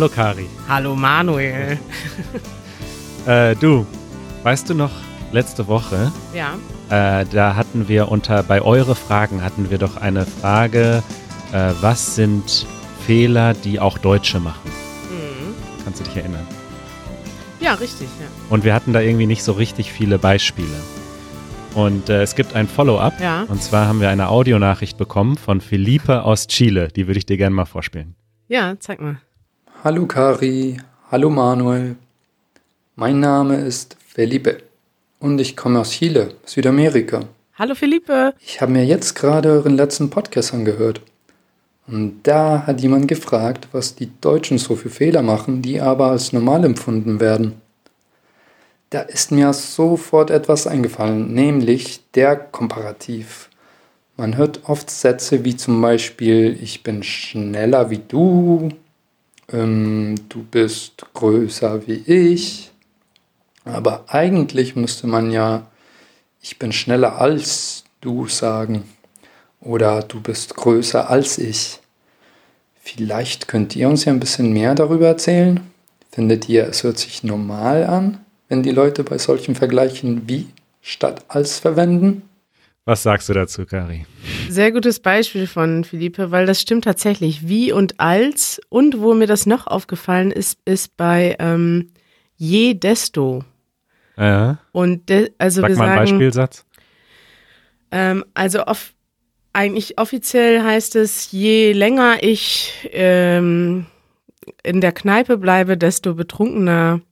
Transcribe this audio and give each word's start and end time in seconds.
Hallo 0.00 0.08
Kari. 0.08 0.46
Hallo 0.66 0.96
Manuel. 0.96 1.78
Äh, 3.26 3.54
du, 3.56 3.84
weißt 4.44 4.70
du 4.70 4.74
noch, 4.74 4.92
letzte 5.30 5.66
Woche, 5.68 6.10
Ja. 6.34 6.54
äh, 7.20 7.26
da 7.30 7.54
hatten 7.54 7.86
wir 7.86 8.10
unter, 8.10 8.42
bei 8.42 8.62
eure 8.62 8.94
Fragen 8.94 9.44
hatten 9.44 9.68
wir 9.68 9.76
doch 9.76 9.98
eine 9.98 10.24
Frage, 10.24 11.02
äh, 11.52 11.72
was 11.82 12.14
sind 12.14 12.66
Fehler, 13.06 13.52
die 13.52 13.78
auch 13.78 13.98
Deutsche 13.98 14.40
machen? 14.40 14.70
Mhm. 15.10 15.54
Kannst 15.84 16.00
du 16.00 16.04
dich 16.04 16.16
erinnern? 16.16 16.46
Ja, 17.60 17.74
richtig, 17.74 18.08
ja. 18.18 18.26
Und 18.48 18.64
wir 18.64 18.72
hatten 18.72 18.94
da 18.94 19.00
irgendwie 19.00 19.26
nicht 19.26 19.42
so 19.44 19.52
richtig 19.52 19.92
viele 19.92 20.18
Beispiele. 20.18 20.80
Und 21.74 22.08
äh, 22.08 22.22
es 22.22 22.34
gibt 22.34 22.54
ein 22.56 22.68
Follow-up. 22.68 23.20
Ja. 23.20 23.42
Und 23.48 23.62
zwar 23.62 23.86
haben 23.86 24.00
wir 24.00 24.08
eine 24.08 24.30
Audionachricht 24.30 24.96
bekommen 24.96 25.36
von 25.36 25.60
Felipe 25.60 26.22
aus 26.22 26.46
Chile. 26.46 26.88
Die 26.88 27.06
würde 27.06 27.18
ich 27.18 27.26
dir 27.26 27.36
gerne 27.36 27.54
mal 27.54 27.66
vorspielen. 27.66 28.14
Ja, 28.48 28.76
zeig 28.80 29.02
mal. 29.02 29.20
Hallo 29.82 30.04
Kari, 30.04 30.76
hallo 31.10 31.30
Manuel. 31.30 31.96
Mein 32.96 33.18
Name 33.18 33.56
ist 33.56 33.96
Felipe 34.06 34.58
und 35.20 35.40
ich 35.40 35.56
komme 35.56 35.80
aus 35.80 35.92
Chile, 35.92 36.34
Südamerika. 36.44 37.20
Hallo 37.54 37.74
Philippe. 37.74 38.34
Ich 38.44 38.60
habe 38.60 38.72
mir 38.72 38.84
jetzt 38.84 39.14
gerade 39.14 39.48
euren 39.48 39.78
letzten 39.78 40.10
Podcast 40.10 40.52
angehört. 40.52 41.00
Und 41.86 42.20
da 42.24 42.66
hat 42.66 42.82
jemand 42.82 43.08
gefragt, 43.08 43.68
was 43.72 43.94
die 43.94 44.10
Deutschen 44.20 44.58
so 44.58 44.76
für 44.76 44.90
Fehler 44.90 45.22
machen, 45.22 45.62
die 45.62 45.80
aber 45.80 46.10
als 46.10 46.34
normal 46.34 46.62
empfunden 46.66 47.18
werden. 47.18 47.54
Da 48.90 49.00
ist 49.00 49.32
mir 49.32 49.50
sofort 49.54 50.30
etwas 50.30 50.66
eingefallen, 50.66 51.32
nämlich 51.32 52.02
der 52.12 52.36
Komparativ. 52.36 53.48
Man 54.18 54.36
hört 54.36 54.60
oft 54.68 54.90
Sätze 54.90 55.42
wie 55.46 55.56
zum 55.56 55.80
Beispiel, 55.80 56.58
ich 56.60 56.82
bin 56.82 57.02
schneller 57.02 57.88
wie 57.88 58.02
du, 58.06 58.68
ähm, 59.52 60.14
du 60.28 60.42
bist 60.42 61.06
größer 61.14 61.86
wie 61.86 62.02
ich. 62.06 62.70
Aber 63.64 64.04
eigentlich 64.08 64.76
müsste 64.76 65.06
man 65.06 65.30
ja, 65.30 65.66
ich 66.40 66.58
bin 66.58 66.72
schneller 66.72 67.20
als 67.20 67.84
du 68.00 68.26
sagen. 68.26 68.84
Oder 69.60 70.02
du 70.02 70.20
bist 70.20 70.56
größer 70.56 71.10
als 71.10 71.38
ich. 71.38 71.80
Vielleicht 72.82 73.46
könnt 73.46 73.76
ihr 73.76 73.88
uns 73.88 74.04
ja 74.04 74.12
ein 74.12 74.20
bisschen 74.20 74.52
mehr 74.52 74.74
darüber 74.74 75.06
erzählen. 75.06 75.60
Findet 76.10 76.48
ihr, 76.48 76.66
es 76.66 76.82
hört 76.82 76.98
sich 76.98 77.22
normal 77.22 77.84
an, 77.84 78.24
wenn 78.48 78.62
die 78.62 78.72
Leute 78.72 79.04
bei 79.04 79.18
solchen 79.18 79.54
Vergleichen 79.54 80.28
wie 80.28 80.48
statt 80.80 81.24
als 81.28 81.58
verwenden? 81.58 82.22
Was 82.90 83.04
sagst 83.04 83.28
du 83.28 83.34
dazu, 83.34 83.66
Kari? 83.66 84.04
Sehr 84.48 84.72
gutes 84.72 84.98
Beispiel 84.98 85.46
von 85.46 85.84
Philippe, 85.84 86.32
weil 86.32 86.44
das 86.44 86.60
stimmt 86.60 86.82
tatsächlich. 86.82 87.46
Wie 87.46 87.70
und 87.70 88.00
als. 88.00 88.60
Und 88.68 89.00
wo 89.00 89.14
mir 89.14 89.28
das 89.28 89.46
noch 89.46 89.68
aufgefallen 89.68 90.32
ist, 90.32 90.58
ist 90.64 90.96
bei 90.96 91.36
ähm, 91.38 91.92
je 92.34 92.74
desto. 92.74 93.44
Äh, 94.16 94.54
Und 94.72 95.08
de, 95.08 95.30
also 95.38 95.60
sag 95.60 95.70
wir 95.70 95.76
mal 95.76 95.84
einen 95.84 95.98
sagen, 95.98 96.18
Beispielsatz. 96.18 96.66
Ähm, 97.92 98.24
also 98.34 98.66
off 98.66 98.92
eigentlich 99.52 100.00
offiziell 100.00 100.60
heißt 100.60 100.96
es, 100.96 101.30
je 101.30 101.70
länger 101.70 102.24
ich 102.24 102.90
ähm, 102.90 103.86
in 104.64 104.80
der 104.80 104.90
Kneipe 104.90 105.38
bleibe, 105.38 105.76
desto 105.78 106.14
betrunkener 106.14 107.02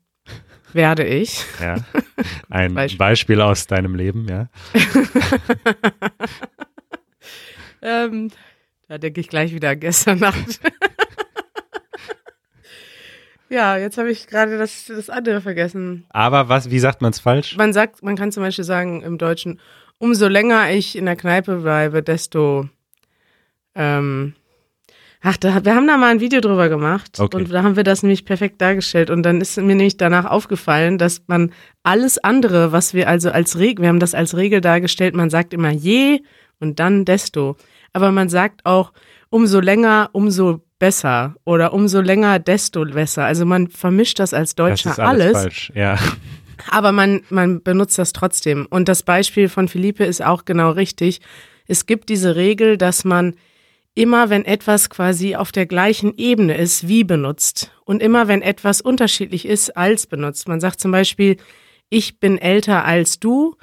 werde 0.73 1.05
ich. 1.05 1.45
Ja. 1.61 1.77
Ein 2.51 2.75
Beispiel. 2.75 2.99
Beispiel. 2.99 3.41
aus 3.41 3.67
deinem 3.67 3.95
Leben, 3.95 4.27
ja. 4.29 4.49
Ähm, 7.83 8.31
da 8.89 8.99
denke 8.99 9.21
ich 9.21 9.29
gleich 9.29 9.53
wieder 9.53 9.77
gestern 9.77 10.19
Nacht. 10.19 10.61
ja, 13.49 13.77
jetzt 13.77 13.99
habe 13.99 14.11
ich 14.11 14.27
gerade 14.27 14.59
das, 14.59 14.87
das 14.87 15.11
andere 15.11 15.41
vergessen. 15.41 16.07
Aber 16.11 16.49
was, 16.49 16.71
wie 16.71 16.79
sagt 16.79 17.03
man 17.03 17.11
es 17.11 17.21
falsch? 17.21 17.57
Man 17.57 17.73
sagt, 17.73 18.03
man 18.03 18.17
kann 18.17 18.33
zum 18.33 18.43
Beispiel 18.43 18.65
sagen 18.65 19.03
im 19.03 19.19
Deutschen, 19.19 19.61
umso 19.99 20.29
länger 20.29 20.71
ich 20.71 20.97
in 20.97 21.07
der 21.07 21.17
Kneipe 21.17 21.57
bleibe, 21.57 22.03
desto 22.03 22.69
ähm, 23.75 24.35
Ach, 25.21 25.37
da, 25.37 25.65
wir 25.65 25.75
haben 25.75 25.87
da 25.89 25.97
mal 25.97 26.11
ein 26.13 26.21
Video 26.21 26.41
drüber 26.41 26.69
gemacht 26.69 27.19
Okay. 27.19 27.37
und 27.37 27.53
da 27.53 27.63
haben 27.65 27.75
wir 27.77 27.83
das 27.83 28.03
nämlich 28.03 28.25
perfekt 28.25 28.61
dargestellt 28.61 29.11
und 29.11 29.25
dann 29.25 29.41
ist 29.41 29.57
mir 29.57 29.75
nämlich 29.75 29.97
danach 29.97 30.27
aufgefallen, 30.27 30.97
dass 30.97 31.23
man 31.27 31.53
alles 31.83 32.19
andere, 32.19 32.71
was 32.71 32.95
wir 32.95 33.09
also 33.09 33.31
als 33.31 33.59
Regel, 33.59 33.83
wir 33.83 33.89
haben 33.89 33.99
das 34.01 34.15
als 34.15 34.37
Regel 34.37 34.61
dargestellt, 34.61 35.15
man 35.17 35.29
sagt 35.31 35.53
immer 35.53 35.71
je 35.71 36.21
und 36.61 36.79
dann 36.79 37.05
desto, 37.05 37.57
aber 37.93 38.13
man 38.13 38.29
sagt 38.29 38.65
auch 38.65 38.93
umso 39.31 39.61
länger, 39.61 40.11
umso 40.13 40.63
besser 40.79 41.35
oder 41.45 41.73
umso 41.73 42.01
länger, 42.01 42.39
desto 42.39 42.85
besser. 42.85 43.25
Also 43.25 43.45
man 43.45 43.69
vermischt 43.69 44.21
das 44.21 44.33
als 44.33 44.55
Das 44.55 44.67
Deutscher 44.67 44.91
ist 44.93 45.01
alles, 45.01 45.25
alles 45.27 45.43
falsch. 45.43 45.73
Ja. 45.75 45.99
aber 46.71 46.93
man, 46.93 47.23
man 47.31 47.63
benutzt 47.63 47.99
das 47.99 48.13
trotzdem. 48.13 48.67
Und 48.71 48.89
das 48.89 49.03
Beispiel 49.03 49.49
von 49.49 49.69
Philippe 49.69 50.05
ist 50.05 50.25
auch 50.25 50.45
genau 50.45 50.71
richtig. 50.71 51.21
Es 51.67 51.87
gibt 51.87 52.09
diese 52.09 52.37
Regel, 52.37 52.77
dass 52.79 53.05
man 53.05 53.35
immer, 53.99 54.31
wenn 54.31 54.45
etwas 54.45 54.89
quasi 54.91 55.35
auf 55.37 55.53
der 55.53 55.67
gleichen 55.67 56.15
Ebene 56.17 56.57
ist, 56.57 56.87
wie 56.89 57.05
benutzt. 57.05 57.71
Und 57.85 58.03
immer, 58.03 58.29
wenn 58.29 58.43
etwas 58.43 58.81
unterschiedlich 58.81 59.45
ist, 59.47 59.77
als 59.77 60.07
benutzt. 60.07 60.49
Man 60.49 60.61
sagt 60.61 60.81
zum 60.81 60.93
Beispiel, 60.93 61.37
ich 61.91 62.21
bin 62.21 62.39
älter 62.39 62.85
als 62.85 63.19
du, 63.19 63.57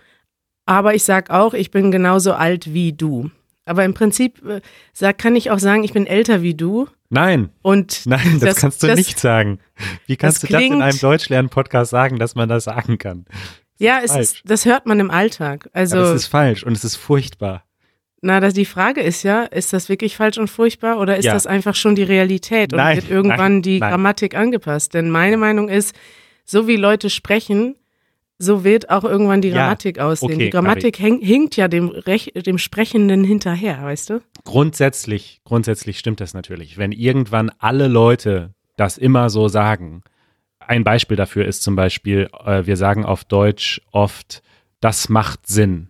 aber 0.66 0.94
ich 0.95 1.03
sag 1.03 1.29
auch, 1.29 1.53
ich 1.53 1.72
bin 1.72 1.91
genauso 1.91 2.34
alt 2.34 2.74
wie 2.74 2.94
du. 2.94 3.29
Aber 3.66 3.84
im 3.85 3.94
Prinzip 3.94 4.44
äh, 4.45 4.62
sag, 4.94 5.18
kann 5.18 5.35
ich 5.35 5.50
auch 5.51 5.59
sagen, 5.59 5.84
ich 5.84 5.94
bin 5.94 6.06
älter 6.06 6.41
wie 6.41 6.53
du. 6.53 6.88
Nein, 7.09 7.50
Und 7.62 8.01
nein, 8.06 8.40
das, 8.40 8.53
Das- 8.56 8.57
kannst 8.62 8.84
du 8.84 8.88
das- 8.88 8.97
nicht 8.97 9.19
sagen. 9.19 9.59
Wie 10.06 10.18
kannst 10.18 10.44
das 10.44 10.50
du 10.50 10.53
das 10.53 10.63
in 10.63 10.81
einem 10.81 11.00
Deutschlernen-Podcast 11.00 11.91
sagen, 11.91 12.19
dass 12.19 12.35
man 12.35 12.50
das 12.50 12.66
sagen 12.66 12.97
kann? 12.97 13.25
ja, 13.78 14.00
es 14.03 14.12
falsch. 14.12 14.22
ist, 14.22 14.41
das 14.45 14.66
hört 14.66 14.85
man 14.85 15.00
im 15.00 15.12
Alltag. 15.12 15.69
Also 15.74 15.97
Aber 15.97 16.09
es 16.09 16.24
ist 16.24 16.28
falsch 16.28 16.63
und 16.63 16.74
es 16.78 16.84
ist 16.84 16.95
furchtbar. 16.95 17.63
Na, 18.25 18.40
das, 18.40 18.53
die 18.56 18.66
Frage 18.66 19.02
ist 19.02 19.22
ja, 19.24 19.44
ist 19.44 19.72
das 19.72 19.88
wirklich 19.88 20.16
falsch 20.18 20.38
und 20.40 20.47
furchtbar 20.50 21.00
oder 21.00 21.16
ist 21.18 21.25
Ja. 21.25 21.34
das 21.34 21.46
einfach 21.46 21.75
schon 21.75 21.94
die 21.96 22.03
Realität 22.03 22.74
und 22.74 22.78
Nein, 22.78 22.96
wird 22.97 23.09
irgendwann 23.09 23.53
nein, 23.53 23.62
die 23.62 23.80
nein. 23.80 23.91
Grammatik 23.91 24.36
angepasst? 24.36 24.96
Denn 24.96 25.12
meine 25.12 25.38
Meinung 25.38 25.69
ist, 25.69 25.96
so 26.44 26.68
wie 26.68 26.75
Leute 26.75 27.09
sprechen, 27.12 27.75
so 28.40 28.63
wird 28.63 28.90
auch 28.90 29.03
irgendwann 29.03 29.41
die 29.41 29.50
Ja, 29.50 29.56
Grammatik 29.58 30.00
aussehen. 30.00 30.31
okay, 30.34 30.46
die 30.46 30.50
Grammatik 30.50 31.00
häng, 31.00 31.19
hinkt 31.22 31.56
ja 31.56 31.68
dem, 31.68 31.90
Rech, 31.90 32.34
dem 32.36 32.58
Sprechenden 32.58 33.24
hinterher, 33.24 33.84
weißt 33.84 34.09
du? 34.09 34.22
Grundsätzlich, 34.44 35.42
grundsätzlich 35.46 36.00
stimmt 36.00 36.19
das 36.19 36.34
natürlich. 36.34 36.78
Wenn 36.80 36.92
irgendwann 36.92 37.52
alle 37.59 37.88
Leute 37.88 38.53
das 38.75 38.97
immer 38.97 39.30
so 39.30 39.47
sagen, 39.47 40.02
ein 40.59 40.84
Beispiel 40.84 41.16
dafür 41.16 41.46
ist 41.46 41.62
zum 41.62 41.75
Beispiel, 41.75 42.28
äh, 42.44 42.66
wir 42.66 42.75
sagen 42.75 43.06
auf 43.06 43.24
Deutsch 43.24 43.81
oft, 43.92 44.42
das 44.81 45.09
macht 45.09 45.47
Sinn. 45.47 45.90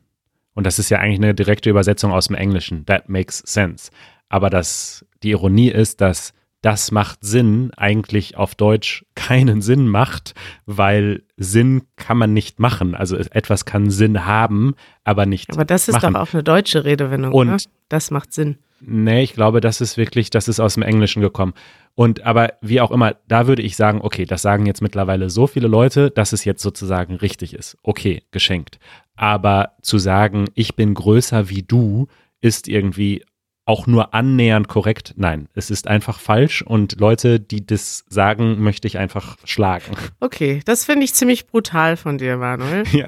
Und 0.56 0.66
das 0.66 0.80
ist 0.80 0.90
ja 0.90 0.98
eigentlich 1.00 1.20
eine 1.20 1.36
direkte 1.36 1.70
Übersetzung 1.70 2.12
aus 2.12 2.28
dem 2.28 2.36
Englischen. 2.36 2.86
That 2.88 3.08
makes 3.10 3.40
sense. 3.46 3.92
Aber 4.30 4.50
das, 4.50 5.06
die 5.22 5.30
Ironie 5.32 5.70
ist, 5.70 6.02
dass 6.02 6.34
das 6.62 6.90
macht 6.92 7.20
Sinn 7.24 7.70
eigentlich 7.78 8.38
auf 8.38 8.56
Deutsch 8.56 9.06
keinen 9.16 9.62
Sinn 9.62 9.88
macht, 9.88 10.34
weil 10.66 11.22
Sinn 11.38 11.84
kann 11.96 12.18
man 12.18 12.34
nicht 12.34 12.60
machen. 12.60 12.96
Also 12.96 13.18
etwas 13.18 13.66
kann 13.66 13.92
Sinn 13.92 14.26
haben, 14.26 14.74
aber 15.04 15.28
nicht 15.28 15.52
Aber 15.54 15.64
das 15.66 15.88
ist 15.88 15.94
machen. 16.02 16.16
doch 16.16 16.22
auch 16.22 16.34
eine 16.34 16.42
deutsche 16.44 16.84
Redewendung, 16.84 17.32
Und- 17.34 17.50
oder? 17.50 17.58
Das 17.90 18.10
macht 18.10 18.34
Sinn. 18.34 18.58
Nee, 18.82 19.24
ich 19.24 19.34
glaube, 19.34 19.62
das 19.62 19.80
ist 19.80 19.96
wirklich, 19.96 20.30
das 20.32 20.48
ist 20.48 20.60
aus 20.60 20.74
dem 20.74 20.84
Englischen 20.84 21.22
gekommen. 21.22 21.54
Und 21.96 22.26
aber 22.26 22.54
wie 22.62 22.82
auch 22.82 22.92
immer, 22.92 23.16
da 23.28 23.48
würde 23.48 23.62
ich 23.62 23.78
sagen, 23.78 24.02
okay, 24.02 24.26
das 24.26 24.42
sagen 24.42 24.66
jetzt 24.66 24.82
mittlerweile 24.82 25.30
so 25.30 25.48
viele 25.48 25.68
Leute, 25.68 26.12
dass 26.12 26.34
es 26.34 26.44
jetzt 26.44 26.62
sozusagen 26.62 27.16
richtig 27.16 27.54
ist. 27.54 27.78
Okay, 27.84 28.24
geschenkt. 28.32 28.80
Aber 29.16 29.72
zu 29.82 29.98
sagen, 29.98 30.50
ich 30.56 30.76
bin 30.76 30.94
größer 30.94 31.50
wie 31.50 31.64
du, 31.64 32.08
ist 32.42 32.68
irgendwie 32.68 33.24
auch 33.68 33.88
nur 33.88 34.14
annähernd 34.14 34.68
korrekt. 34.68 35.14
Nein, 35.18 35.48
es 35.56 35.72
ist 35.72 35.88
einfach 35.88 36.20
falsch 36.20 36.62
und 36.62 37.00
Leute, 37.00 37.40
die 37.40 37.66
das 37.66 38.06
sagen, 38.08 38.60
möchte 38.62 38.88
ich 38.88 38.98
einfach 39.00 39.38
schlagen. 39.44 39.86
Okay, 40.20 40.62
das 40.66 40.86
finde 40.86 41.04
ich 41.06 41.14
ziemlich 41.14 41.48
brutal 41.48 41.98
von 41.98 42.18
dir, 42.18 42.38
Manuel. 42.38 42.84
Ja. 42.92 43.08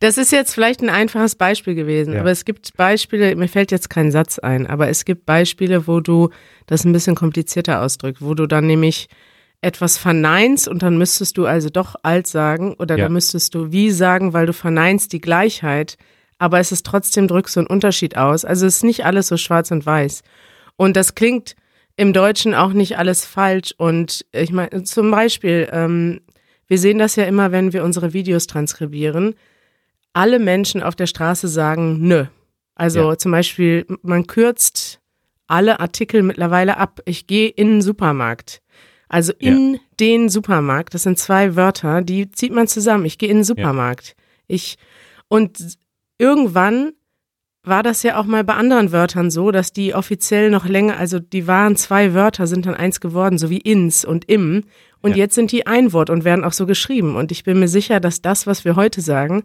Das 0.00 0.16
ist 0.16 0.32
jetzt 0.32 0.54
vielleicht 0.54 0.80
ein 0.82 0.88
einfaches 0.90 1.34
Beispiel 1.34 1.74
gewesen, 1.74 2.14
Ja. 2.14 2.20
aber 2.20 2.30
es 2.30 2.44
gibt 2.44 2.76
Beispiele, 2.76 3.34
mir 3.36 3.48
fällt 3.48 3.70
jetzt 3.70 3.90
kein 3.90 4.10
Satz 4.10 4.38
ein, 4.38 4.66
aber 4.66 4.88
es 4.88 5.04
gibt 5.04 5.26
Beispiele, 5.26 5.86
wo 5.86 6.00
du 6.00 6.30
das 6.66 6.84
ein 6.84 6.92
bisschen 6.92 7.14
komplizierter 7.14 7.82
ausdrückst, 7.82 8.22
wo 8.22 8.34
du 8.34 8.46
dann 8.46 8.66
nämlich 8.66 9.08
etwas 9.60 9.98
verneinst 9.98 10.68
und 10.68 10.82
dann 10.82 10.96
müsstest 10.98 11.36
du 11.36 11.44
also 11.46 11.68
doch 11.68 11.96
alt 12.04 12.26
sagen 12.28 12.74
oder 12.78 12.96
Ja. 12.96 13.04
dann 13.04 13.12
müsstest 13.12 13.54
du 13.54 13.72
wie 13.72 13.90
sagen, 13.90 14.32
weil 14.32 14.46
du 14.46 14.52
verneinst 14.52 15.12
die 15.12 15.20
Gleichheit, 15.20 15.96
aber 16.38 16.58
es 16.60 16.72
ist 16.72 16.86
trotzdem 16.86 17.28
drückst 17.28 17.56
du 17.56 17.60
einen 17.60 17.66
Unterschied 17.66 18.16
aus. 18.16 18.44
Also 18.44 18.66
es 18.66 18.76
ist 18.76 18.84
nicht 18.84 19.04
alles 19.04 19.28
so 19.28 19.36
schwarz 19.36 19.70
und 19.70 19.84
weiß. 19.84 20.22
Und 20.76 20.96
das 20.96 21.14
klingt 21.14 21.56
im 21.96 22.12
Deutschen 22.12 22.54
auch 22.54 22.72
nicht 22.72 22.96
alles 22.98 23.24
falsch. 23.24 23.74
Und 23.76 24.24
ich 24.32 24.52
meine, 24.52 24.84
zum 24.84 25.10
Beispiel, 25.10 25.68
ähm, 25.72 26.20
wir 26.68 26.78
sehen 26.78 26.98
das 26.98 27.16
ja 27.16 27.24
immer, 27.24 27.50
wenn 27.50 27.72
wir 27.72 27.82
unsere 27.82 28.12
Videos 28.12 28.46
transkribieren. 28.46 29.34
Alle 30.12 30.38
Menschen 30.38 30.82
auf 30.82 30.94
der 30.94 31.06
Straße 31.06 31.48
sagen 31.48 31.98
nö. 32.06 32.26
Also 32.76 33.10
Ja. 33.10 33.18
zum 33.18 33.32
Beispiel, 33.32 33.84
man 34.02 34.26
kürzt 34.28 35.00
alle 35.48 35.80
Artikel 35.80 36.22
mittlerweile 36.22 36.76
ab. 36.76 37.00
Ich 37.04 37.26
gehe 37.26 37.48
in 37.48 37.68
den 37.68 37.82
Supermarkt. 37.82 38.60
Also 39.08 39.32
in 39.38 39.80
den 39.98 40.28
Supermarkt, 40.28 40.92
das 40.94 41.02
sind 41.02 41.18
zwei 41.18 41.56
Wörter, 41.56 42.02
die 42.02 42.30
zieht 42.30 42.52
man 42.52 42.68
zusammen. 42.68 43.06
Ich 43.06 43.16
gehe 43.18 43.30
in 43.30 43.38
den 43.38 43.44
Supermarkt. 43.44 44.14
Ich 44.46 44.76
und 45.28 45.78
irgendwann 46.18 46.92
war 47.64 47.82
das 47.82 48.02
ja 48.02 48.18
auch 48.18 48.24
mal 48.24 48.44
bei 48.44 48.54
anderen 48.54 48.92
Wörtern 48.92 49.30
so, 49.30 49.50
dass 49.50 49.72
die 49.72 49.94
offiziell 49.94 50.50
noch 50.50 50.64
länger, 50.66 50.96
also 50.96 51.18
die 51.18 51.46
waren 51.46 51.76
zwei 51.76 52.14
Wörter, 52.14 52.46
sind 52.46 52.66
dann 52.66 52.74
eins 52.74 53.00
geworden, 53.00 53.36
so 53.36 53.50
wie 53.50 53.58
ins 53.58 54.04
und 54.04 54.28
im. 54.28 54.64
Und 55.00 55.12
Ja. 55.12 55.18
jetzt 55.18 55.34
sind 55.34 55.52
die 55.52 55.66
ein 55.66 55.92
Wort 55.92 56.08
und 56.10 56.24
werden 56.24 56.44
auch 56.44 56.52
so 56.52 56.66
geschrieben. 56.66 57.14
Und 57.16 57.30
ich 57.30 57.44
bin 57.44 57.58
mir 57.60 57.68
sicher, 57.68 58.00
dass 58.00 58.22
das, 58.22 58.46
was 58.46 58.64
wir 58.64 58.74
heute 58.76 59.00
sagen, 59.00 59.42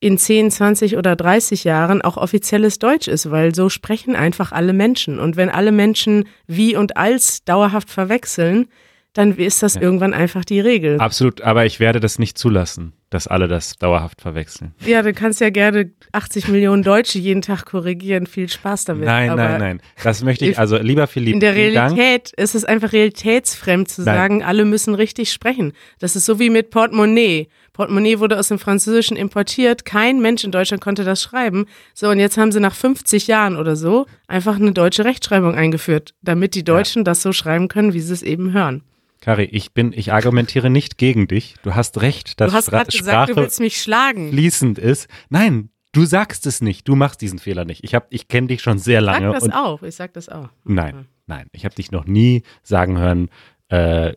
in 0.00 0.16
10, 0.16 0.50
20 0.50 0.96
oder 0.96 1.14
30 1.14 1.64
Jahren 1.64 2.00
auch 2.00 2.16
offizielles 2.16 2.78
Deutsch 2.78 3.06
ist, 3.06 3.30
weil 3.30 3.54
so 3.54 3.68
sprechen 3.68 4.16
einfach 4.16 4.52
alle 4.52 4.72
Menschen. 4.72 5.18
Und 5.18 5.36
wenn 5.36 5.50
alle 5.50 5.72
Menschen 5.72 6.24
wie 6.46 6.74
und 6.76 6.96
als 6.96 7.44
dauerhaft 7.44 7.90
verwechseln, 7.90 8.68
dann 9.12 9.36
ist 9.36 9.62
das 9.62 9.74
irgendwann 9.76 10.14
einfach 10.14 10.44
die 10.44 10.60
Regel. 10.60 11.00
Absolut, 11.00 11.40
aber 11.40 11.66
ich 11.66 11.80
werde 11.80 11.98
das 11.98 12.20
nicht 12.20 12.38
zulassen, 12.38 12.92
dass 13.10 13.26
alle 13.26 13.48
das 13.48 13.76
dauerhaft 13.76 14.20
verwechseln. 14.20 14.72
Ja, 14.86 15.02
du 15.02 15.12
kannst 15.12 15.40
ja 15.40 15.50
gerne 15.50 15.90
80 16.12 16.46
Millionen 16.46 16.84
Deutsche 16.84 17.18
jeden 17.18 17.42
Tag 17.42 17.64
korrigieren. 17.64 18.26
Viel 18.26 18.48
Spaß 18.48 18.84
damit. 18.84 19.06
Nein, 19.06 19.30
Aber 19.30 19.42
nein, 19.42 19.60
nein. 19.60 19.82
Das 20.02 20.22
möchte 20.22 20.46
ich, 20.46 20.58
also 20.58 20.76
lieber 20.78 21.08
Philipp, 21.08 21.34
In 21.34 21.40
der. 21.40 21.56
Realität 21.56 22.32
ist 22.36 22.54
es 22.54 22.64
einfach 22.64 22.92
realitätsfremd 22.92 23.88
zu 23.88 24.02
Nein. 24.02 24.14
sagen, 24.14 24.42
alle 24.44 24.64
müssen 24.64 24.94
richtig 24.94 25.32
sprechen. 25.32 25.72
Das 25.98 26.14
ist 26.14 26.24
so 26.24 26.38
wie 26.38 26.50
mit 26.50 26.70
Portemonnaie. 26.70 27.48
Portemonnaie 27.72 28.20
wurde 28.20 28.38
aus 28.38 28.48
dem 28.48 28.60
Französischen 28.60 29.16
importiert. 29.16 29.84
Kein 29.84 30.20
Mensch 30.20 30.44
in 30.44 30.52
Deutschland 30.52 30.82
konnte 30.82 31.02
das 31.02 31.20
schreiben. 31.20 31.66
So, 31.94 32.08
und 32.10 32.20
jetzt 32.20 32.38
haben 32.38 32.52
sie 32.52 32.60
nach 32.60 32.74
50 32.74 33.26
Jahren 33.26 33.56
oder 33.56 33.74
so 33.74 34.06
einfach 34.28 34.56
eine 34.56 34.72
deutsche 34.72 35.04
Rechtschreibung 35.04 35.56
eingeführt, 35.56 36.14
damit 36.22 36.54
die 36.54 36.62
Deutschen 36.64 37.04
das 37.04 37.22
so 37.22 37.32
schreiben 37.32 37.66
können, 37.66 37.92
wie 37.92 38.00
sie 38.00 38.12
es 38.12 38.22
eben 38.22 38.52
hören. 38.52 38.84
Kari, 39.20 39.44
ich 39.44 39.72
bin, 39.74 39.92
ich 39.92 40.12
argumentiere 40.12 40.70
nicht 40.70 40.96
gegen 40.98 41.28
dich. 41.28 41.54
Du 41.62 41.74
hast 41.74 42.00
recht, 42.00 42.40
dass 42.40 42.50
Du 42.52 42.56
hast 42.56 42.66
Spra 42.66 42.78
gerade 42.78 42.90
gesagt, 42.96 43.28
du 43.28 43.32
Sprache 43.32 43.36
willst 43.42 43.60
mich 43.60 43.80
schlagen. 43.80 44.30
fließend 44.30 44.78
ist. 44.78 45.08
Nein, 45.28 45.68
du 45.92 46.06
sagst 46.06 46.46
es 46.46 46.60
nicht. 46.62 46.88
Du 46.88 46.96
machst 46.96 47.20
diesen 47.20 47.38
Fehler 47.38 47.64
nicht. 47.66 47.84
Ich 47.84 47.94
hab, 47.94 48.06
ich 48.10 48.28
kenne 48.28 48.46
dich 48.46 48.62
schon 48.62 48.78
sehr 48.78 49.00
Ich 49.00 49.06
lange. 49.06 49.32
sag 49.32 49.40
das 49.40 49.52
auch. 49.54 49.82
Ich 49.82 49.94
sag 49.94 50.12
das 50.14 50.28
auch. 50.30 50.48
Nein, 50.64 51.06
nein. 51.26 51.48
Ich 51.52 51.64
habe 51.66 51.74
dich 51.74 51.90
noch 51.92 52.06
nie 52.06 52.42
sagen 52.62 52.98
hören, 52.98 53.28
äh, 53.68 54.14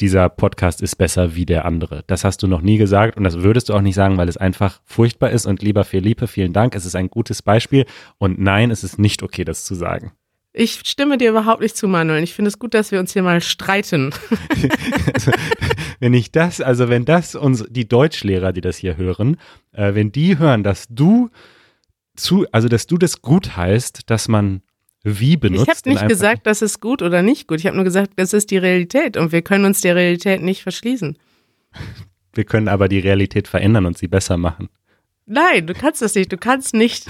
dieser 0.00 0.28
Podcast 0.30 0.80
ist 0.80 0.96
besser 0.96 1.34
wie 1.34 1.44
der 1.44 1.66
andere. 1.66 2.04
Das 2.06 2.24
hast 2.24 2.42
du 2.42 2.46
noch 2.46 2.62
nie 2.62 2.78
gesagt 2.78 3.16
und 3.18 3.24
das 3.24 3.40
würdest 3.40 3.68
du 3.68 3.74
auch 3.74 3.82
nicht 3.82 3.94
sagen, 3.94 4.16
weil 4.16 4.28
es 4.30 4.36
einfach 4.38 4.80
furchtbar 4.84 5.30
ist. 5.30 5.46
Und 5.46 5.62
lieber 5.62 5.84
Felipe, 5.84 6.26
vielen 6.26 6.52
Dank. 6.54 6.74
Es 6.74 6.86
ist 6.86 6.96
ein 6.96 7.10
gutes 7.10 7.42
Beispiel. 7.42 7.84
Und 8.18 8.38
nein, 8.38 8.70
es 8.70 8.82
ist 8.82 8.98
nicht 8.98 9.22
okay, 9.22 9.44
das 9.44 9.64
zu 9.64 9.74
sagen. 9.74 10.12
Ich 10.52 10.80
stimme 10.84 11.16
dir 11.16 11.30
überhaupt 11.30 11.60
nicht 11.62 11.76
zu, 11.76 11.86
Manuel. 11.86 12.24
Ich 12.24 12.34
finde 12.34 12.48
es 12.48 12.58
gut, 12.58 12.74
dass 12.74 12.90
wir 12.90 12.98
uns 12.98 13.12
hier 13.12 13.22
mal 13.22 13.40
streiten. 13.40 14.12
also, 15.14 15.30
wenn 16.00 16.12
ich 16.12 16.32
das, 16.32 16.60
also 16.60 16.88
wenn 16.88 17.04
das 17.04 17.36
uns, 17.36 17.64
die 17.68 17.86
Deutschlehrer, 17.86 18.52
die 18.52 18.60
das 18.60 18.76
hier 18.76 18.96
hören, 18.96 19.36
äh, 19.72 19.94
wenn 19.94 20.10
die 20.10 20.38
hören, 20.38 20.64
dass 20.64 20.86
du 20.88 21.30
zu, 22.16 22.46
also 22.50 22.68
dass 22.68 22.86
du 22.86 22.98
das 22.98 23.22
gut 23.22 23.56
heißt, 23.56 24.10
dass 24.10 24.26
man 24.26 24.62
wie 25.02 25.36
benutzt. 25.36 25.62
ich 25.62 25.68
habe 25.68 25.88
nicht 25.88 26.08
gesagt, 26.08 26.46
das 26.46 26.62
ist 26.62 26.80
gut 26.80 27.00
oder 27.00 27.22
nicht 27.22 27.46
gut. 27.46 27.60
Ich 27.60 27.66
habe 27.66 27.76
nur 27.76 27.84
gesagt, 27.84 28.12
das 28.16 28.32
ist 28.32 28.50
die 28.50 28.58
Realität 28.58 29.16
und 29.16 29.32
wir 29.32 29.42
können 29.42 29.64
uns 29.64 29.80
der 29.80 29.96
Realität 29.96 30.42
nicht 30.42 30.62
verschließen. 30.62 31.16
Wir 32.32 32.44
können 32.44 32.68
aber 32.68 32.88
die 32.88 33.00
Realität 33.00 33.48
verändern 33.48 33.86
und 33.86 33.98
sie 33.98 34.06
besser 34.06 34.36
machen. 34.36 34.68
Nein, 35.32 35.68
du 35.68 35.74
kannst 35.74 36.02
das 36.02 36.16
nicht. 36.16 36.32
Du 36.32 36.36
kannst 36.36 36.74
nicht 36.74 37.06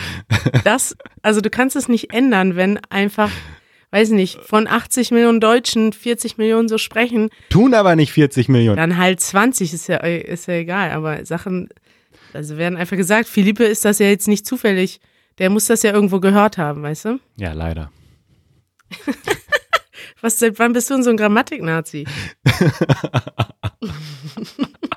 das, 0.64 0.94
also 1.22 1.40
du 1.40 1.48
kannst 1.48 1.74
es 1.74 1.88
nicht 1.88 2.12
ändern, 2.12 2.54
wenn 2.54 2.78
einfach, 2.90 3.30
weiß 3.92 4.10
nicht, 4.10 4.44
von 4.44 4.68
80 4.68 5.10
Millionen 5.10 5.40
Deutschen 5.40 5.94
40 5.94 6.36
Millionen 6.36 6.68
so 6.68 6.76
sprechen, 6.76 7.30
Tun 7.48 7.72
aber 7.72 7.96
nicht 7.96 8.12
40 8.12 8.50
Millionen. 8.50 8.76
dann 8.76 8.98
halt 8.98 9.20
20, 9.20 9.72
ist 9.72 9.88
ja, 9.88 9.96
ist 9.96 10.48
ja 10.48 10.54
egal. 10.54 10.90
Aber 10.90 11.24
Sachen, 11.24 11.70
also 12.34 12.58
werden 12.58 12.76
einfach 12.76 12.98
gesagt, 12.98 13.26
Philippe 13.26 13.64
ist 13.64 13.86
das 13.86 13.98
ja 13.98 14.06
jetzt 14.06 14.28
nicht 14.28 14.44
zufällig. 14.44 15.00
Der 15.38 15.48
muss 15.48 15.66
das 15.66 15.82
ja 15.82 15.94
irgendwo 15.94 16.20
gehört 16.20 16.58
haben, 16.58 16.82
weißt 16.82 17.06
du? 17.06 17.20
Ja, 17.38 17.54
leider. 17.54 17.90
Was, 20.20 20.38
seit 20.38 20.58
wann 20.58 20.74
bist 20.74 20.90
du 20.90 20.94
denn 20.94 21.02
so 21.02 21.08
ein 21.08 21.16
Grammatik-Nazi? 21.16 22.04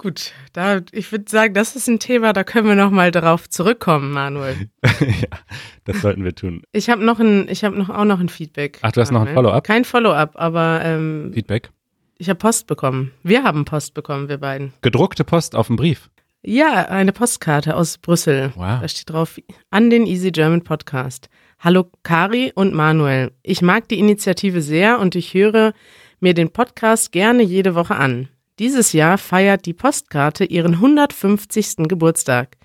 Gut, 0.00 0.32
da, 0.54 0.80
ich 0.92 1.12
würde 1.12 1.26
sagen, 1.28 1.52
das 1.52 1.76
ist 1.76 1.86
ein 1.86 1.98
Thema, 1.98 2.32
da 2.32 2.42
können 2.42 2.66
wir 2.66 2.74
noch 2.74 2.90
mal 2.90 3.10
drauf 3.10 3.50
zurückkommen, 3.50 4.12
Manuel. 4.12 4.56
ja, 4.82 5.38
das 5.84 6.00
sollten 6.00 6.24
wir 6.24 6.34
tun. 6.34 6.62
Ich 6.72 6.88
habe 6.88 7.04
noch 7.04 7.20
ein, 7.20 7.48
ich 7.50 7.64
habe 7.64 7.76
noch 7.76 7.90
auch 7.90 8.06
noch 8.06 8.18
ein 8.18 8.30
Feedback. 8.30 8.78
Ach, 8.80 8.92
du 8.92 9.02
hast 9.02 9.10
noch 9.10 9.20
ein 9.20 9.24
Manuel. 9.26 9.34
Follow-up? 9.34 9.64
Kein 9.64 9.84
Follow-up, 9.84 10.36
aber 10.36 10.80
ähm, 10.82 11.32
Feedback. 11.34 11.68
ich 12.16 12.30
habe 12.30 12.38
Post 12.38 12.66
bekommen. 12.66 13.12
Wir 13.22 13.42
haben 13.42 13.66
Post 13.66 13.92
bekommen, 13.92 14.30
wir 14.30 14.38
beiden. 14.38 14.72
Gedruckte 14.80 15.22
Post 15.22 15.54
auf 15.54 15.66
dem 15.66 15.76
Brief. 15.76 16.08
Ja, 16.42 16.86
eine 16.86 17.12
Postkarte 17.12 17.76
aus 17.76 17.98
Brüssel. 17.98 18.54
Wow. 18.56 18.80
Da 18.80 18.88
steht 18.88 19.10
drauf, 19.10 19.38
an 19.68 19.90
den 19.90 20.06
Easy 20.06 20.30
German 20.30 20.64
Podcast. 20.64 21.28
Hallo 21.58 21.90
Kari 22.04 22.52
und 22.54 22.72
Manuel. 22.72 23.32
Ich 23.42 23.60
mag 23.60 23.86
die 23.88 23.98
Initiative 23.98 24.62
sehr 24.62 24.98
und 24.98 25.14
ich 25.14 25.34
höre 25.34 25.74
mir 26.20 26.32
den 26.32 26.50
Podcast 26.50 27.12
gerne 27.12 27.42
jede 27.42 27.74
Woche 27.74 27.96
an. 27.96 28.30
Dieses 28.60 28.92
Jahr 28.92 29.16
feiert 29.16 29.64
die 29.64 29.72
Postkarte 29.72 30.44
ihren 30.44 30.74
150. 30.74 31.88
Geburtstag. 31.88 32.58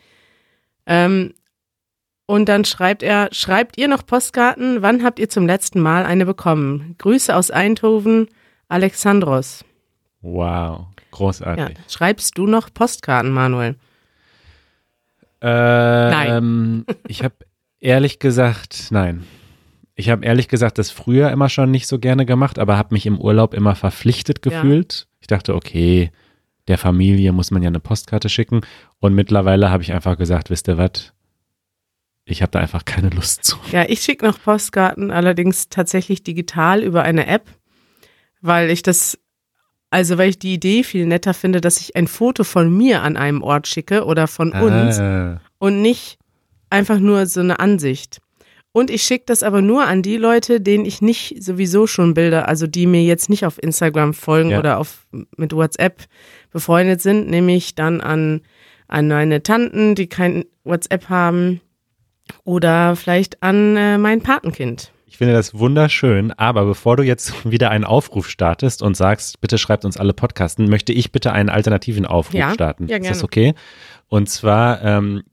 Ähm, 0.86 1.33
und 2.25 2.50
dann 2.50 2.65
schreibt 2.65 3.01
er, 3.01 3.30
schreibt 3.31 3.77
ihr 3.77 3.88
noch 3.88 4.06
Postkarten? 4.06 4.81
Wann 4.81 5.03
habt 5.03 5.19
ihr 5.19 5.30
zum 5.30 5.47
letzten 5.47 5.80
Mal 5.80 6.06
eine 6.06 6.25
bekommen? 6.25 6.95
Grüße 6.97 7.33
aus 7.33 7.50
Eindhoven, 7.50 8.27
Alexandros. 8.68 9.63
Wow, 10.21 10.80
Ja, 10.80 10.88
großartig. 11.12 11.77
schreibst 11.88 12.38
du 12.38 12.45
noch 12.45 12.74
Postkarten, 12.74 13.31
Manuel? 13.31 13.75
Ähm, 15.39 16.86
ich 17.07 17.24
habe 17.24 17.36
ehrlich 17.80 18.19
gesagt, 18.19 18.88
nein. 18.89 19.25
Ich 19.95 20.09
habe 20.09 20.25
ehrlich 20.25 20.47
gesagt 20.50 20.77
das 20.77 20.92
früher 20.92 21.31
immer 21.31 21.47
schon 21.50 21.71
nicht 21.71 21.88
so 21.88 22.00
gerne 22.00 22.25
gemacht, 22.25 22.59
aber 22.59 22.77
habe 22.77 22.94
mich 22.94 23.06
im 23.06 23.19
Urlaub 23.19 23.53
immer 23.53 23.75
verpflichtet 23.75 24.39
Ja. 24.45 24.51
gefühlt. 24.62 25.07
Ich 25.21 25.27
dachte, 25.27 25.56
okay, 25.56 26.11
der 26.68 26.78
Familie 26.78 27.31
muss 27.31 27.52
man 27.52 27.64
ja 27.64 27.68
eine 27.69 27.80
Postkarte 27.80 28.28
schicken. 28.30 28.61
Und 28.99 29.14
mittlerweile 29.16 29.69
habe 29.69 29.83
ich 29.83 29.94
einfach 29.94 30.18
gesagt, 30.18 30.49
wisst 30.49 30.68
ihr 30.68 30.78
was? 30.78 31.14
Ich 32.25 32.42
habe 32.42 32.52
da 32.52 32.59
einfach 32.59 32.85
keine 32.85 33.09
Lust 33.09 33.45
zu. 33.45 33.56
Ja, 33.71 33.85
ich 33.87 34.02
schicke 34.02 34.25
noch 34.25 34.42
Postkarten, 34.42 35.11
allerdings 35.11 35.69
tatsächlich 35.69 36.23
digital 36.23 36.81
über 36.83 37.04
eine 37.04 37.28
App, 37.28 37.45
weil 38.42 38.71
ich 38.71 38.81
das, 38.81 39.18
also 39.92 40.18
weil 40.18 40.30
ich 40.31 40.40
die 40.40 40.54
Idee 40.56 40.83
viel 40.83 41.06
netter 41.06 41.35
finde, 41.35 41.61
dass 41.61 41.80
ich 41.80 41.95
ein 41.95 42.07
Foto 42.07 42.44
von 42.44 42.75
mir 42.75 43.04
an 43.04 43.16
einem 43.16 43.44
Ort 43.44 43.68
schicke 43.68 44.06
oder 44.06 44.28
von 44.28 44.52
uns 44.54 44.99
Ah, 44.99 45.40
und 45.59 45.81
nicht 45.83 46.18
einfach 46.71 46.97
nur 46.99 47.28
so 47.28 47.42
eine 47.42 47.59
Ansicht. 47.59 48.19
Und 48.76 48.90
ich 48.92 49.04
schicke 49.04 49.24
das 49.28 49.42
aber 49.42 49.62
nur 49.62 49.86
an 49.86 50.02
die 50.02 50.18
Leute, 50.18 50.60
denen 50.60 50.84
ich 50.84 51.02
nicht 51.02 51.42
sowieso 51.42 51.88
schon 51.88 52.14
Bilder, 52.14 52.50
also 52.50 52.68
die 52.68 52.88
mir 52.88 53.02
jetzt 53.04 53.30
nicht 53.30 53.46
auf 53.46 53.58
Instagram 53.64 54.14
folgen 54.14 54.50
Ja. 54.50 54.60
oder 54.60 54.80
auf, 54.80 55.08
mit 55.38 55.54
WhatsApp 55.54 56.04
befreundet 56.52 57.02
sind, 57.02 57.30
nämlich 57.30 57.76
dann 57.76 58.02
an, 58.02 58.42
an 58.90 59.08
meine 59.08 59.42
Tanten, 59.42 59.96
die 59.96 60.08
kein 60.08 60.44
WhatsApp 60.66 61.08
haben 61.08 61.62
oder 62.44 62.98
vielleicht 62.98 63.42
an 63.42 63.78
äh, 63.78 63.98
mein 63.98 64.20
Patenkind. 64.22 64.92
Ich 65.06 65.18
finde 65.20 65.34
das 65.36 65.58
wunderschön, 65.58 66.34
aber 66.34 66.66
bevor 66.66 66.98
du 66.98 67.04
jetzt 67.04 67.34
wieder 67.50 67.72
einen 67.72 67.86
Aufruf 67.86 68.28
startest 68.28 68.82
und 68.82 68.98
sagst, 68.98 69.40
bitte 69.40 69.58
schreibt 69.58 69.86
uns 69.86 69.96
alle 69.96 70.12
Podcasten, 70.14 70.68
möchte 70.68 70.92
ich 70.92 71.14
bitte 71.14 71.32
einen 71.32 71.48
alternativen 71.48 72.06
Aufruf 72.06 72.34
Ja, 72.36 72.54
starten. 72.54 72.88
ja, 72.88 72.98
Ist 72.98 73.10
das 73.10 73.20
gerne. 73.20 73.24
okay? 73.24 73.54
Und 74.10 74.28
zwar 74.30 74.84
ähm, 74.84 75.24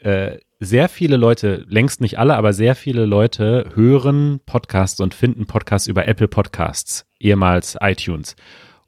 äh, 0.00 0.38
sehr 0.62 0.88
viele 0.88 1.16
Leute, 1.16 1.64
längst 1.68 2.00
nicht 2.00 2.18
alle, 2.18 2.36
aber 2.36 2.52
sehr 2.52 2.76
viele 2.76 3.04
Leute 3.04 3.66
hören 3.74 4.40
Podcasts 4.46 5.00
und 5.00 5.12
finden 5.12 5.46
Podcasts 5.46 5.88
über 5.88 6.06
Apple 6.06 6.28
Podcasts, 6.28 7.04
ehemals 7.18 7.76
iTunes. 7.80 8.36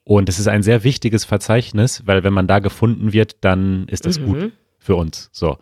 Und 0.05 0.29
es 0.29 0.39
ist 0.39 0.47
ein 0.47 0.63
sehr 0.63 0.83
wichtiges 0.85 1.25
Verzeichnis, 1.25 2.03
weil 2.05 2.23
wenn 2.23 2.33
man 2.33 2.47
da 2.47 2.59
gefunden 2.59 3.11
wird, 3.11 3.43
dann 3.43 3.87
ist 3.89 4.05
das 4.05 4.19
Mhm. 4.19 4.25
gut 4.25 4.51
für 4.79 4.95
uns. 4.95 5.29
So. 5.33 5.57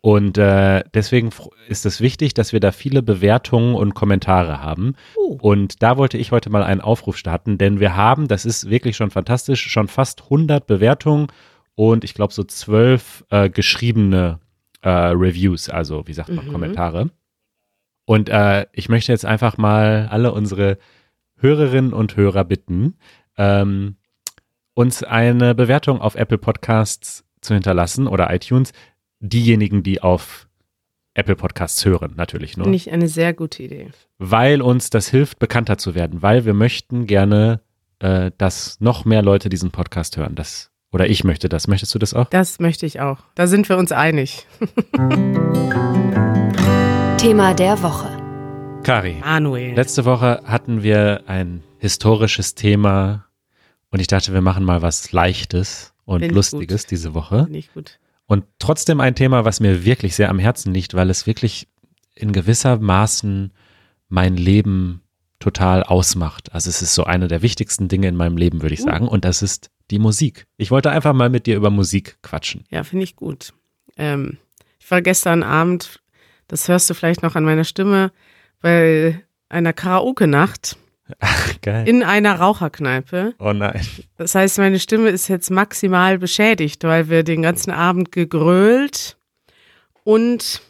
Und 0.00 0.38
äh, 0.38 0.84
deswegen 0.94 1.30
ist 1.68 1.84
es 1.84 2.00
wichtig, 2.00 2.32
dass 2.32 2.52
wir 2.54 2.60
da 2.60 2.72
viele 2.72 3.02
Bewertungen 3.02 3.74
und 3.74 3.94
Kommentare 3.94 4.62
haben. 4.62 4.94
Uh. 5.16 5.36
Und 5.42 5.82
da 5.82 5.98
wollte 5.98 6.16
ich 6.16 6.32
heute 6.32 6.48
mal 6.48 6.62
einen 6.62 6.80
Aufruf 6.80 7.18
starten, 7.18 7.58
denn 7.58 7.78
wir 7.78 7.94
haben, 7.94 8.26
das 8.26 8.46
ist 8.46 8.70
wirklich 8.70 8.96
schon 8.96 9.10
fantastisch, 9.10 9.66
schon 9.66 9.88
fast 9.88 10.22
100 10.24 10.66
Bewertungen 10.66 11.26
und 11.74 12.04
ich 12.04 12.14
glaube 12.14 12.32
so 12.32 12.44
zwölf 12.44 13.24
äh, 13.30 13.50
geschriebene 13.50 14.38
äh, 14.82 14.88
Reviews, 14.88 15.68
also 15.68 16.06
wie 16.06 16.12
sagt 16.12 16.28
man, 16.30 16.46
Mhm. 16.46 16.52
Kommentare. 16.52 17.10
Und 18.04 18.28
äh, 18.28 18.66
ich 18.72 18.88
möchte 18.88 19.12
jetzt 19.12 19.24
einfach 19.26 19.58
mal 19.58 20.08
alle 20.10 20.32
unsere 20.32 20.78
Hörerinnen 21.36 21.92
und 21.92 22.16
Hörer 22.16 22.44
bitten, 22.44 22.96
ähm, 23.36 23.96
uns 24.74 25.02
eine 25.02 25.54
Bewertung 25.54 26.00
auf 26.00 26.14
Apple 26.14 26.38
Podcasts 26.38 27.24
zu 27.40 27.54
hinterlassen 27.54 28.06
oder 28.06 28.32
iTunes. 28.34 28.72
Diejenigen, 29.20 29.82
die 29.82 30.00
auf 30.00 30.48
Apple 31.14 31.36
Podcasts 31.36 31.84
hören, 31.84 32.14
natürlich 32.16 32.56
nur. 32.56 32.64
Finde 32.64 32.76
ich 32.76 32.90
eine 32.92 33.08
sehr 33.08 33.34
gute 33.34 33.64
Idee. 33.64 33.88
Weil 34.18 34.62
uns 34.62 34.90
das 34.90 35.08
hilft, 35.08 35.40
bekannter 35.40 35.76
zu 35.76 35.94
werden, 35.96 36.22
weil 36.22 36.44
wir 36.44 36.54
möchten 36.54 37.06
gerne, 37.06 37.60
äh, 37.98 38.30
dass 38.38 38.80
noch 38.80 39.04
mehr 39.04 39.22
Leute 39.22 39.48
diesen 39.48 39.72
Podcast 39.72 40.16
hören. 40.16 40.36
Das, 40.36 40.67
oder 40.92 41.08
ich 41.08 41.24
möchte 41.24 41.48
das. 41.48 41.68
Möchtest 41.68 41.94
du 41.94 41.98
das 41.98 42.14
auch? 42.14 42.28
Das 42.30 42.58
möchte 42.60 42.86
ich 42.86 43.00
auch. 43.00 43.18
Da 43.34 43.46
sind 43.46 43.68
wir 43.68 43.76
uns 43.78 43.92
einig. 43.92 44.46
Thema 47.18 47.52
der 47.54 47.82
Woche. 47.82 48.08
Kari, 48.84 49.16
Manuel. 49.20 49.74
letzte 49.74 50.04
Woche 50.04 50.40
hatten 50.44 50.82
wir 50.82 51.24
ein 51.26 51.62
historisches 51.78 52.54
Thema 52.54 53.26
und 53.90 54.00
ich 54.00 54.06
dachte, 54.06 54.32
wir 54.32 54.40
machen 54.40 54.64
mal 54.64 54.82
was 54.82 55.12
Leichtes 55.12 55.92
und 56.04 56.22
ich 56.22 56.32
Lustiges 56.32 56.82
gut. 56.84 56.90
diese 56.92 57.14
Woche. 57.14 57.44
Finde 57.44 57.58
ich 57.58 57.72
gut. 57.72 57.98
Und 58.26 58.44
trotzdem 58.58 59.00
ein 59.00 59.14
Thema, 59.14 59.44
was 59.44 59.60
mir 59.60 59.84
wirklich 59.84 60.14
sehr 60.14 60.30
am 60.30 60.38
Herzen 60.38 60.72
liegt, 60.72 60.94
weil 60.94 61.10
es 61.10 61.26
wirklich 61.26 61.68
in 62.14 62.32
gewisser 62.32 62.78
Maßen 62.78 63.52
mein 64.08 64.36
Leben 64.36 65.02
total 65.40 65.82
ausmacht. 65.82 66.52
Also 66.52 66.70
es 66.70 66.82
ist 66.82 66.94
so 66.94 67.04
eine 67.04 67.28
der 67.28 67.42
wichtigsten 67.42 67.88
Dinge 67.88 68.08
in 68.08 68.16
meinem 68.16 68.36
Leben, 68.36 68.62
würde 68.62 68.74
ich 68.74 68.80
Uh. 68.80 68.84
sagen. 68.84 69.08
Und 69.08 69.24
das 69.24 69.42
ist 69.42 69.70
die 69.90 69.98
Musik. 69.98 70.46
Ich 70.56 70.70
wollte 70.70 70.90
einfach 70.90 71.12
mal 71.12 71.30
mit 71.30 71.46
dir 71.46 71.56
über 71.56 71.70
Musik 71.70 72.18
quatschen. 72.22 72.64
Ja, 72.70 72.84
finde 72.84 73.04
ich 73.04 73.16
gut. 73.16 73.52
Ähm, 73.96 74.38
ich 74.78 74.90
war 74.90 75.02
gestern 75.02 75.42
Abend, 75.42 76.00
das 76.46 76.68
hörst 76.68 76.88
du 76.88 76.94
vielleicht 76.94 77.22
noch 77.22 77.34
an 77.34 77.44
meiner 77.44 77.64
Stimme, 77.64 78.12
bei 78.60 79.22
einer 79.48 79.72
Karaoke-Nacht 79.72 80.76
Geil. 81.62 81.88
in 81.88 82.02
einer 82.02 82.34
Raucherkneipe. 82.38 83.34
oh 83.38 83.52
nein. 83.52 83.80
Das 84.16 84.34
heißt, 84.34 84.58
meine 84.58 84.78
Stimme 84.78 85.08
ist 85.10 85.28
jetzt 85.28 85.50
maximal 85.50 86.18
beschädigt, 86.18 86.84
weil 86.84 87.08
wir 87.08 87.22
den 87.22 87.42
ganzen 87.42 87.70
Abend 87.70 88.12
gegrölt 88.12 89.16
und 90.04 90.60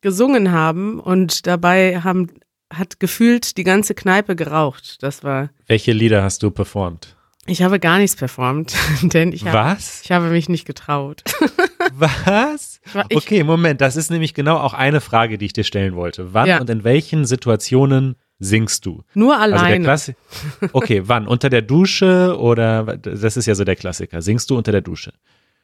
gesungen 0.00 0.52
haben 0.52 1.00
und 1.00 1.46
dabei 1.46 2.00
haben, 2.02 2.30
hat 2.72 3.00
gefühlt 3.00 3.56
die 3.56 3.64
ganze 3.64 3.94
Kneipe 3.94 4.36
geraucht. 4.36 5.02
Das 5.02 5.22
war, 5.24 5.50
Welche 5.66 5.92
Lieder 5.92 6.22
hast 6.22 6.42
du 6.42 6.50
performt? 6.50 7.15
Ich 7.46 7.62
habe 7.62 7.78
gar 7.80 7.98
nichts 7.98 8.16
performt, 8.16 8.74
denn 9.02 9.32
ich 9.32 9.46
habe, 9.46 9.56
Was? 9.76 10.02
ich 10.04 10.12
habe 10.12 10.26
mich 10.26 10.48
nicht 10.48 10.66
getraut. 10.66 11.22
Was? 11.94 12.80
Okay, 13.12 13.44
Moment, 13.44 13.80
das 13.80 13.96
ist 13.96 14.10
nämlich 14.10 14.34
genau 14.34 14.56
auch 14.58 14.74
eine 14.74 15.00
Frage, 15.00 15.38
die 15.38 15.46
ich 15.46 15.52
dir 15.52 15.64
stellen 15.64 15.94
wollte. 15.94 16.32
Wann 16.34 16.46
Ja. 16.48 16.60
und 16.60 16.68
in 16.70 16.84
welchen 16.84 17.24
Situationen 17.24 18.16
singst 18.38 18.84
du? 18.86 19.02
Nur 19.14 19.38
Also 19.38 19.56
alleine. 19.56 19.84
Klassi 19.84 20.14
Okay, 20.72 21.02
wann? 21.06 21.26
Unter 21.26 21.48
der 21.48 21.62
Dusche 21.62 22.36
oder 22.38 22.96
das 22.96 23.36
ist 23.36 23.46
ja 23.46 23.54
so 23.54 23.64
der 23.64 23.76
Klassiker. 23.76 24.20
Singst 24.22 24.50
du 24.50 24.56
unter 24.56 24.72
der 24.72 24.82
Dusche? 24.82 25.12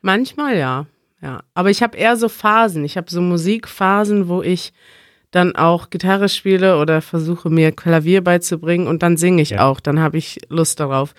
Manchmal 0.00 0.56
ja, 0.56 0.86
ja. 1.20 1.42
Aber 1.54 1.70
ich 1.70 1.82
habe 1.82 1.96
eher 1.96 2.16
so 2.16 2.28
Phasen. 2.28 2.84
Ich 2.84 2.96
habe 2.96 3.10
so 3.10 3.20
Musikphasen, 3.20 4.28
wo 4.28 4.42
ich 4.42 4.72
dann 5.32 5.54
auch 5.56 5.90
Gitarre 5.90 6.28
spiele 6.28 6.78
oder 6.78 7.00
versuche 7.02 7.48
mir 7.50 7.72
Klavier 7.72 8.22
beizubringen 8.22 8.86
und 8.86 9.02
dann 9.02 9.16
singe 9.16 9.42
ich 9.42 9.50
Ja. 9.50 9.66
auch. 9.68 9.80
Dann 9.80 10.00
habe 10.00 10.18
ich 10.18 10.40
Lust 10.48 10.80
darauf. 10.80 11.14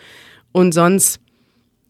Und 0.53 0.72
sonst 0.74 1.19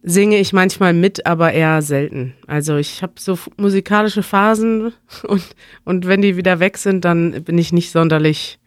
singe 0.02 0.38
ich 0.38 0.52
manchmal 0.52 0.94
mit, 0.94 1.26
aber 1.26 1.54
eher 1.54 1.82
selten. 1.82 2.34
Also 2.48 2.78
ich 2.78 3.02
habe 3.04 3.14
so 3.18 3.38
musikalische 3.58 4.24
Phasen 4.24 4.94
und, 5.28 5.44
und 5.86 6.08
wenn 6.08 6.22
die 6.22 6.36
wieder 6.36 6.60
weg 6.60 6.78
sind, 6.78 7.06
dann 7.06 7.44
bin 7.44 7.58
ich 7.58 7.72
nicht 7.72 7.92
sonderlich 7.92 8.60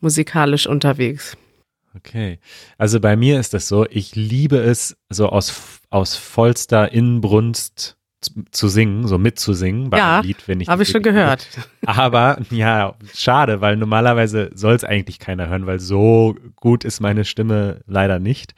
musikalisch 0.00 0.66
unterwegs. 0.66 1.36
Okay. 1.96 2.38
Also 2.76 2.98
bei 3.00 3.16
mir 3.16 3.38
ist 3.38 3.54
das 3.54 3.68
so, 3.68 3.86
ich 3.88 4.16
liebe 4.16 4.56
es, 4.58 4.96
so 5.10 5.28
aus, 5.28 5.80
aus 5.90 6.16
vollster 6.16 6.92
Inbrunst 6.92 7.96
zu- 8.50 8.68
singen, 8.68 9.06
so 9.06 9.18
mitzusingen 9.18 9.90
bei 9.90 9.98
Ja, 9.98 10.18
einem 10.18 10.26
Lied, 10.26 10.48
wenn 10.48 10.60
ich 10.60 10.68
Habe 10.68 10.82
ich 10.82 10.88
schon 10.88 11.02
gehört. 11.02 11.46
Aber 11.86 12.38
ja, 12.50 12.94
schade, 13.14 13.60
weil 13.60 13.76
normalerweise 13.76 14.50
soll 14.54 14.74
es 14.74 14.82
eigentlich 14.84 15.18
keiner 15.18 15.48
hören, 15.48 15.66
weil 15.66 15.78
so 15.78 16.34
gut 16.56 16.84
ist 16.84 17.00
meine 17.00 17.24
Stimme 17.24 17.82
leider 17.86 18.18
nicht. 18.18 18.54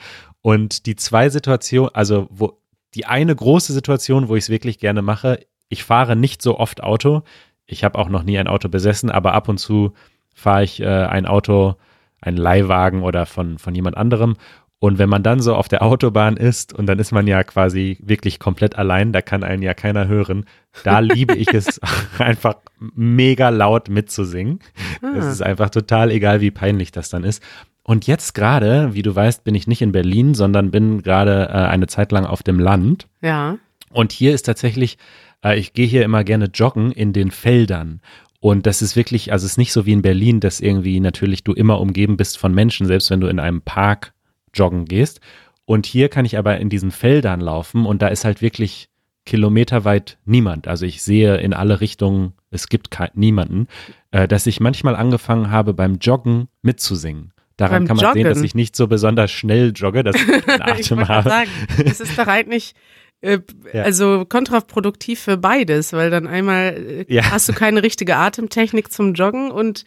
Und 0.47 0.87
die 0.87 0.95
zwei 0.95 1.29
Situationen, 1.29 1.91
also 1.93 2.29
wo 2.31 2.61
die 2.95 3.05
eine 3.05 3.35
große 3.35 3.73
Situation, 3.73 4.29
wo 4.29 4.37
ich 4.37 4.45
es 4.45 4.49
wirklich 4.49 4.79
gerne 4.79 5.03
mache, 5.03 5.41
ich 5.69 5.83
fahre 5.83 6.15
nicht 6.15 6.41
so 6.41 6.61
oft 6.61 6.85
Auto. 6.85 7.25
Ich 7.67 7.83
habe 7.83 7.99
auch 7.99 8.09
noch 8.09 8.23
nie 8.23 8.39
ein 8.39 8.47
Auto 8.47 8.69
besessen, 8.69 9.11
aber 9.11 9.33
ab 9.33 9.49
und 9.49 9.59
zu 9.59 9.93
fahre 10.37 10.63
ich 10.63 10.79
äh, 10.81 10.87
ein 10.87 11.27
Auto, 11.27 11.75
ein 12.21 12.37
Leihwagen 12.37 13.03
oder 13.03 13.27
von, 13.27 13.59
von 13.59 13.75
jemand 13.75 13.97
anderem. 13.97 14.37
Und 14.79 14.99
wenn 14.99 15.09
man 15.09 15.25
dann 15.25 15.41
so 15.41 15.57
auf 15.57 15.67
der 15.67 15.83
Autobahn 15.83 16.37
ist 16.37 16.73
und 16.73 16.87
dann 16.87 17.01
ist 17.01 17.11
man 17.11 17.27
ja 17.27 17.43
quasi 17.43 17.99
wirklich 18.01 18.39
komplett 18.39 18.79
allein, 18.79 19.13
da 19.13 19.23
kann 19.23 19.43
einen 19.43 19.63
ja 19.63 19.75
keiner 19.75 20.07
hören, 20.07 20.45
da 20.85 20.99
liebe 21.01 21.35
ich 21.35 21.53
es 21.53 21.81
einfach 22.21 22.59
mega 22.95 23.49
laut 23.49 23.89
mitzusingen. 23.89 24.61
Das 25.03 25.25
Ah. 25.25 25.31
ist 25.33 25.43
einfach 25.43 25.71
total 25.71 26.13
egal, 26.13 26.41
wie 26.41 26.53
peinlich 26.53 26.93
das 26.93 27.09
dann 27.09 27.25
ist. 27.25 27.43
Und 27.89 28.09
jetzt 28.09 28.35
gerade, 28.35 28.95
wie 28.95 29.03
du 29.03 29.15
weißt, 29.15 29.45
bin 29.45 29.55
ich 29.55 29.69
nicht 29.69 29.81
in 29.81 29.93
Berlin, 29.93 30.35
sondern 30.35 30.73
bin 30.73 31.03
gerade 31.03 31.49
äh, 31.51 31.53
eine 31.53 31.87
Zeit 31.87 32.11
lang 32.11 32.27
auf 32.27 32.43
dem 32.43 32.59
Land. 32.59 33.07
Ja. 33.23 33.59
Und 33.93 34.11
hier 34.11 34.35
ist 34.35 34.43
tatsächlich, 34.43 34.99
äh, 35.45 35.57
ich 35.57 35.73
gehe 35.73 35.87
hier 35.87 36.03
immer 36.03 36.25
gerne 36.25 36.47
joggen 36.53 36.91
in 36.91 37.13
den 37.13 37.31
Feldern. 37.31 38.01
Und 38.41 38.67
das 38.67 38.83
ist 38.83 38.97
wirklich, 38.97 39.31
also 39.31 39.47
es 39.47 39.53
ist 39.53 39.59
nicht 39.59 39.73
so 39.73 39.87
wie 39.87 39.93
in 39.93 40.03
Berlin, 40.03 40.41
dass 40.41 40.59
irgendwie 40.59 40.99
natürlich 40.99 41.45
du 41.45 41.53
immer 41.53 41.81
umgeben 41.81 42.17
bist 42.17 42.39
von 42.39 42.53
Menschen, 42.53 42.89
selbst 42.89 43.09
wenn 43.11 43.21
du 43.21 43.29
in 43.29 43.39
einem 43.39 43.63
Park 43.63 44.15
joggen 44.53 44.87
gehst. 44.87 45.21
Und 45.65 45.87
hier 45.87 46.09
kann 46.09 46.25
ich 46.25 46.39
aber 46.39 46.59
in 46.59 46.69
diesen 46.69 46.91
Feldern 46.91 47.41
laufen 47.41 47.87
und 47.87 48.03
da 48.03 48.09
ist 48.09 48.25
halt 48.25 48.43
wirklich 48.43 48.89
kilometerweit 49.27 50.19
niemand. 50.25 50.67
Also 50.67 50.87
ich 50.87 51.05
sehe 51.05 51.37
in 51.37 51.55
alle 51.55 51.81
Richtungen, 51.81 52.33
es 52.51 52.69
gibt 52.69 52.99
niemanden, 53.15 53.69
äh, 54.11 54.27
dass 54.27 54.49
ich 54.49 54.59
manchmal 54.59 54.97
angefangen 54.97 55.53
habe, 55.53 55.73
beim 55.73 55.99
Joggen 55.99 56.49
mitzusingen. 56.63 57.33
Daran 57.57 57.85
Beim 57.85 57.89
kann 57.89 57.97
man 57.97 58.13
sehen, 58.15 58.25
dass 58.25 58.37
Joggen? 58.39 58.45
ich 58.45 58.55
nicht 58.55 58.77
so 58.77 58.87
besonders 58.87 59.31
schnell 59.31 59.73
jogge, 59.75 60.03
dass 60.05 60.17
ich 60.21 60.29
einen 60.29 60.79
ich 60.79 60.91
Atem 60.91 60.99
wollte 60.99 61.09
habe. 61.09 61.31
sagen, 61.31 61.51
es 61.85 62.01
ist 62.01 62.19
doch 62.19 62.27
eigentlich 62.27 62.75
äh, 63.23 63.39
Ja. 63.73 63.83
also 63.83 64.25
kontraproduktiv 64.29 65.21
für 65.21 65.37
beides, 65.39 65.93
weil 65.95 66.11
dann 66.11 66.27
einmal 66.27 67.05
äh, 67.09 67.13
Ja. 67.15 67.31
hast 67.31 67.49
du 67.49 67.53
keine 67.55 67.83
richtige 67.83 68.17
Atemtechnik 68.17 68.93
zum 68.93 69.15
Joggen 69.15 69.51
und 69.51 69.85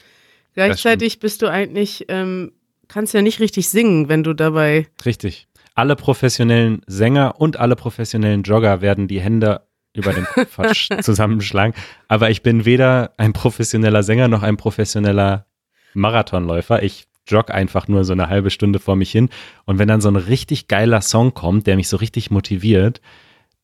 gleichzeitig 0.56 1.20
bist 1.20 1.42
du 1.44 1.48
eigentlich, 1.48 2.06
ähm, 2.10 2.52
kannst 2.88 3.14
ja 3.14 3.22
nicht 3.22 3.40
richtig 3.40 3.70
singen, 3.70 4.10
wenn 4.10 4.24
du 4.24 4.34
dabei, 4.34 4.88
Richtig. 5.06 5.46
Alle 5.76 5.96
professionellen 5.96 6.82
Sänger 6.88 7.36
und 7.40 7.58
alle 7.58 7.76
professionellen 7.78 8.44
Jogger 8.44 8.82
werden 8.82 9.08
die 9.08 9.22
Hände 9.22 9.62
über 9.94 10.12
den 10.12 10.26
Kopf 10.26 10.58
zusammenschlagen. 11.02 11.74
Aber 12.10 12.30
ich 12.32 12.42
bin 12.44 12.66
weder 12.66 13.14
ein 13.18 13.32
professioneller 13.32 14.04
Sänger 14.04 14.28
noch 14.28 14.44
ein 14.44 14.58
professioneller 14.58 15.46
Marathonläufer. 15.94 16.84
Ich 16.84 17.06
jogge 17.30 17.54
einfach 17.54 17.88
nur 17.88 18.04
so 18.04 18.14
eine 18.14 18.28
halbe 18.30 18.50
Stunde 18.50 18.80
vor 18.80 18.96
mich 18.96 19.12
hin. 19.12 19.30
Und 19.66 19.80
wenn 19.80 19.88
dann 19.88 20.02
so 20.02 20.10
ein 20.10 20.16
richtig 20.16 20.68
geiler 20.68 21.02
Song 21.02 21.34
kommt, 21.34 21.68
der 21.68 21.76
mich 21.76 21.88
so 21.88 21.98
richtig 21.98 22.32
motiviert, 22.32 23.02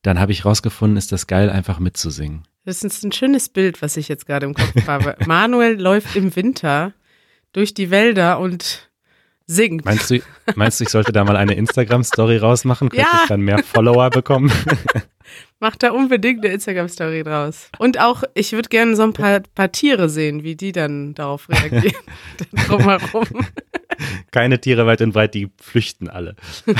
dann 0.02 0.18
habe 0.20 0.32
ich 0.32 0.44
rausgefunden, 0.44 0.96
ist 0.96 1.12
das 1.12 1.26
geil, 1.26 1.50
einfach 1.50 1.78
mitzusingen. 1.78 2.42
das 2.64 2.82
ist 2.84 3.04
ein 3.04 3.12
schönes 3.12 3.48
Bild, 3.48 3.82
was 3.82 3.96
ich 3.96 4.08
jetzt 4.08 4.26
gerade 4.26 4.46
im 4.46 4.54
Kopf 4.54 4.86
habe. 4.86 5.16
Manuel 5.26 5.80
läuft 5.80 6.14
im 6.16 6.34
Winter 6.36 6.92
durch 7.52 7.74
die 7.74 7.90
Wälder 7.90 8.38
und 8.38 8.88
singt. 9.46 9.84
Meinst 9.84 10.10
du, 10.10 10.20
meinst 10.54 10.80
du, 10.80 10.84
ich 10.84 10.90
sollte 10.90 11.12
da 11.12 11.24
mal 11.24 11.36
eine 11.36 11.54
Instagram-Story 11.54 12.36
rausmachen? 12.38 12.88
Könnte 12.90 13.06
Ja. 13.06 13.20
ich 13.22 13.28
dann 13.28 13.40
mehr 13.40 13.62
Follower 13.62 14.10
bekommen? 14.10 14.50
Mach 15.60 15.76
da 15.76 15.90
unbedingt 15.92 16.44
eine 16.44 16.52
Instagram-Story 16.54 17.22
draus. 17.22 17.70
Und 17.78 17.98
auch, 17.98 18.22
ich 18.34 18.52
würde 18.52 18.68
gerne 18.68 18.94
so 18.96 19.02
ein 19.02 19.12
paar, 19.12 19.40
paar 19.54 19.72
Tiere 19.72 20.08
sehen, 20.08 20.42
wie 20.42 20.54
die 20.56 20.72
dann 20.72 21.14
darauf 21.14 21.48
reagieren. 21.48 21.94
Drumherum. 22.68 23.26
Keine 24.30 24.60
Tiere 24.60 24.86
weit 24.86 25.00
und 25.00 25.12
breit, 25.12 25.34
die 25.34 25.50
flüchten 25.60 26.08
alle. 26.10 26.36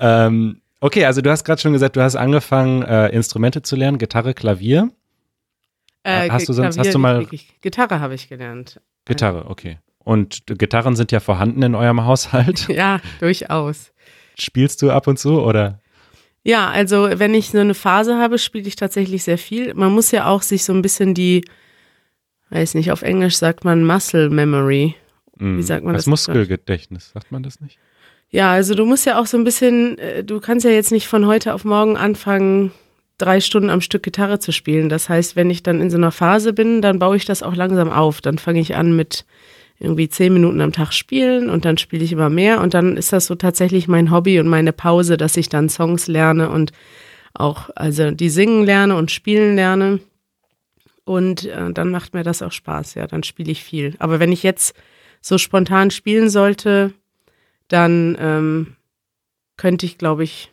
ähm, 0.00 0.60
okay, 0.80 1.04
also 1.04 1.20
du 1.20 1.30
hast 1.30 1.44
gerade 1.44 1.60
schon 1.60 1.72
gesagt, 1.72 1.96
du 1.96 2.02
hast 2.02 2.16
angefangen, 2.16 2.82
äh, 2.82 3.08
Instrumente 3.08 3.62
zu 3.62 3.76
lernen, 3.76 3.98
Gitarre, 3.98 4.34
Klavier. 4.34 4.90
Äh, 6.04 6.30
Hast 6.30 6.48
du 6.48 6.52
sonst- 6.52 6.74
Klavier 6.76 6.88
hast 6.88 6.94
du 6.94 6.98
mal-. 6.98 7.26
Gitarre 7.60 8.00
habe 8.00 8.14
ich 8.14 8.28
gelernt. 8.28 8.80
Gitarre, 9.04 9.46
okay. 9.48 9.78
Und 9.98 10.44
Gitarren 10.46 10.96
sind 10.96 11.12
ja 11.12 11.20
vorhanden 11.20 11.62
in 11.62 11.74
eurem 11.74 12.04
Haushalt. 12.04 12.66
Ja, 12.74 13.00
durchaus. 13.20 13.92
Spielst 14.38 14.80
du 14.82 14.90
ab 14.90 15.06
und 15.06 15.18
zu 15.18 15.42
oder? 15.42 15.80
Ja, 16.48 16.70
also 16.70 17.10
wenn 17.12 17.34
ich 17.34 17.50
so 17.50 17.58
eine 17.58 17.74
Phase 17.74 18.16
habe, 18.16 18.38
spiele 18.38 18.66
ich 18.66 18.74
tatsächlich 18.74 19.22
sehr 19.22 19.36
viel. 19.36 19.74
Man 19.74 19.92
muss 19.92 20.10
ja 20.12 20.28
auch 20.28 20.40
sich 20.40 20.64
so 20.64 20.72
ein 20.72 20.80
bisschen 20.80 21.12
die, 21.12 21.44
weiß 22.48 22.72
nicht, 22.72 22.90
auf 22.90 23.02
Englisch 23.02 23.36
sagt 23.36 23.64
man 23.64 23.84
Muscle 23.84 24.30
Memory. 24.30 24.94
Hm, 25.38 25.60
sagt 25.60 25.84
man 25.84 25.92
das 25.92 26.04
das? 26.04 26.10
Muskelgedächtnis, 26.10 27.10
sagt 27.10 27.32
man 27.32 27.42
das 27.42 27.60
nicht? 27.60 27.78
Ja, 28.30 28.50
also 28.50 28.74
du 28.74 28.86
musst 28.86 29.04
ja 29.04 29.20
auch 29.20 29.26
so 29.26 29.36
ein 29.36 29.44
bisschen, 29.44 29.98
äh, 29.98 30.24
du 30.24 30.40
kannst 30.40 30.64
ja 30.64 30.70
jetzt 30.70 30.90
nicht 30.90 31.06
von 31.06 31.26
heute 31.26 31.52
auf 31.52 31.66
morgen 31.66 31.98
anfangen, 31.98 32.72
drei 33.18 33.40
Stunden 33.40 33.68
am 33.68 33.82
Stück 33.82 34.02
Gitarre 34.02 34.38
zu 34.38 34.50
spielen. 34.50 34.88
Das 34.88 35.10
heißt, 35.10 35.36
wenn 35.36 35.50
ich 35.50 35.62
dann 35.62 35.82
in 35.82 35.90
so 35.90 35.98
einer 35.98 36.12
Phase 36.12 36.54
bin, 36.54 36.80
dann 36.80 36.98
baue 36.98 37.18
ich 37.18 37.26
das 37.26 37.42
auch 37.42 37.56
langsam 37.56 37.90
auf. 37.90 38.22
Dann 38.22 38.38
fange 38.38 38.60
ich 38.60 38.74
an 38.74 38.96
mit 38.96 39.26
irgendwie 39.80 40.08
zehn 40.08 40.32
Minuten 40.32 40.60
am 40.60 40.72
Tag 40.72 40.92
spielen 40.92 41.48
und 41.48 41.64
dann 41.64 41.78
spiele 41.78 42.04
ich 42.04 42.12
immer 42.12 42.30
mehr 42.30 42.60
und 42.60 42.74
dann 42.74 42.96
ist 42.96 43.12
das 43.12 43.26
so 43.26 43.34
tatsächlich 43.36 43.86
mein 43.86 44.10
Hobby 44.10 44.40
und 44.40 44.48
meine 44.48 44.72
Pause, 44.72 45.16
dass 45.16 45.36
ich 45.36 45.48
dann 45.48 45.68
Songs 45.68 46.08
lerne 46.08 46.50
und 46.50 46.72
auch 47.34 47.70
also 47.74 48.10
die 48.10 48.30
singen 48.30 48.64
lerne 48.64 48.96
und 48.96 49.10
spielen 49.10 49.54
lerne. 49.56 50.00
Und 51.04 51.46
äh, 51.46 51.72
dann 51.72 51.90
macht 51.90 52.12
mir 52.12 52.22
das 52.22 52.42
auch 52.42 52.52
Spaß, 52.52 52.94
ja, 52.94 53.06
dann 53.06 53.22
spiele 53.22 53.50
ich 53.50 53.64
viel. 53.64 53.94
Aber 53.98 54.20
wenn 54.20 54.32
ich 54.32 54.42
jetzt 54.42 54.74
so 55.22 55.38
spontan 55.38 55.90
spielen 55.90 56.28
sollte, 56.28 56.92
dann 57.68 58.16
ähm, 58.20 58.76
könnte 59.56 59.86
ich, 59.86 59.96
glaube 59.96 60.24
ich, 60.24 60.52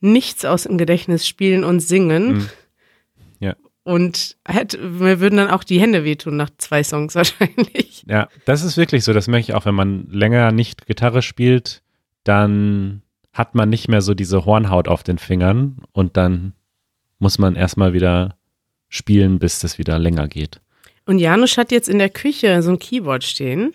nichts 0.00 0.44
aus 0.44 0.64
dem 0.64 0.78
Gedächtnis 0.78 1.28
spielen 1.28 1.62
und 1.62 1.80
singen. 1.80 2.32
Mhm. 2.32 2.48
Und 3.84 4.36
hätte, 4.46 4.78
mir 4.78 5.18
würden 5.20 5.38
dann 5.38 5.50
auch 5.50 5.64
die 5.64 5.80
Hände 5.80 6.04
wehtun 6.04 6.36
nach 6.36 6.50
zwei 6.58 6.84
Songs 6.84 7.14
wahrscheinlich. 7.16 8.04
Ja, 8.06 8.28
das 8.44 8.62
ist 8.62 8.76
wirklich 8.76 9.04
so. 9.04 9.12
Das 9.12 9.28
merke 9.28 9.42
ich 9.42 9.54
auch, 9.54 9.66
wenn 9.66 9.74
man 9.74 10.06
länger 10.08 10.52
nicht 10.52 10.86
Gitarre 10.86 11.22
spielt, 11.22 11.82
dann 12.24 13.02
hat 13.32 13.54
man 13.54 13.68
nicht 13.68 13.88
mehr 13.88 14.02
so 14.02 14.14
diese 14.14 14.44
Hornhaut 14.44 14.88
auf 14.88 15.02
den 15.02 15.18
Fingern 15.18 15.78
und 15.92 16.16
dann 16.16 16.52
muss 17.18 17.38
man 17.38 17.56
erstmal 17.56 17.92
wieder 17.92 18.36
spielen, 18.88 19.38
bis 19.38 19.60
das 19.60 19.78
wieder 19.78 19.98
länger 19.98 20.28
geht. 20.28 20.60
Und 21.06 21.18
Janusz 21.18 21.56
hat 21.56 21.72
jetzt 21.72 21.88
in 21.88 21.98
der 21.98 22.10
Küche 22.10 22.62
so 22.62 22.70
ein 22.70 22.78
Keyboard 22.78 23.24
stehen. 23.24 23.74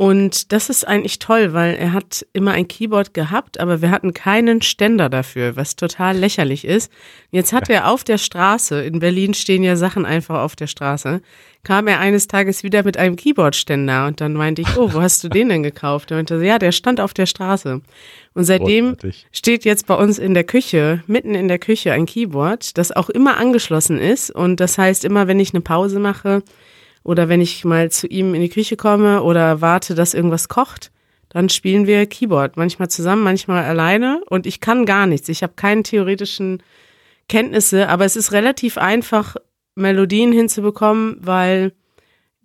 Und 0.00 0.52
das 0.52 0.70
ist 0.70 0.88
eigentlich 0.88 1.18
toll, 1.18 1.52
weil 1.52 1.74
er 1.74 1.92
hat 1.92 2.24
immer 2.32 2.52
ein 2.52 2.66
Keyboard 2.66 3.12
gehabt, 3.12 3.60
aber 3.60 3.82
wir 3.82 3.90
hatten 3.90 4.14
keinen 4.14 4.62
Ständer 4.62 5.10
dafür, 5.10 5.56
was 5.56 5.76
total 5.76 6.16
lächerlich 6.16 6.64
ist. 6.64 6.90
Jetzt 7.30 7.52
hat 7.52 7.68
er 7.68 7.86
auf 7.86 8.02
der 8.02 8.16
Straße, 8.16 8.82
in 8.82 9.00
Berlin 9.00 9.34
stehen 9.34 9.62
ja 9.62 9.76
Sachen 9.76 10.06
einfach 10.06 10.40
auf 10.40 10.56
der 10.56 10.68
Straße, 10.68 11.20
kam 11.64 11.86
er 11.86 12.00
eines 12.00 12.28
Tages 12.28 12.62
wieder 12.62 12.82
mit 12.82 12.96
einem 12.96 13.16
Keyboardständer 13.16 14.06
und 14.06 14.22
dann 14.22 14.32
meinte 14.32 14.62
ich, 14.62 14.74
oh, 14.74 14.90
wo 14.90 15.02
hast 15.02 15.22
du 15.22 15.28
den 15.28 15.50
denn 15.50 15.62
gekauft? 15.62 16.10
Er 16.10 16.16
meinte, 16.16 16.42
ja, 16.42 16.58
der 16.58 16.72
stand 16.72 16.98
auf 16.98 17.12
der 17.12 17.26
Straße. 17.26 17.82
Und 18.32 18.44
seitdem 18.44 18.94
Großartig. 18.94 19.26
steht 19.32 19.66
jetzt 19.66 19.86
bei 19.86 19.96
uns 19.96 20.18
in 20.18 20.32
der 20.32 20.44
Küche, 20.44 21.04
mitten 21.08 21.34
in 21.34 21.46
der 21.46 21.58
Küche 21.58 21.92
ein 21.92 22.06
Keyboard, 22.06 22.78
das 22.78 22.90
auch 22.90 23.10
immer 23.10 23.36
angeschlossen 23.36 23.98
ist. 23.98 24.30
Und 24.30 24.60
das 24.60 24.78
heißt, 24.78 25.04
immer 25.04 25.28
wenn 25.28 25.40
ich 25.40 25.52
eine 25.52 25.60
Pause 25.60 26.00
mache 26.00 26.42
oder 27.02 27.28
wenn 27.28 27.40
ich 27.40 27.64
mal 27.64 27.90
zu 27.90 28.06
ihm 28.06 28.34
in 28.34 28.40
die 28.40 28.48
Küche 28.48 28.76
komme 28.76 29.22
oder 29.22 29.60
warte, 29.60 29.94
dass 29.94 30.14
irgendwas 30.14 30.48
kocht, 30.48 30.90
dann 31.28 31.48
spielen 31.48 31.86
wir 31.86 32.06
Keyboard. 32.06 32.56
Manchmal 32.56 32.88
zusammen, 32.88 33.22
manchmal 33.22 33.64
alleine. 33.64 34.22
Und 34.28 34.46
ich 34.46 34.60
kann 34.60 34.84
gar 34.84 35.06
nichts. 35.06 35.28
Ich 35.28 35.42
habe 35.42 35.52
keine 35.56 35.82
theoretischen 35.82 36.62
Kenntnisse, 37.28 37.88
aber 37.88 38.04
es 38.04 38.16
ist 38.16 38.32
relativ 38.32 38.76
einfach, 38.78 39.36
Melodien 39.76 40.32
hinzubekommen, 40.32 41.16
weil 41.20 41.72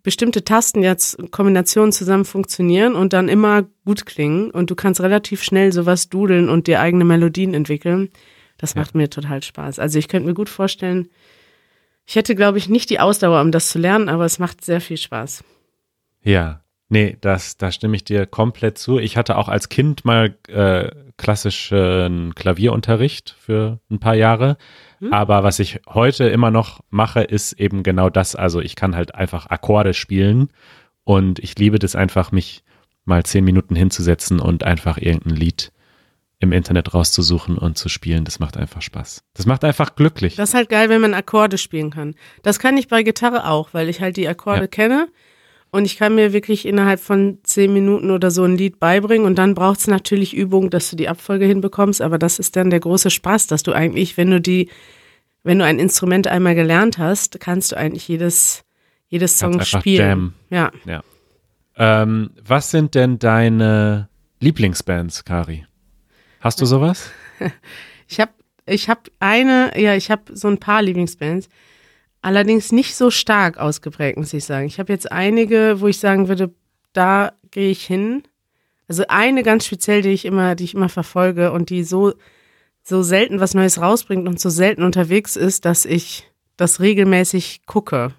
bestimmte 0.03 0.43
Tasten 0.43 0.83
jetzt 0.83 1.15
in 1.15 1.31
Kombinationen 1.31 1.91
zusammen 1.91 2.25
funktionieren 2.25 2.95
und 2.95 3.11
dann 3.11 3.27
immer 3.27 3.65
gut 3.85 4.05
klingen 4.05 4.51
und 4.51 4.69
du 4.69 4.75
kannst 4.75 5.01
relativ 5.01 5.41
schnell 5.41 5.73
sowas 5.73 6.09
dudeln 6.09 6.47
und 6.47 6.67
dir 6.67 6.79
eigene 6.79 7.05
Melodien 7.05 7.55
entwickeln. 7.55 8.09
Das 8.57 8.75
Ja. 8.75 8.81
macht 8.81 8.93
mir 8.93 9.09
total 9.09 9.41
Spaß. 9.41 9.79
Also 9.79 9.97
ich 9.97 10.07
könnte 10.07 10.27
mir 10.27 10.35
gut 10.35 10.49
vorstellen, 10.49 11.09
ich 12.05 12.15
hätte, 12.15 12.35
glaube 12.35 12.57
ich, 12.57 12.69
nicht 12.69 12.89
die 12.89 12.99
Ausdauer, 12.99 13.41
um 13.41 13.51
das 13.51 13.69
zu 13.69 13.79
lernen, 13.79 14.09
aber 14.09 14.25
es 14.25 14.39
macht 14.39 14.63
sehr 14.63 14.81
viel 14.81 14.97
Spaß. 14.97 15.43
Ja, 16.21 16.61
nee, 16.89 17.17
das, 17.21 17.57
da 17.57 17.71
stimme 17.71 17.95
ich 17.95 18.03
dir 18.03 18.25
komplett 18.25 18.77
zu. 18.77 18.99
Ich 18.99 19.17
hatte 19.17 19.37
auch 19.37 19.49
als 19.49 19.69
Kind 19.69 20.05
mal 20.05 20.35
äh, 20.47 20.91
klassischen 21.17 22.35
Klavierunterricht 22.35 23.35
für 23.39 23.79
ein 23.89 23.99
paar 23.99 24.15
Jahre. 24.15 24.57
Hm. 24.99 25.13
Aber 25.13 25.43
was 25.43 25.59
ich 25.59 25.81
heute 25.87 26.25
immer 26.25 26.51
noch 26.51 26.81
mache, 26.89 27.21
ist 27.21 27.53
eben 27.53 27.83
genau 27.83 28.09
das. 28.09 28.35
Also 28.35 28.61
ich 28.61 28.75
kann 28.75 28.95
halt 28.95 29.15
einfach 29.15 29.47
Akkorde 29.47 29.93
spielen 29.93 30.49
und 31.03 31.39
ich 31.39 31.57
liebe 31.57 31.79
das 31.79 31.95
einfach, 31.95 32.31
mich 32.31 32.63
mal 33.05 33.23
zehn 33.23 33.43
Minuten 33.43 33.75
hinzusetzen 33.75 34.39
und 34.39 34.63
einfach 34.63 34.97
irgendein 34.97 35.35
Lied 35.35 35.71
im 36.39 36.51
Internet 36.51 36.93
rauszusuchen 36.93 37.57
und 37.57 37.77
zu 37.77 37.89
spielen. 37.89 38.25
Das 38.25 38.39
macht 38.39 38.57
einfach 38.57 38.81
Spaß. 38.81 39.23
Das 39.33 39.45
macht 39.45 39.63
einfach 39.63 39.95
glücklich. 39.95 40.35
Das 40.35 40.49
ist 40.49 40.55
halt 40.55 40.69
geil, 40.69 40.89
wenn 40.89 41.01
man 41.01 41.13
Akkorde 41.13 41.57
spielen 41.57 41.91
kann. 41.91 42.15
Das 42.43 42.59
kann 42.59 42.77
ich 42.77 42.87
bei 42.87 43.03
Gitarre 43.03 43.47
auch, 43.47 43.73
weil 43.73 43.89
ich 43.89 44.01
halt 44.01 44.17
die 44.17 44.27
Akkorde 44.27 44.61
Ja. 44.61 44.67
kenne 44.67 45.07
und 45.71 45.85
ich 45.85 45.97
kann 45.97 46.13
mir 46.15 46.33
wirklich 46.33 46.65
innerhalb 46.65 46.99
von 46.99 47.39
zehn 47.43 47.73
Minuten 47.73 48.11
oder 48.11 48.31
so 48.31 48.43
ein 48.43 48.57
Lied 48.57 48.79
beibringen 48.79 49.25
und 49.25 49.35
dann 49.37 49.55
braucht 49.55 49.79
es 49.79 49.87
natürlich 49.87 50.33
Übung, 50.35 50.69
dass 50.69 50.89
du 50.89 50.95
die 50.95 51.07
Abfolge 51.09 51.45
hinbekommst, 51.45 52.01
aber 52.01 52.17
das 52.17 52.37
ist 52.39 52.55
dann 52.55 52.69
der 52.69 52.79
große 52.81 53.09
Spaß, 53.09 53.47
dass 53.47 53.63
du 53.63 53.71
eigentlich, 53.73 54.17
wenn 54.17 54.29
du 54.31 54.39
die, 54.41 54.69
wenn 55.43 55.59
du 55.59 55.65
ein 55.65 55.79
Instrument 55.79 56.27
einmal 56.27 56.55
gelernt 56.55 56.97
hast, 56.97 57.39
kannst 57.39 57.71
du 57.71 57.77
eigentlich 57.77 58.07
jedes, 58.07 58.63
jedes 59.07 59.37
Song 59.39 59.61
spielen. 59.61 60.33
jammen. 60.49 60.71
Ja. 60.85 61.01
Ähm, 61.77 62.31
was 62.45 62.71
sind 62.71 62.95
denn 62.95 63.19
deine 63.19 64.09
Lieblingsbands, 64.39 65.25
Kari? 65.25 65.65
Hast 66.45 66.61
du 66.61 66.67
sowas? 66.67 67.09
Ich 68.07 68.19
habe 68.19 68.31
ich 68.67 68.87
hab 68.87 69.09
eine, 69.19 69.71
ja, 69.81 69.95
ich 69.95 70.11
habe 70.11 70.37
so 70.37 70.47
ein 70.47 70.59
paar 70.59 70.83
Lieblingsbands, 70.83 71.49
allerdings 72.21 72.71
nicht 72.71 72.95
so 72.95 73.09
stark 73.09 73.57
ausgeprägt, 73.57 74.19
muss 74.19 74.31
ich 74.31 74.45
sagen. 74.45 74.67
Ich 74.67 74.77
habe 74.77 74.93
jetzt 74.93 75.11
einige, 75.11 75.81
wo 75.81 75.87
ich 75.87 75.97
sagen 75.97 76.27
würde, 76.27 76.53
da 76.93 77.33
gehe 77.49 77.71
ich 77.71 77.83
hin. 77.83 78.21
Also 78.87 79.05
eine 79.07 79.41
ganz 79.41 79.65
speziell, 79.65 80.03
die 80.03 80.09
ich 80.09 80.23
immer, 80.23 80.53
die 80.53 80.65
ich 80.65 80.75
immer 80.75 80.87
verfolge 80.87 81.51
und 81.51 81.71
die 81.71 81.83
so, 81.83 82.13
so 82.83 83.01
selten 83.01 83.39
was 83.39 83.55
Neues 83.55 83.81
rausbringt 83.81 84.27
und 84.27 84.39
so 84.39 84.51
selten 84.51 84.83
unterwegs 84.83 85.35
ist, 85.35 85.65
dass 85.65 85.83
ich 85.83 86.29
das 86.57 86.79
regelmäßig 86.79 87.65
gucke, 87.65 88.13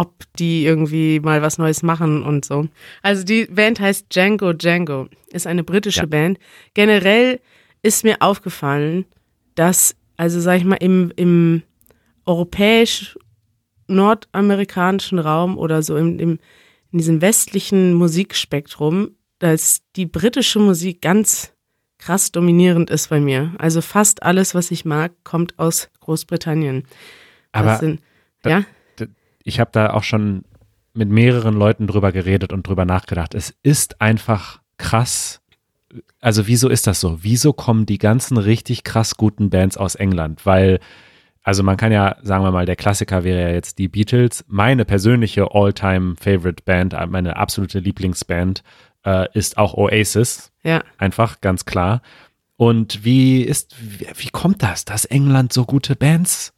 ob 0.00 0.24
die 0.38 0.64
irgendwie 0.64 1.20
mal 1.20 1.42
was 1.42 1.58
Neues 1.58 1.82
machen 1.82 2.22
und 2.22 2.46
so. 2.46 2.68
Also 3.02 3.22
die 3.22 3.44
Band 3.44 3.80
heißt 3.80 4.06
Django 4.08 4.54
Django, 4.54 5.08
ist 5.30 5.46
eine 5.46 5.62
britische 5.62 6.00
Ja. 6.00 6.06
Band. 6.06 6.38
Generell 6.72 7.38
ist 7.82 8.02
mir 8.02 8.16
aufgefallen, 8.20 9.04
dass, 9.56 9.94
also 10.16 10.40
sag 10.40 10.56
ich 10.56 10.64
mal, 10.64 10.76
im, 10.76 11.12
im 11.16 11.64
europäisch-nordamerikanischen 12.24 15.18
Raum 15.18 15.58
oder 15.58 15.82
so 15.82 15.98
im, 15.98 16.18
im, 16.18 16.38
in 16.92 16.98
diesem 16.98 17.20
westlichen 17.20 17.92
Musikspektrum, 17.92 19.10
dass 19.38 19.82
die 19.96 20.06
britische 20.06 20.60
Musik 20.60 21.02
ganz 21.02 21.52
krass 21.98 22.32
dominierend 22.32 22.88
ist 22.88 23.10
bei 23.10 23.20
mir. 23.20 23.52
Also 23.58 23.82
fast 23.82 24.22
alles, 24.22 24.54
was 24.54 24.70
ich 24.70 24.86
mag, 24.86 25.12
kommt 25.24 25.58
aus 25.58 25.90
Großbritannien. 26.00 26.84
Aber 27.52 27.76
sind, 27.76 28.00
ja, 28.46 28.64
ich 29.44 29.60
habe 29.60 29.70
da 29.72 29.92
auch 29.92 30.02
schon 30.02 30.44
mit 30.92 31.08
mehreren 31.08 31.54
Leuten 31.54 31.86
drüber 31.86 32.12
geredet 32.12 32.52
und 32.52 32.66
drüber 32.66 32.84
nachgedacht. 32.84 33.34
Es 33.34 33.54
ist 33.62 34.00
einfach 34.00 34.60
krass. 34.76 35.40
Also 36.20 36.46
wieso 36.46 36.68
ist 36.68 36.86
das 36.86 37.00
so? 37.00 37.18
Wieso 37.22 37.52
kommen 37.52 37.86
die 37.86 37.98
ganzen 37.98 38.36
richtig 38.36 38.84
krass 38.84 39.16
guten 39.16 39.50
Bands 39.50 39.76
aus 39.76 39.94
England? 39.94 40.44
Weil, 40.46 40.80
also 41.42 41.62
man 41.62 41.76
kann 41.76 41.92
ja, 41.92 42.16
sagen 42.22 42.44
wir 42.44 42.50
mal, 42.50 42.66
der 42.66 42.76
Klassiker 42.76 43.24
wäre 43.24 43.40
ja 43.40 43.54
jetzt 43.54 43.78
die 43.78 43.88
Beatles. 43.88 44.44
Meine 44.48 44.84
persönliche 44.84 45.48
All-Time-Favorite-Band, 45.52 46.94
meine 47.08 47.36
absolute 47.36 47.78
Lieblingsband 47.78 48.62
äh, 49.04 49.26
ist 49.32 49.58
auch 49.58 49.74
Oasis. 49.74 50.52
ja. 50.62 50.82
Einfach, 50.98 51.40
ganz 51.40 51.64
klar. 51.64 52.02
Und 52.56 53.04
wie 53.04 53.42
ist, 53.42 53.74
wie, 53.80 54.06
wie 54.16 54.28
kommt 54.30 54.62
das, 54.62 54.84
dass 54.84 55.06
England 55.06 55.52
so 55.52 55.64
gute 55.64 55.96
Bands 55.96 56.52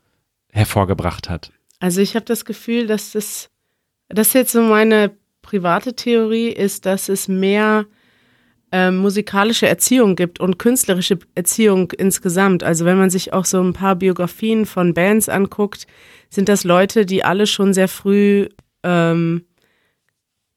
hervorgebracht 0.50 1.30
hat? 1.30 1.52
Also 1.82 2.00
ich 2.00 2.14
habe 2.14 2.24
das 2.24 2.44
Gefühl, 2.44 2.86
dass 2.86 3.10
das, 3.10 3.50
das 4.08 4.34
jetzt 4.34 4.52
so 4.52 4.62
meine 4.62 5.10
private 5.42 5.96
Theorie 5.96 6.50
ist, 6.50 6.86
dass 6.86 7.08
es 7.08 7.26
mehr 7.26 7.86
ähm, 8.70 8.98
musikalische 8.98 9.66
Erziehung 9.66 10.14
gibt 10.14 10.38
und 10.38 10.60
künstlerische 10.60 11.18
Erziehung 11.34 11.90
insgesamt. 11.90 12.62
Also 12.62 12.84
wenn 12.84 12.98
man 12.98 13.10
sich 13.10 13.32
auch 13.32 13.44
so 13.44 13.60
ein 13.60 13.72
paar 13.72 13.96
Biografien 13.96 14.64
von 14.64 14.94
Bands 14.94 15.28
anguckt, 15.28 15.88
sind 16.30 16.48
das 16.48 16.62
Leute, 16.62 17.04
die 17.04 17.24
alle 17.24 17.48
schon 17.48 17.74
sehr 17.74 17.88
früh 17.88 18.48
ähm, 18.84 19.44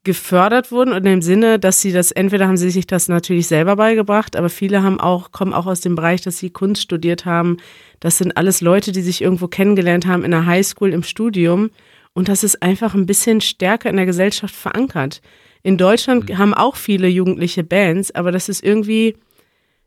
gefördert 0.05 0.71
wurden 0.71 0.93
und 0.93 1.05
im 1.05 1.21
Sinne, 1.21 1.59
dass 1.59 1.81
sie 1.81 1.91
das, 1.91 2.11
entweder 2.11 2.47
haben 2.47 2.55
sie 2.55 2.69
sich 2.69 2.87
das 2.87 3.09
natürlich 3.09 3.47
selber 3.47 3.75
beigebracht, 3.75 4.37
aber 4.37 4.49
viele 4.49 4.83
haben 4.83 4.99
auch, 4.99 5.31
kommen 5.31 5.53
auch 5.53 5.65
aus 5.65 5.81
dem 5.81 5.95
Bereich, 5.95 6.21
dass 6.21 6.37
sie 6.37 6.51
Kunst 6.51 6.83
studiert 6.83 7.25
haben. 7.25 7.57
Das 7.99 8.17
sind 8.17 8.37
alles 8.37 8.61
Leute, 8.61 8.93
die 8.93 9.01
sich 9.01 9.21
irgendwo 9.21 9.47
kennengelernt 9.47 10.05
haben 10.05 10.23
in 10.23 10.31
der 10.31 10.45
Highschool, 10.45 10.93
im 10.93 11.03
Studium. 11.03 11.71
Und 12.13 12.29
das 12.29 12.43
ist 12.43 12.61
einfach 12.61 12.93
ein 12.93 13.05
bisschen 13.05 13.41
stärker 13.41 13.89
in 13.89 13.97
der 13.97 14.05
Gesellschaft 14.05 14.55
verankert. 14.55 15.21
In 15.63 15.77
Deutschland 15.77 16.37
haben 16.37 16.53
auch 16.53 16.75
viele 16.75 17.07
jugendliche 17.07 17.63
Bands, 17.63 18.13
aber 18.13 18.31
das 18.31 18.47
ist 18.47 18.63
irgendwie, 18.63 19.17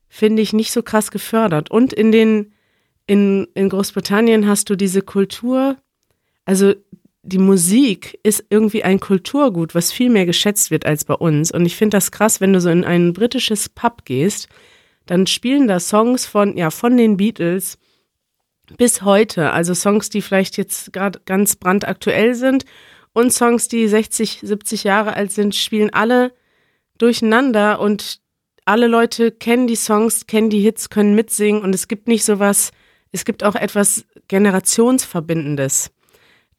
finde 0.09 0.43
ich, 0.43 0.53
nicht 0.53 0.73
so 0.73 0.83
krass 0.83 1.11
gefördert. 1.11 1.71
Und 1.71 1.93
in 1.93 2.13
den, 2.13 2.53
in, 3.07 3.47
in 3.55 3.69
Großbritannien 3.69 4.47
hast 4.47 4.69
du 4.69 4.77
diese 4.77 5.03
Kultur, 5.03 5.77
also 6.45 6.75
die 7.23 7.39
Musik 7.39 8.19
ist 8.23 8.45
irgendwie 8.49 8.85
ein 8.85 9.01
Kulturgut, 9.01 9.75
was 9.75 9.93
viel 9.93 10.11
mehr 10.11 10.27
geschätzt 10.27 10.71
wird 10.71 10.87
als 10.87 11.05
bei 11.05 11.15
uns. 11.15 11.51
Und 11.51 11.67
ich 11.67 11.77
finde 11.77 11.97
das 11.97 12.11
krass, 12.11 12.41
wenn 12.41 12.53
du 12.53 12.61
so 12.61 12.71
in 12.71 12.85
ein 12.85 13.13
britisches 13.13 13.69
Pub 13.69 14.05
gehst, 14.05 14.49
dann 15.07 15.27
spielen 15.27 15.69
da 15.69 15.81
Songs 15.81 16.27
von, 16.27 16.57
ja, 16.57 16.71
von 16.71 16.97
den 16.97 17.17
Beatles 17.17 17.79
bis 18.77 19.03
heute. 19.03 19.53
Also 19.53 19.75
Songs, 19.75 20.11
die 20.11 20.23
vielleicht 20.23 20.57
jetzt 20.57 20.93
gerade 20.93 21.21
ganz 21.25 21.57
brandaktuell 21.57 22.35
sind 22.35 22.65
und 23.13 23.33
Songs, 23.33 23.69
die 23.69 23.89
60, 23.89 24.41
70 24.43 24.85
Jahre 24.85 25.15
alt 25.15 25.33
sind, 25.33 25.55
spielen 25.55 25.91
alle 25.93 26.33
durcheinander 26.99 27.81
und 27.81 28.21
alle 28.65 28.87
Leute 28.87 29.33
kennen 29.33 29.67
die 29.67 29.77
Songs, 29.77 30.27
kennen 30.27 30.51
die 30.51 30.61
Hits, 30.61 30.91
können 30.91 31.15
mitsingen 31.15 31.63
und 31.63 31.75
es 31.75 31.89
gibt 31.89 32.07
nicht 32.07 32.25
sowas, 32.25 32.71
es 33.13 33.25
gibt 33.25 33.43
auch 33.43 33.55
etwas 33.55 34.05
Generationsverbindendes. 34.29 35.91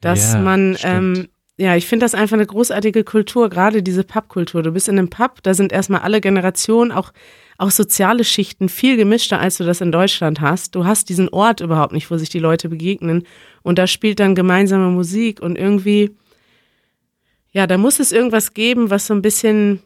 Dass 0.01 0.33
Ja, 0.33 0.39
man, 0.39 0.77
ähm, 0.83 1.27
ja, 1.57 1.75
ich 1.75 1.88
finde 1.88 2.05
das 2.05 2.15
einfach 2.15 2.35
eine 2.38 2.45
großartige 2.45 3.03
Kultur, 3.03 3.49
gerade 3.49 3.83
diese 3.83 4.03
Pubkultur. 4.05 4.63
Du 4.63 4.71
bist 4.71 4.88
in 4.88 4.97
einem 4.97 5.09
Pub, 5.09 5.43
da 5.43 5.53
sind 5.53 5.73
erstmal 5.73 6.01
alle 6.01 6.21
Generationen, 6.21 6.91
auch, 6.91 7.12
auch 7.57 7.71
soziale 7.71 8.23
Schichten 8.23 8.69
viel 8.69 8.95
gemischter, 8.95 9.39
als 9.39 9.57
du 9.57 9.65
das 9.65 9.81
in 9.81 9.91
Deutschland 9.91 10.39
hast. 10.39 10.75
Du 10.75 10.85
hast 10.85 11.09
diesen 11.09 11.27
Ort 11.29 11.59
überhaupt 11.59 11.91
nicht, 11.91 12.09
wo 12.09 12.17
sich 12.17 12.29
die 12.29 12.39
Leute 12.39 12.69
begegnen. 12.69 13.25
Und 13.62 13.77
da 13.77 13.88
spielt 13.88 14.21
dann 14.21 14.35
gemeinsame 14.35 14.89
Musik 14.89 15.41
und 15.41 15.57
irgendwie, 15.57 16.15
ja, 17.51 17.67
da 17.67 17.77
muss 17.77 17.99
es 17.99 18.13
irgendwas 18.13 18.53
geben, 18.53 18.89
was 18.89 19.07
so 19.07 19.13
ein 19.13 19.21
bisschen 19.21 19.81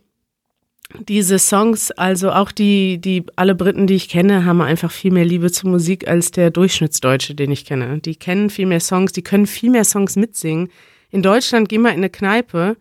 diese 1.07 1.39
Songs, 1.39 1.91
also 1.91 2.31
auch 2.31 2.51
die, 2.51 2.99
die, 2.99 3.23
alle 3.35 3.55
Briten, 3.55 3.87
die 3.87 3.95
ich 3.95 4.09
kenne, 4.09 4.45
haben 4.45 4.61
einfach 4.61 4.91
viel 4.91 5.11
mehr 5.11 5.25
Liebe 5.25 5.51
zur 5.51 5.69
Musik 5.69 6.07
als 6.07 6.31
der 6.31 6.51
Durchschnittsdeutsche, 6.51 7.35
den 7.35 7.51
ich 7.51 7.65
kenne. 7.65 7.99
Die 7.99 8.15
kennen 8.15 8.49
viel 8.49 8.65
mehr 8.65 8.79
Songs, 8.79 9.11
die 9.11 9.23
können 9.23 9.47
viel 9.47 9.69
mehr 9.69 9.83
Songs 9.85 10.15
mitsingen. 10.15 10.69
In 11.11 11.21
Deutschland 11.21 11.69
geh 11.69 11.77
mal 11.77 11.89
in 11.89 11.97
eine 11.97 12.09
Kneipe, 12.09 12.77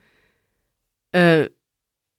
äh, 1.13 1.47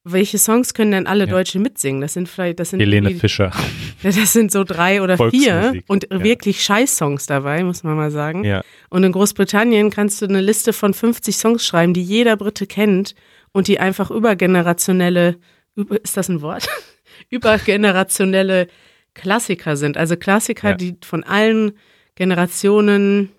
welche 0.05 0.37
Songs 0.37 0.73
können 0.73 0.91
denn 0.91 1.07
alle 1.07 1.25
Ja. 1.25 1.31
Deutsche 1.31 1.59
mitsingen? 1.59 2.01
Das 2.01 2.13
sind 2.13 2.27
vielleicht, 2.27 2.59
das 2.59 2.71
sind 2.71 2.79
Helene 2.79 3.07
irgendwie- 3.09 3.21
Fischer. 3.21 3.51
das 4.03 4.33
sind 4.33 4.51
so 4.51 4.63
drei 4.65 5.01
oder 5.01 5.17
vier 5.29 5.81
und 5.87 6.07
ja. 6.11 6.23
wirklich 6.23 6.61
Scheiß-Songs 6.63 7.25
dabei, 7.25 7.63
muss 7.63 7.83
man 7.83 7.95
mal 7.95 8.11
sagen. 8.11 8.43
Ja. 8.43 8.63
Und 8.89 9.03
in 9.03 9.13
Großbritannien 9.13 9.89
kannst 9.91 10.21
du 10.21 10.25
eine 10.25 10.41
Liste 10.41 10.73
von 10.73 10.93
50 10.93 11.37
Songs 11.37 11.65
schreiben, 11.65 11.93
die 11.93 12.03
jeder 12.03 12.35
Brite 12.35 12.67
kennt 12.67 13.15
und 13.53 13.67
die 13.69 13.79
einfach 13.79 14.11
übergenerationelle, 14.11 15.37
über, 15.75 16.01
ist 16.03 16.17
das 16.17 16.29
ein 16.29 16.41
Wort? 16.41 16.67
übergenerationelle 17.29 18.67
Klassiker 19.13 19.75
sind. 19.77 19.97
Also 19.97 20.17
Klassiker, 20.17 20.71
Ja. 20.71 20.75
die 20.75 20.95
von 21.03 21.23
allen 21.23 21.73
Generationen, 22.15 23.29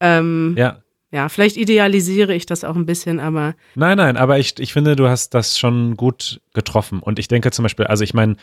ähm, 0.00 0.54
ja. 0.56 0.82
ja. 1.10 1.28
vielleicht 1.28 1.56
idealisiere 1.56 2.34
ich 2.34 2.46
das 2.46 2.64
auch 2.64 2.76
ein 2.76 2.86
bisschen, 2.86 3.20
aber 3.20 3.54
Nein, 3.74 3.96
nein, 3.98 4.16
aber 4.16 4.38
ich, 4.38 4.58
ich 4.58 4.72
finde, 4.72 4.96
du 4.96 5.08
hast 5.08 5.34
das 5.34 5.58
schon 5.58 5.96
gut 5.96 6.40
getroffen. 6.54 7.00
Und 7.00 7.18
ich 7.18 7.28
denke 7.28 7.50
zum 7.50 7.62
Beispiel, 7.64 7.86
also 7.86 8.04
ich 8.04 8.14
meine, 8.14 8.36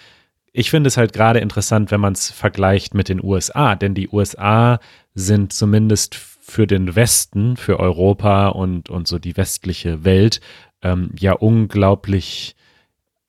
ich 0.52 0.70
finde 0.70 0.88
es 0.88 0.98
halt 0.98 1.13
gerade 1.13 1.39
interessant, 1.39 1.92
wenn 1.92 2.00
man 2.02 2.13
es 2.13 2.30
vergleicht 2.30 2.94
mit 2.94 3.10
den 3.10 3.24
USA, 3.24 3.76
denn 3.76 3.96
die 3.96 4.10
USA 4.10 4.80
sind 5.16 5.52
zumindest 5.52 6.16
für 6.16 6.68
den 6.68 6.96
Westen, 6.96 7.58
für 7.58 7.80
Europa 7.80 8.50
und, 8.50 8.89
und 8.89 9.08
so 9.08 9.18
die 9.18 9.36
westliche 9.38 10.04
Welt 10.04 10.42
ähm, 10.82 11.12
ja 11.18 11.34
unglaublich. 11.34 12.56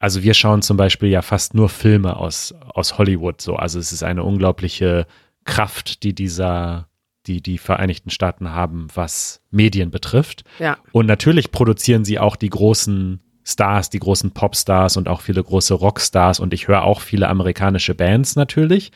Also 0.05 0.23
wir 0.23 0.35
schauen 0.35 0.61
zum 0.61 0.77
Beispiel 0.77 1.09
ja 1.09 1.23
fast 1.23 1.55
nur 1.55 1.71
Filme 1.71 2.19
aus, 2.19 2.55
aus 2.61 2.99
Hollywood 2.99 3.41
so. 3.41 3.57
Also 3.57 3.79
es 3.79 3.91
ist 3.91 4.03
eine 4.03 4.23
unglaubliche 4.23 5.07
Kraft, 5.45 6.03
die 6.03 6.15
dieser, 6.15 6.89
die 7.27 7.41
die 7.41 7.57
Vereinigten 7.57 8.11
Staaten 8.11 8.51
haben, 8.51 8.89
was 8.95 9.41
Medien 9.51 9.91
betrifft. 9.91 10.45
ja. 10.59 10.77
Und 10.93 11.07
natürlich 11.07 11.53
produzieren 11.53 12.05
sie 12.05 12.19
auch 12.19 12.37
die 12.37 12.51
großen 12.51 13.21
Stars, 13.45 13.89
die 13.89 13.99
großen 13.99 14.33
Popstars 14.33 14.99
und 14.99 15.09
auch 15.09 15.23
viele 15.23 15.43
große 15.43 15.73
Rockstars. 15.73 16.39
Und 16.39 16.53
ich 16.53 16.69
höre 16.69 16.83
auch 16.83 17.01
viele 17.01 17.31
amerikanische 17.31 17.95
Bands 17.95 18.37
natürlich. 18.37 18.93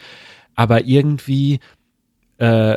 Aber 0.57 0.85
irgendwie 0.85 1.61
äh, 2.37 2.77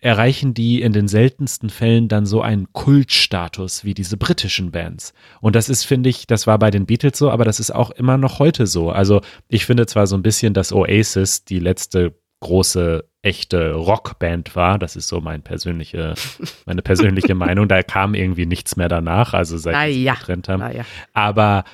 erreichen 0.00 0.54
die 0.54 0.80
in 0.80 0.92
den 0.92 1.08
seltensten 1.08 1.70
Fällen 1.70 2.08
dann 2.08 2.26
so 2.26 2.40
einen 2.40 2.72
Kultstatus 2.72 3.84
wie 3.84 3.94
diese 3.94 4.16
britischen 4.16 4.70
Bands. 4.70 5.12
Und 5.40 5.56
das 5.56 5.68
ist, 5.68 5.84
finde 5.84 6.08
ich, 6.08 6.26
das 6.26 6.46
war 6.46 6.58
bei 6.58 6.70
den 6.70 6.86
Beatles 6.86 7.18
so, 7.18 7.30
aber 7.30 7.44
das 7.44 7.60
ist 7.60 7.74
auch 7.74 7.90
immer 7.90 8.16
noch 8.16 8.38
heute 8.38 8.66
so. 8.66 8.90
Also 8.90 9.20
ich 9.48 9.66
finde 9.66 9.86
zwar 9.86 10.06
so 10.06 10.16
ein 10.16 10.22
bisschen, 10.22 10.54
dass 10.54 10.72
Oasis 10.72 11.44
die 11.44 11.58
letzte 11.58 12.14
große 12.40 13.04
echte 13.22 13.72
Rockband 13.72 14.54
war. 14.54 14.78
Das 14.78 14.96
ist 14.96 15.08
so 15.08 15.20
mein 15.20 15.42
persönliche, 15.42 16.14
meine 16.66 16.82
persönliche 16.82 17.34
Meinung. 17.34 17.68
Da 17.68 17.82
kam 17.82 18.14
irgendwie 18.14 18.46
nichts 18.46 18.76
mehr 18.76 18.88
danach, 18.88 19.34
also 19.34 19.58
seit 19.58 19.88
sich 19.88 20.02
ja. 20.02 20.14
getrennt 20.14 20.48
haben. 20.48 20.60
Naja. 20.60 20.84
Aber 21.12 21.64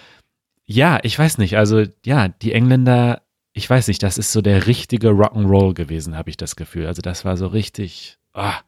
ja, 0.67 0.99
ich 1.03 1.19
weiß 1.19 1.39
nicht. 1.39 1.57
Also 1.57 1.85
ja, 2.05 2.29
die 2.29 2.53
Engländer, 2.53 3.21
ich 3.57 3.71
weiß 3.71 3.89
nicht, 3.89 4.03
das 4.03 4.19
ist 4.19 4.33
so 4.33 4.43
der 4.43 4.67
richtige 4.67 5.11
Rock'n'Roll 5.11 5.75
gewesen, 5.75 6.17
habe 6.17 6.29
ich 6.29 6.37
das 6.37 6.57
Gefühl. 6.57 6.87
Also 6.87 7.01
das 7.03 7.25
war 7.25 7.37
so 7.37 7.47
richtig. 7.47 8.19
Ah, 8.35 8.59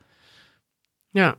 Ja. 1.12 1.36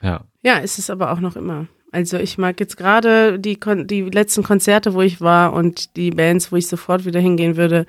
ja. 0.00 0.24
Ja, 0.44 0.58
ist 0.58 0.78
es 0.78 0.88
aber 0.90 1.12
auch 1.12 1.20
noch 1.20 1.36
immer. 1.36 1.66
Also 1.92 2.16
ich 2.18 2.38
mag 2.38 2.58
jetzt 2.60 2.76
gerade 2.76 3.38
die, 3.38 3.56
Kon 3.56 3.86
die 3.86 4.02
letzten 4.02 4.42
Konzerte, 4.42 4.94
wo 4.94 5.02
ich 5.02 5.20
war 5.20 5.52
und 5.52 5.96
die 5.96 6.10
Bands, 6.10 6.50
wo 6.50 6.56
ich 6.56 6.66
sofort 6.66 7.04
wieder 7.04 7.20
hingehen 7.20 7.56
würde, 7.56 7.84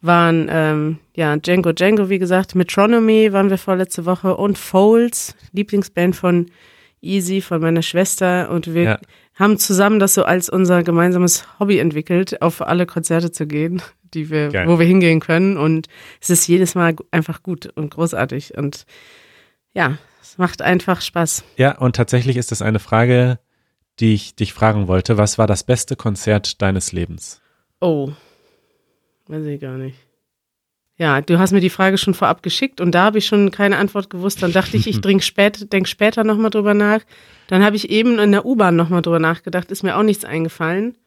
waren 0.00 0.48
ähm, 0.50 0.98
ja 1.16 1.36
Django 1.36 1.72
Django, 1.72 2.08
wie 2.08 2.18
gesagt, 2.18 2.54
Metronomy 2.54 3.32
waren 3.32 3.50
wir 3.50 3.58
vorletzte 3.58 4.04
Woche 4.04 4.36
und 4.36 4.58
Folds, 4.58 5.34
Lieblingsband 5.52 6.14
von 6.14 6.46
Easy, 7.00 7.40
von 7.40 7.60
meiner 7.60 7.82
Schwester 7.82 8.50
und 8.50 8.74
wir 8.74 8.82
Ja. 8.82 9.00
Haben 9.38 9.58
zusammen 9.58 9.98
das 10.00 10.14
so 10.14 10.24
als 10.24 10.48
unser 10.48 10.82
gemeinsames 10.82 11.46
Hobby 11.58 11.78
entwickelt, 11.78 12.42
auf 12.42 12.60
alle 12.60 12.86
Konzerte 12.86 13.30
zu 13.30 13.46
gehen, 13.46 13.80
die 14.14 14.30
wir, 14.30 14.48
Geil. 14.48 14.68
wo 14.68 14.78
wir 14.78 14.86
hingehen 14.86 15.20
können 15.20 15.56
und 15.56 15.86
es 16.20 16.30
ist 16.30 16.46
jedes 16.48 16.74
Mal 16.74 16.96
einfach 17.10 17.42
gut 17.42 17.66
und 17.66 17.90
großartig 17.94 18.56
und 18.56 18.84
ja, 19.72 19.98
es 20.20 20.38
macht 20.38 20.62
einfach 20.62 21.00
Spaß. 21.00 21.44
Ja, 21.56 21.78
und 21.78 21.94
tatsächlich 21.94 22.36
ist 22.36 22.50
das 22.50 22.62
eine 22.62 22.80
Frage, 22.80 23.38
die 24.00 24.14
ich 24.14 24.34
dich 24.34 24.52
fragen 24.52 24.88
wollte. 24.88 25.18
Was 25.18 25.38
war 25.38 25.46
das 25.46 25.62
beste 25.62 25.94
Konzert 25.94 26.60
deines 26.62 26.92
Lebens? 26.92 27.40
Oh, 27.80 28.10
weiß 29.28 29.44
ich 29.46 29.60
gar 29.60 29.76
nicht. 29.76 30.07
Ja, 30.98 31.20
du 31.20 31.38
hast 31.38 31.52
mir 31.52 31.60
die 31.60 31.70
Frage 31.70 31.96
schon 31.96 32.14
vorab 32.14 32.42
geschickt 32.42 32.80
und 32.80 32.92
da 32.92 33.04
habe 33.04 33.18
ich 33.18 33.26
schon 33.26 33.52
keine 33.52 33.76
Antwort 33.78 34.10
gewusst. 34.10 34.42
Dann 34.42 34.52
dachte 34.52 34.76
ich, 34.76 34.88
ich 34.88 35.00
denk 35.00 35.22
später, 35.22 35.64
denk 35.64 35.86
später 35.86 36.24
nochmal 36.24 36.50
drüber 36.50 36.74
nach. 36.74 37.00
Dann 37.46 37.64
habe 37.64 37.76
ich 37.76 37.88
eben 37.90 38.18
in 38.18 38.32
der 38.32 38.44
U-Bahn 38.44 38.74
nochmal 38.76 39.02
drüber 39.02 39.20
nachgedacht, 39.20 39.70
ist 39.70 39.84
mir 39.84 39.96
auch 39.96 40.02
nichts 40.02 40.24
eingefallen. 40.24 40.98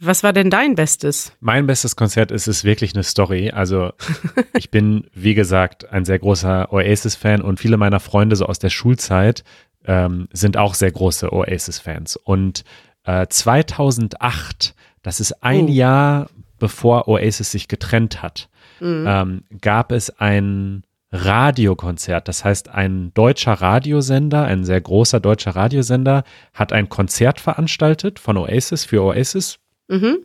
Was 0.00 0.24
war 0.24 0.32
denn 0.32 0.50
dein 0.50 0.74
Bestes? 0.74 1.32
Mein 1.40 1.66
bestes 1.66 1.94
Konzert 1.94 2.32
ist 2.32 2.48
es 2.48 2.64
wirklich 2.64 2.94
eine 2.94 3.04
Story. 3.04 3.50
Also 3.50 3.92
ich 4.58 4.70
bin, 4.70 5.06
wie 5.14 5.34
gesagt, 5.34 5.90
ein 5.92 6.04
sehr 6.04 6.18
großer 6.18 6.72
Oasis-Fan 6.72 7.42
und 7.42 7.60
viele 7.60 7.76
meiner 7.76 8.00
Freunde 8.00 8.34
so 8.34 8.46
aus 8.46 8.58
der 8.58 8.70
Schulzeit 8.70 9.44
ähm, 9.84 10.26
sind 10.32 10.56
auch 10.56 10.74
sehr 10.74 10.90
große 10.90 11.32
Oasis-Fans. 11.32 12.16
Und 12.16 12.64
äh, 13.04 13.26
2008, 13.28 14.74
das 15.02 15.20
ist 15.20 15.42
ein 15.44 15.66
Oh. 15.66 15.68
Jahr 15.68 16.30
bevor 16.58 17.08
Oasis 17.08 17.50
sich 17.50 17.68
getrennt 17.68 18.22
hat, 18.22 18.48
Mhm. 18.82 19.04
ähm, 19.06 19.44
gab 19.60 19.92
es 19.92 20.10
ein 20.18 20.82
Radiokonzert. 21.12 22.26
Das 22.26 22.44
heißt, 22.44 22.70
ein 22.70 23.12
deutscher 23.14 23.52
Radiosender, 23.52 24.44
ein 24.44 24.64
sehr 24.64 24.80
großer 24.80 25.20
deutscher 25.20 25.54
Radiosender, 25.54 26.24
hat 26.54 26.72
ein 26.72 26.88
Konzert 26.88 27.38
veranstaltet 27.40 28.18
von 28.18 28.36
Oasis 28.36 28.84
für 28.84 29.02
Oasis 29.02 29.58
Mhm. 29.88 30.18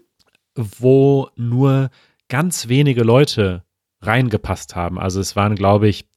wo 0.80 1.30
nur 1.36 1.90
ganz 2.30 2.68
wenige 2.68 3.04
Leute 3.04 3.64
reingepasst 4.02 4.76
haben. 4.76 4.98
Also 5.00 5.20
es 5.20 5.36
waren, 5.36 5.56
glaube 5.56 5.88
ich, 5.88 6.08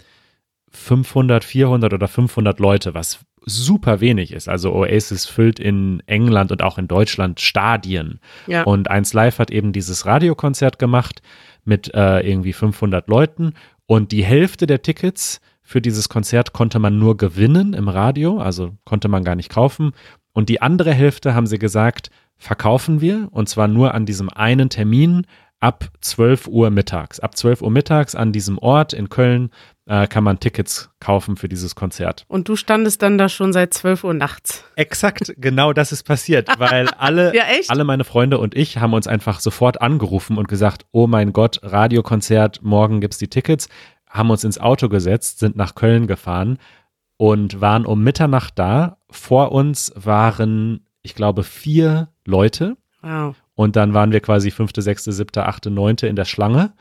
500, 0.71 1.43
400 1.45 1.93
oder 1.93 2.07
500 2.09 2.61
Leute, 2.61 2.95
was 2.95 3.21
super 3.45 4.01
wenig 4.01 4.33
ist. 4.33 4.49
Also 4.49 4.73
Oasis 4.73 5.27
füllt 5.27 5.59
in 5.59 6.03
England 6.07 6.53
und 6.53 6.63
auch 6.63 6.79
in 6.79 6.87
Deutschland 6.89 7.41
Stadien. 7.41 8.21
Ja. 8.47 8.63
Und 8.65 8.91
1 8.91 9.13
Live 9.15 9.39
hat 9.39 9.51
eben 9.51 9.73
dieses 9.73 10.07
Radiokonzert 10.07 10.79
gemacht 10.79 11.23
mit 11.71 11.95
äh, 11.95 12.21
irgendwie 12.21 12.53
500 12.53 13.09
Leuten 13.09 13.55
und 13.87 14.13
die 14.13 14.25
Hälfte 14.25 14.67
der 14.67 14.83
Tickets 14.83 15.41
für 15.63 15.81
dieses 15.81 16.09
Konzert 16.09 16.53
konnte 16.53 16.79
man 16.81 16.99
nur 16.99 17.17
gewinnen 17.17 17.75
im 17.75 17.89
Radio, 17.89 18.39
also 18.39 18.73
konnte 18.85 19.09
man 19.09 19.25
gar 19.25 19.37
nicht 19.37 19.51
kaufen. 19.51 19.93
Und 20.33 20.49
die 20.49 20.61
andere 20.61 20.93
Hälfte 20.93 21.33
haben 21.35 21.47
sie 21.47 21.59
gesagt, 21.59 22.11
verkaufen 22.37 23.01
wir 23.01 23.29
und 23.31 23.49
zwar 23.49 23.69
nur 23.69 23.95
an 23.95 24.05
diesem 24.05 24.29
einen 24.31 24.69
Termin 24.69 25.27
ab 25.61 25.91
12 26.01 26.49
Uhr 26.49 26.71
mittags. 26.71 27.21
Ab 27.21 27.37
12 27.37 27.63
Uhr 27.63 27.71
mittags 27.71 28.15
an 28.15 28.33
diesem 28.33 28.59
Ort 28.59 28.93
in 28.93 29.11
Köln 29.11 29.51
äh, 29.91 30.07
kann 30.07 30.23
man 30.23 30.39
Tickets 30.39 30.89
kaufen 31.01 31.37
für 31.37 31.49
dieses 31.49 31.75
Konzert. 31.75 32.25
Und 32.29 32.49
du 32.49 32.55
standest 32.55 33.03
dann 33.03 33.19
da 33.19 33.29
schon 33.29 33.53
seit 33.53 33.75
12 33.75 34.05
Uhr 34.05 34.15
nachts. 34.15 34.63
Exakt, 34.77 35.35
genau 35.37 35.73
das 35.73 35.91
ist 35.91 36.05
passiert, 36.05 36.49
weil 36.59 36.89
alle, 36.99 37.35
Ja, 37.35 37.43
alle 37.69 37.83
meine 37.83 38.05
Freunde 38.05 38.39
und 38.39 38.55
ich 38.57 38.79
haben 38.79 38.93
uns 38.95 39.09
einfach 39.09 39.41
sofort 39.41 39.83
angerufen 39.83 40.39
und 40.39 40.47
gesagt, 40.47 40.87
oh 40.93 41.09
mein 41.09 41.33
Gott, 41.33 41.59
Radiokonzert, 41.65 42.63
morgen 42.63 43.01
gibt's 43.01 43.19
die 43.19 43.27
Tickets, 43.29 43.69
haben 44.09 44.31
uns 44.31 44.45
ins 44.45 44.59
Auto 44.61 44.89
gesetzt, 44.89 45.41
sind 45.41 45.57
nach 45.57 45.75
Köln 45.75 46.07
gefahren 46.07 46.59
und 47.17 47.61
waren 47.61 47.85
um 47.85 48.03
Mitternacht 48.05 48.59
da. 48.61 48.99
Vor 49.11 49.51
uns 49.51 49.93
waren, 49.97 50.87
ich 51.03 51.17
glaube, 51.17 51.43
vier 51.43 52.09
Leute 52.25 52.77
Wow. 53.03 53.35
und 53.57 53.75
dann 53.75 53.93
waren 53.93 54.13
wir 54.13 54.21
quasi 54.21 54.53
fünfte, 54.53 54.83
sechste, 54.83 55.11
siebte, 55.11 55.47
achte, 55.47 55.71
neunte 55.71 56.07
in 56.07 56.15
der 56.17 56.27
Schlange, 56.27 56.75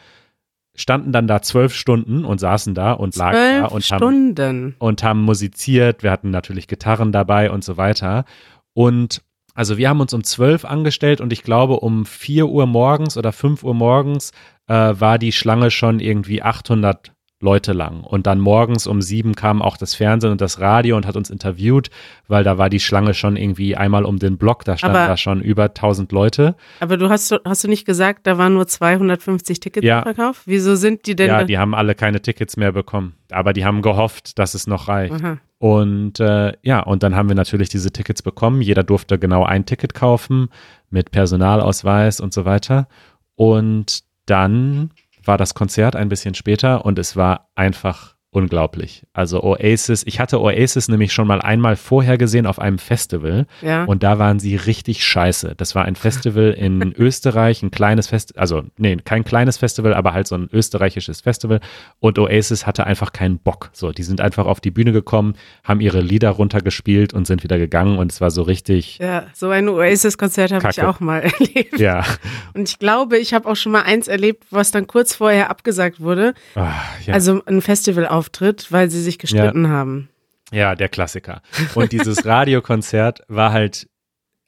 standen 0.79 1.11
dann 1.11 1.27
da 1.27 1.41
zwölf 1.41 1.73
Stunden 1.73 2.23
und 2.25 2.39
saßen 2.39 2.73
da 2.73 2.93
und 2.93 3.15
lagen 3.15 3.37
da 3.37 3.67
Zwölf 3.67 3.71
und 3.71 3.91
haben 3.91 3.97
Stunden. 3.99 4.75
und 4.79 5.03
haben 5.03 5.21
musiziert. 5.21 6.03
Wir 6.03 6.11
hatten 6.11 6.29
natürlich 6.29 6.67
Gitarren 6.67 7.11
dabei 7.11 7.51
und 7.51 7.63
so 7.63 7.77
weiter. 7.77 8.25
Und 8.73 9.21
also 9.53 9.77
wir 9.77 9.89
haben 9.89 9.99
uns 9.99 10.13
um 10.13 10.23
12 10.23 10.63
angestellt 10.63 11.19
und 11.19 11.33
ich 11.33 11.43
glaube 11.43 11.81
um 11.81 12.05
4 12.05 12.47
Uhr 12.47 12.65
morgens 12.65 13.17
oder 13.17 13.33
5 13.33 13.63
Uhr 13.63 13.73
morgens 13.73 14.31
äh, 14.67 14.73
war 14.73 15.19
die 15.19 15.33
Schlange 15.33 15.69
schon 15.69 15.99
irgendwie 15.99 16.41
800 16.41 17.11
Leute 17.41 17.71
lang. 17.71 18.03
Und 18.03 18.27
dann 18.27 18.39
morgens 18.39 18.85
um 18.85 19.01
sieben 19.01 19.33
kam 19.33 19.61
auch 19.61 19.77
das 19.77 19.95
Fernsehen 19.95 20.31
und 20.31 20.41
das 20.41 20.59
Radio 20.59 20.97
und 20.97 21.05
hat 21.05 21.15
uns 21.15 21.29
interviewt, 21.29 21.89
weil 22.27 22.43
da 22.43 22.57
war 22.57 22.69
die 22.69 22.81
Schlange 22.81 23.13
schon 23.13 23.37
irgendwie 23.37 23.77
einmal 23.77 24.03
um 24.03 24.19
den 24.19 24.37
Block, 24.37 24.65
da 24.65 24.77
standen 24.77 24.95
da 24.95 25.15
schon 25.15 25.41
über 25.41 25.63
1000 25.65 26.11
Leute. 26.11 26.55
Aber 26.81 26.97
du 26.97 27.09
hast, 27.09 27.33
hast 27.45 27.63
du 27.63 27.69
nicht 27.69 27.85
gesagt, 27.85 28.27
da 28.27 28.37
waren 28.37 28.53
nur 28.53 28.67
250 28.67 29.59
Tickets 29.61 29.85
ja. 29.85 30.01
verkauft? 30.01 30.41
Wieso 30.45 30.75
sind 30.75 31.05
die 31.05 31.15
denn? 31.15 31.27
Ja, 31.27 31.43
die 31.45 31.57
haben 31.57 31.73
alle 31.73 31.95
keine 31.95 32.21
Tickets 32.21 32.57
mehr 32.57 32.73
bekommen. 32.73 33.15
Aber 33.31 33.53
die 33.53 33.63
haben 33.63 33.81
gehofft, 33.81 34.37
dass 34.37 34.53
es 34.53 34.67
noch 34.67 34.89
reicht. 34.89 35.13
Aha. 35.13 35.37
Und 35.59 36.19
äh, 36.19 36.53
ja, 36.61 36.81
und 36.81 37.03
dann 37.03 37.15
haben 37.15 37.29
wir 37.29 37.35
natürlich 37.35 37.69
diese 37.69 37.91
Tickets 37.91 38.21
bekommen. 38.21 38.61
Jeder 38.61 38.83
durfte 38.83 39.19
genau 39.19 39.43
ein 39.43 39.65
Ticket 39.65 39.93
kaufen 39.93 40.49
mit 40.89 41.11
Personalausweis 41.11 42.19
und 42.19 42.33
so 42.33 42.45
weiter. 42.45 42.87
Und 43.35 44.03
dann 44.25 44.91
war 45.29 45.37
das 45.37 45.53
Konzert 45.53 45.95
ein 45.95 46.09
bisschen 46.09 46.33
später 46.33 46.83
und 46.85 46.97
es 46.97 47.15
war 47.15 47.51
einfach 47.53 48.15
unglaublich. 48.31 49.03
Also 49.11 49.43
Oasis, 49.43 50.03
ich 50.05 50.19
hatte 50.19 50.39
Oasis 50.39 50.87
nämlich 50.87 51.13
schon 51.13 51.27
mal 51.27 51.41
einmal 51.41 51.75
vorher 51.75 52.17
gesehen 52.17 52.45
auf 52.45 52.59
einem 52.59 52.77
Festival 52.77 53.47
ja. 53.61 53.85
und 53.85 54.03
da 54.03 54.19
waren 54.19 54.39
sie 54.39 54.55
richtig 54.55 55.03
scheiße. 55.03 55.55
Das 55.57 55.73
war 55.73 55.85
ein 55.85 55.95
Festival 55.95 56.51
in 56.51 56.93
Österreich, 56.97 57.63
ein 57.63 57.71
kleines 57.71 58.07
Festival, 58.07 58.39
also 58.39 58.63
nee, 58.77 58.97
kein 58.97 59.23
kleines 59.23 59.57
Festival, 59.57 59.95
aber 59.95 60.13
halt 60.13 60.27
so 60.27 60.35
ein 60.35 60.47
österreichisches 60.51 61.21
Festival 61.21 61.59
und 61.99 62.19
Oasis 62.19 62.67
hatte 62.67 62.85
einfach 62.85 63.13
keinen 63.13 63.39
Bock. 63.39 63.71
So, 63.73 63.91
die 63.91 64.03
sind 64.03 64.21
einfach 64.21 64.45
auf 64.45 64.59
die 64.59 64.71
Bühne 64.71 64.91
gekommen, 64.91 65.33
haben 65.63 65.81
ihre 65.81 66.01
Lieder 66.01 66.29
runtergespielt 66.29 67.13
und 67.13 67.25
sind 67.25 67.43
wieder 67.43 67.57
gegangen 67.57 67.97
und 67.97 68.11
es 68.11 68.21
war 68.21 68.29
so 68.29 68.43
richtig. 68.43 68.99
Ja, 68.99 69.25
so 69.33 69.49
ein 69.49 69.67
Oasis-Konzert 69.67 70.51
habe 70.51 70.69
ich 70.69 70.83
auch 70.83 70.99
mal 70.99 71.19
erlebt. 71.39 71.79
Ja. 71.79 72.05
Und 72.53 72.69
ich 72.69 72.77
glaube, 72.77 73.17
ich 73.17 73.33
habe 73.33 73.49
auch 73.49 73.55
schon 73.55 73.71
mal 73.71 73.81
eins 73.81 74.07
erlebt, 74.07 74.45
was 74.51 74.69
dann 74.69 74.85
kurz 74.85 75.15
vorher 75.15 75.49
abgesagt 75.49 75.99
wurde. 75.99 76.35
Ach, 76.53 76.75
ja. 77.07 77.15
Also 77.15 77.41
ein 77.47 77.61
Festival 77.61 78.07
auch 78.07 78.18
Auftritt, 78.19 78.71
weil 78.71 78.91
sie 78.91 79.01
sich 79.01 79.17
gestritten 79.17 79.65
ja. 79.65 79.71
haben. 79.71 80.09
Ja, 80.51 80.75
der 80.75 80.89
Klassiker. 80.89 81.41
Und 81.75 81.91
dieses 81.91 82.25
Radiokonzert 82.25 83.23
war 83.27 83.51
halt 83.53 83.87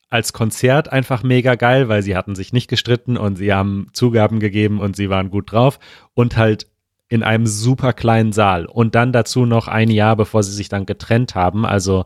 als 0.10 0.34
Konzert 0.34 0.92
einfach 0.92 1.24
mega 1.24 1.56
geil, 1.56 1.88
weil 1.88 2.04
sie 2.04 2.18
hatten 2.18 2.36
sich 2.36 2.52
nicht 2.52 2.68
gestritten 2.68 3.16
und 3.16 3.38
sie 3.38 3.54
haben 3.54 3.88
Zugaben 3.94 4.42
gegeben 4.42 4.80
und 4.82 4.96
sie 4.96 5.10
waren 5.10 5.30
gut 5.30 5.52
drauf 5.52 5.80
und 6.14 6.36
halt 6.36 6.68
in 7.08 7.24
einem 7.24 7.48
super 7.48 7.94
kleinen 7.94 8.34
Saal 8.34 8.66
und 8.66 8.94
dann 8.96 9.14
dazu 9.14 9.46
noch 9.46 9.68
ein 9.68 9.90
Jahr, 9.90 10.18
bevor 10.18 10.44
sie 10.44 10.54
sich 10.54 10.70
dann 10.70 10.86
getrennt 10.86 11.36
haben. 11.36 11.66
Also 11.66 12.06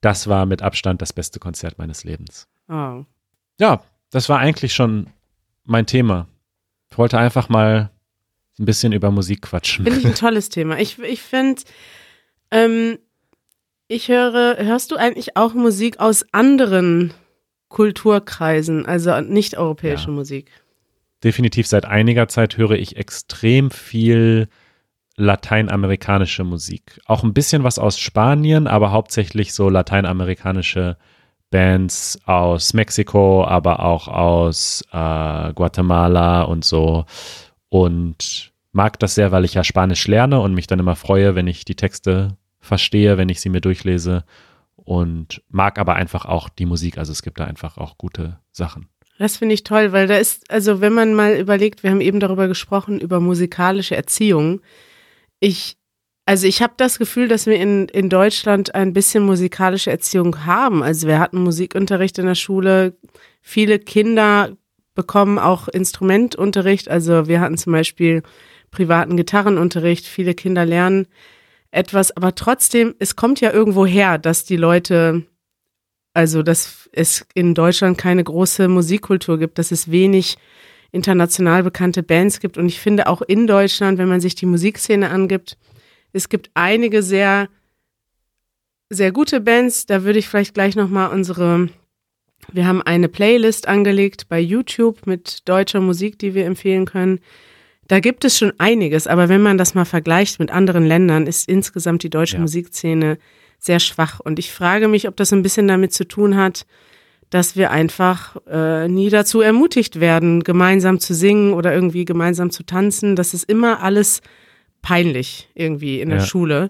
das 0.00 0.26
war 0.26 0.46
mit 0.46 0.62
Abstand 0.62 1.02
das 1.02 1.12
beste 1.12 1.38
Konzert 1.38 1.78
meines 1.78 2.04
Lebens. 2.04 2.48
Oh. 2.68 3.04
Ja, 3.60 3.82
das 4.10 4.28
war 4.28 4.38
eigentlich 4.38 4.74
schon 4.74 5.08
mein 5.64 5.86
Thema. 5.86 6.28
Ich 6.90 6.96
wollte 6.96 7.18
einfach 7.18 7.48
mal 7.48 7.90
ein 8.58 8.64
bisschen 8.64 8.92
über 8.92 9.10
Musik 9.10 9.42
quatschen. 9.42 9.84
Finde 9.84 10.00
ich 10.00 10.06
ein 10.06 10.14
tolles 10.16 10.48
Thema. 10.48 10.78
Ich, 10.78 10.98
ich 10.98 11.22
finde, 11.22 11.62
ähm, 12.50 12.98
ich 13.88 14.08
höre, 14.08 14.56
hörst 14.58 14.90
du 14.90 14.96
eigentlich 14.96 15.36
auch 15.36 15.54
Musik 15.54 16.00
aus 16.00 16.24
anderen 16.32 17.12
Kulturkreisen, 17.68 18.86
also 18.86 19.20
nicht 19.20 19.58
europäische 19.58 20.08
ja. 20.08 20.12
Musik? 20.12 20.50
Definitiv 21.22 21.66
seit 21.66 21.86
einiger 21.86 22.28
Zeit 22.28 22.56
höre 22.56 22.72
ich 22.72 22.96
extrem 22.96 23.70
viel 23.70 24.48
lateinamerikanische 25.16 26.44
Musik. 26.44 27.00
Auch 27.06 27.22
ein 27.22 27.34
bisschen 27.34 27.64
was 27.64 27.78
aus 27.78 27.98
Spanien, 27.98 28.66
aber 28.66 28.92
hauptsächlich 28.92 29.52
so 29.54 29.68
lateinamerikanische 29.68 30.96
Bands 31.50 32.18
aus 32.26 32.74
Mexiko, 32.74 33.44
aber 33.44 33.80
auch 33.80 34.08
aus 34.08 34.82
äh, 34.92 35.52
Guatemala 35.52 36.42
und 36.42 36.64
so 36.64 37.04
und 37.74 38.52
mag 38.70 39.00
das 39.00 39.16
sehr, 39.16 39.32
weil 39.32 39.44
ich 39.44 39.54
ja 39.54 39.64
Spanisch 39.64 40.06
lerne 40.06 40.38
und 40.38 40.54
mich 40.54 40.68
dann 40.68 40.78
immer 40.78 40.94
freue, 40.94 41.34
wenn 41.34 41.48
ich 41.48 41.64
die 41.64 41.74
Texte 41.74 42.36
verstehe, 42.60 43.18
wenn 43.18 43.28
ich 43.28 43.40
sie 43.40 43.48
mir 43.48 43.60
durchlese 43.60 44.22
und 44.76 45.42
mag 45.48 45.80
aber 45.80 45.96
einfach 45.96 46.24
auch 46.24 46.48
die 46.48 46.66
Musik. 46.66 46.98
Also 46.98 47.10
es 47.10 47.22
gibt 47.22 47.40
da 47.40 47.46
einfach 47.46 47.76
auch 47.76 47.98
gute 47.98 48.38
Sachen. 48.52 48.86
Das 49.18 49.38
finde 49.38 49.56
ich 49.56 49.64
toll, 49.64 49.90
weil 49.90 50.06
da 50.06 50.18
ist, 50.18 50.48
also 50.52 50.80
wenn 50.80 50.92
man 50.92 51.14
mal 51.14 51.34
überlegt, 51.34 51.82
wir 51.82 51.90
haben 51.90 52.00
eben 52.00 52.20
darüber 52.20 52.46
gesprochen, 52.46 53.00
über 53.00 53.18
musikalische 53.18 53.96
Erziehung. 53.96 54.60
Ich, 55.40 55.76
also 56.26 56.46
ich 56.46 56.62
habe 56.62 56.74
das 56.76 57.00
Gefühl, 57.00 57.26
dass 57.26 57.46
wir 57.46 57.56
in, 57.56 57.88
in 57.88 58.08
Deutschland 58.08 58.72
ein 58.76 58.92
bisschen 58.92 59.24
musikalische 59.24 59.90
Erziehung 59.90 60.46
haben. 60.46 60.84
Also 60.84 61.08
wir 61.08 61.18
hatten 61.18 61.42
Musikunterricht 61.42 62.20
in 62.20 62.26
der 62.26 62.36
Schule. 62.36 62.96
Viele 63.40 63.80
Kinder 63.80 64.56
bekommen 64.94 65.38
auch 65.38 65.68
Instrumentunterricht. 65.68 66.88
Also 66.88 67.28
wir 67.28 67.40
hatten 67.40 67.58
zum 67.58 67.72
Beispiel 67.72 68.22
privaten 68.70 69.16
Gitarrenunterricht. 69.16 70.06
Viele 70.06 70.34
Kinder 70.34 70.64
lernen 70.64 71.06
etwas, 71.70 72.16
aber 72.16 72.34
trotzdem, 72.34 72.94
es 72.98 73.16
kommt 73.16 73.40
ja 73.40 73.52
irgendwo 73.52 73.84
her, 73.84 74.18
dass 74.18 74.44
die 74.44 74.56
Leute, 74.56 75.24
also 76.12 76.42
dass 76.42 76.88
es 76.92 77.26
in 77.34 77.54
Deutschland 77.54 77.98
keine 77.98 78.22
große 78.22 78.68
Musikkultur 78.68 79.38
gibt, 79.38 79.58
dass 79.58 79.72
es 79.72 79.90
wenig 79.90 80.36
international 80.92 81.64
bekannte 81.64 82.04
Bands 82.04 82.38
gibt. 82.38 82.56
Und 82.56 82.66
ich 82.66 82.78
finde 82.78 83.08
auch 83.08 83.22
in 83.22 83.48
Deutschland, 83.48 83.98
wenn 83.98 84.08
man 84.08 84.20
sich 84.20 84.36
die 84.36 84.46
Musikszene 84.46 85.10
angibt, 85.10 85.58
es 86.12 86.28
gibt 86.28 86.50
einige 86.54 87.02
sehr, 87.02 87.48
sehr 88.88 89.10
gute 89.10 89.40
Bands. 89.40 89.86
Da 89.86 90.04
würde 90.04 90.20
ich 90.20 90.28
vielleicht 90.28 90.54
gleich 90.54 90.76
nochmal 90.76 91.10
unsere 91.10 91.68
wir 92.52 92.66
haben 92.66 92.82
eine 92.82 93.08
Playlist 93.08 93.68
angelegt 93.68 94.28
bei 94.28 94.40
YouTube 94.40 95.06
mit 95.06 95.48
deutscher 95.48 95.80
Musik, 95.80 96.18
die 96.18 96.34
wir 96.34 96.46
empfehlen 96.46 96.84
können. 96.84 97.20
Da 97.88 98.00
gibt 98.00 98.24
es 98.24 98.38
schon 98.38 98.52
einiges, 98.58 99.06
aber 99.06 99.28
wenn 99.28 99.42
man 99.42 99.58
das 99.58 99.74
mal 99.74 99.84
vergleicht 99.84 100.40
mit 100.40 100.50
anderen 100.50 100.86
Ländern, 100.86 101.26
ist 101.26 101.48
insgesamt 101.48 102.02
die 102.02 102.10
deutsche 102.10 102.36
ja. 102.36 102.40
Musikszene 102.40 103.18
sehr 103.58 103.80
schwach. 103.80 104.20
Und 104.20 104.38
ich 104.38 104.52
frage 104.52 104.88
mich, 104.88 105.08
ob 105.08 105.16
das 105.16 105.32
ein 105.32 105.42
bisschen 105.42 105.68
damit 105.68 105.92
zu 105.92 106.06
tun 106.06 106.36
hat, 106.36 106.66
dass 107.30 107.56
wir 107.56 107.70
einfach 107.70 108.36
äh, 108.46 108.88
nie 108.88 109.10
dazu 109.10 109.40
ermutigt 109.40 110.00
werden, 110.00 110.44
gemeinsam 110.44 111.00
zu 111.00 111.14
singen 111.14 111.52
oder 111.52 111.74
irgendwie 111.74 112.04
gemeinsam 112.04 112.50
zu 112.50 112.62
tanzen. 112.62 113.16
Das 113.16 113.34
ist 113.34 113.48
immer 113.48 113.82
alles 113.82 114.22
peinlich 114.82 115.48
irgendwie 115.54 116.00
in 116.00 116.10
der 116.10 116.18
ja. 116.18 116.24
Schule. 116.24 116.68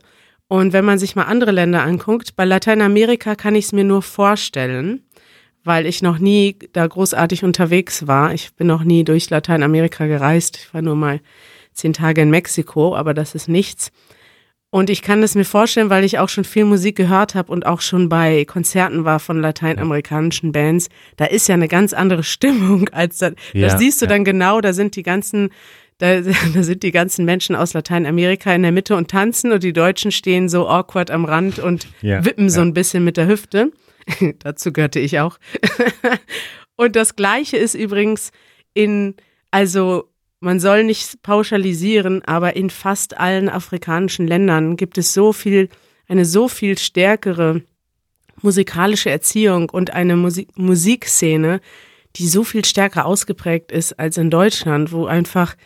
Und 0.48 0.72
wenn 0.72 0.84
man 0.84 0.98
sich 0.98 1.16
mal 1.16 1.24
andere 1.24 1.50
Länder 1.50 1.82
anguckt, 1.82 2.36
bei 2.36 2.44
Lateinamerika 2.44 3.34
kann 3.34 3.54
ich 3.54 3.66
es 3.66 3.72
mir 3.72 3.84
nur 3.84 4.02
vorstellen, 4.02 5.03
weil 5.64 5.86
ich 5.86 6.02
noch 6.02 6.18
nie 6.18 6.56
da 6.72 6.86
großartig 6.86 7.42
unterwegs 7.42 8.06
war. 8.06 8.32
Ich 8.34 8.54
bin 8.54 8.66
noch 8.66 8.84
nie 8.84 9.02
durch 9.04 9.30
Lateinamerika 9.30 10.06
gereist. 10.06 10.58
Ich 10.58 10.74
war 10.74 10.82
nur 10.82 10.94
mal 10.94 11.20
zehn 11.72 11.92
Tage 11.92 12.20
in 12.22 12.30
Mexiko, 12.30 12.94
aber 12.94 13.14
das 13.14 13.34
ist 13.34 13.48
nichts. 13.48 13.90
Und 14.70 14.90
ich 14.90 15.02
kann 15.02 15.22
es 15.22 15.36
mir 15.36 15.44
vorstellen, 15.44 15.88
weil 15.88 16.02
ich 16.02 16.18
auch 16.18 16.28
schon 16.28 16.42
viel 16.42 16.64
Musik 16.64 16.96
gehört 16.96 17.36
habe 17.36 17.52
und 17.52 17.64
auch 17.64 17.80
schon 17.80 18.08
bei 18.08 18.44
Konzerten 18.44 19.04
war 19.04 19.20
von 19.20 19.40
lateinamerikanischen 19.40 20.50
Bands. 20.50 20.88
Da 21.16 21.26
ist 21.26 21.48
ja 21.48 21.54
eine 21.54 21.68
ganz 21.68 21.92
andere 21.92 22.22
Stimmung 22.24 22.88
als 22.88 23.18
da. 23.18 23.30
Ja, 23.52 23.68
das 23.68 23.78
siehst 23.78 24.02
du 24.02 24.06
ja. 24.06 24.10
dann 24.10 24.24
genau, 24.24 24.60
da 24.60 24.72
sind 24.72 24.96
die 24.96 25.04
ganzen 25.04 25.50
da, 25.98 26.20
da 26.54 26.62
sind 26.64 26.82
die 26.82 26.90
ganzen 26.90 27.24
Menschen 27.24 27.54
aus 27.54 27.72
Lateinamerika 27.72 28.52
in 28.52 28.62
der 28.62 28.72
Mitte 28.72 28.96
und 28.96 29.10
tanzen 29.10 29.52
und 29.52 29.62
die 29.62 29.72
Deutschen 29.72 30.10
stehen 30.10 30.48
so 30.48 30.68
awkward 30.68 31.10
am 31.10 31.24
Rand 31.24 31.60
und 31.60 31.86
ja, 32.02 32.24
wippen 32.24 32.50
so 32.50 32.60
ein 32.60 32.74
bisschen 32.74 33.04
mit 33.04 33.16
der 33.16 33.28
Hüfte. 33.28 33.70
Dazu 34.40 34.72
gehörte 34.72 35.00
ich 35.00 35.20
auch. 35.20 35.38
und 36.76 36.96
das 36.96 37.16
Gleiche 37.16 37.56
ist 37.56 37.74
übrigens 37.74 38.30
in, 38.74 39.14
also 39.50 40.10
man 40.40 40.60
soll 40.60 40.84
nicht 40.84 41.22
pauschalisieren, 41.22 42.22
aber 42.24 42.54
in 42.54 42.70
fast 42.70 43.18
allen 43.18 43.48
afrikanischen 43.48 44.26
Ländern 44.26 44.76
gibt 44.76 44.98
es 44.98 45.14
so 45.14 45.32
viel, 45.32 45.68
eine 46.06 46.24
so 46.24 46.48
viel 46.48 46.76
stärkere 46.76 47.62
musikalische 48.42 49.10
Erziehung 49.10 49.70
und 49.70 49.92
eine 49.92 50.16
Musik 50.16 50.48
Musikszene, 50.56 51.60
die 52.16 52.28
so 52.28 52.44
viel 52.44 52.64
stärker 52.64 53.06
ausgeprägt 53.06 53.72
ist 53.72 53.98
als 53.98 54.18
in 54.18 54.30
Deutschland, 54.30 54.92
wo 54.92 55.06
einfach 55.06 55.56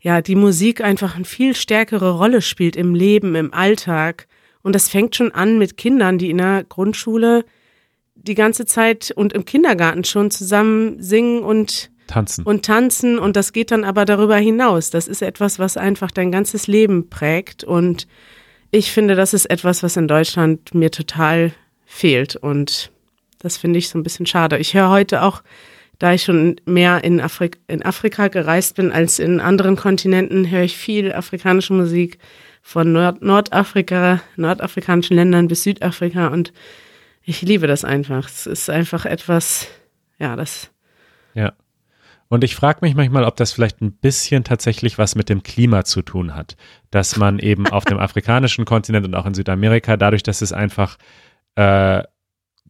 ja 0.00 0.22
die 0.22 0.34
Musik 0.34 0.80
einfach 0.80 1.14
eine 1.14 1.26
viel 1.26 1.54
stärkere 1.54 2.16
Rolle 2.16 2.40
spielt 2.40 2.74
im 2.74 2.94
Leben, 2.94 3.34
im 3.34 3.52
Alltag. 3.52 4.26
Und 4.62 4.74
das 4.74 4.88
fängt 4.88 5.14
schon 5.14 5.32
an 5.32 5.58
mit 5.58 5.76
Kindern, 5.76 6.18
die 6.18 6.30
in 6.30 6.38
der 6.38 6.64
Grundschule 6.64 7.44
die 8.22 8.34
ganze 8.34 8.66
Zeit 8.66 9.12
und 9.14 9.32
im 9.32 9.44
Kindergarten 9.44 10.04
schon 10.04 10.30
zusammen 10.30 11.02
singen 11.02 11.42
und 11.42 11.90
tanzen. 12.06 12.44
Und 12.44 12.64
tanzen 12.64 13.18
und 13.18 13.36
das 13.36 13.52
geht 13.52 13.70
dann 13.70 13.84
aber 13.84 14.04
darüber 14.04 14.36
hinaus. 14.36 14.90
Das 14.90 15.08
ist 15.08 15.22
etwas, 15.22 15.58
was 15.58 15.76
einfach 15.76 16.10
dein 16.10 16.32
ganzes 16.32 16.66
Leben 16.66 17.08
prägt 17.08 17.64
und 17.64 18.06
ich 18.70 18.90
finde, 18.90 19.14
das 19.14 19.34
ist 19.34 19.46
etwas, 19.46 19.82
was 19.82 19.96
in 19.96 20.08
Deutschland 20.08 20.74
mir 20.74 20.90
total 20.90 21.52
fehlt 21.84 22.36
und 22.36 22.90
das 23.40 23.56
finde 23.56 23.78
ich 23.78 23.88
so 23.88 23.98
ein 23.98 24.02
bisschen 24.02 24.26
schade. 24.26 24.58
Ich 24.58 24.74
höre 24.74 24.88
heute 24.88 25.22
auch, 25.22 25.42
da 25.98 26.14
ich 26.14 26.22
schon 26.22 26.56
mehr 26.64 27.04
in, 27.04 27.20
Afrik 27.20 27.58
in 27.68 27.84
Afrika 27.84 28.28
gereist 28.28 28.76
bin 28.76 28.90
als 28.90 29.18
in 29.18 29.40
anderen 29.40 29.76
Kontinenten, 29.76 30.50
höre 30.50 30.62
ich 30.62 30.76
viel 30.76 31.12
afrikanische 31.12 31.74
Musik 31.74 32.18
von 32.62 32.92
Nord 32.92 33.22
Nordafrika, 33.22 34.20
nordafrikanischen 34.36 35.16
Ländern 35.16 35.48
bis 35.48 35.64
Südafrika 35.64 36.28
und 36.28 36.52
ich 37.22 37.42
liebe 37.42 37.66
das 37.66 37.84
einfach. 37.84 38.28
Es 38.28 38.46
ist 38.46 38.70
einfach 38.70 39.06
etwas, 39.06 39.68
ja, 40.18 40.36
das. 40.36 40.70
Ja. 41.34 41.52
Und 42.28 42.44
ich 42.44 42.54
frage 42.54 42.78
mich 42.82 42.94
manchmal, 42.94 43.24
ob 43.24 43.36
das 43.36 43.52
vielleicht 43.52 43.82
ein 43.82 43.92
bisschen 43.92 44.42
tatsächlich 44.42 44.96
was 44.96 45.14
mit 45.14 45.28
dem 45.28 45.42
Klima 45.42 45.84
zu 45.84 46.00
tun 46.02 46.34
hat. 46.34 46.56
Dass 46.90 47.16
man 47.16 47.38
eben 47.38 47.66
auf 47.66 47.84
dem 47.84 47.98
afrikanischen 48.00 48.64
Kontinent 48.64 49.06
und 49.06 49.14
auch 49.14 49.26
in 49.26 49.34
Südamerika, 49.34 49.96
dadurch, 49.96 50.22
dass 50.22 50.40
es 50.40 50.52
einfach 50.52 50.96
äh, 51.56 52.02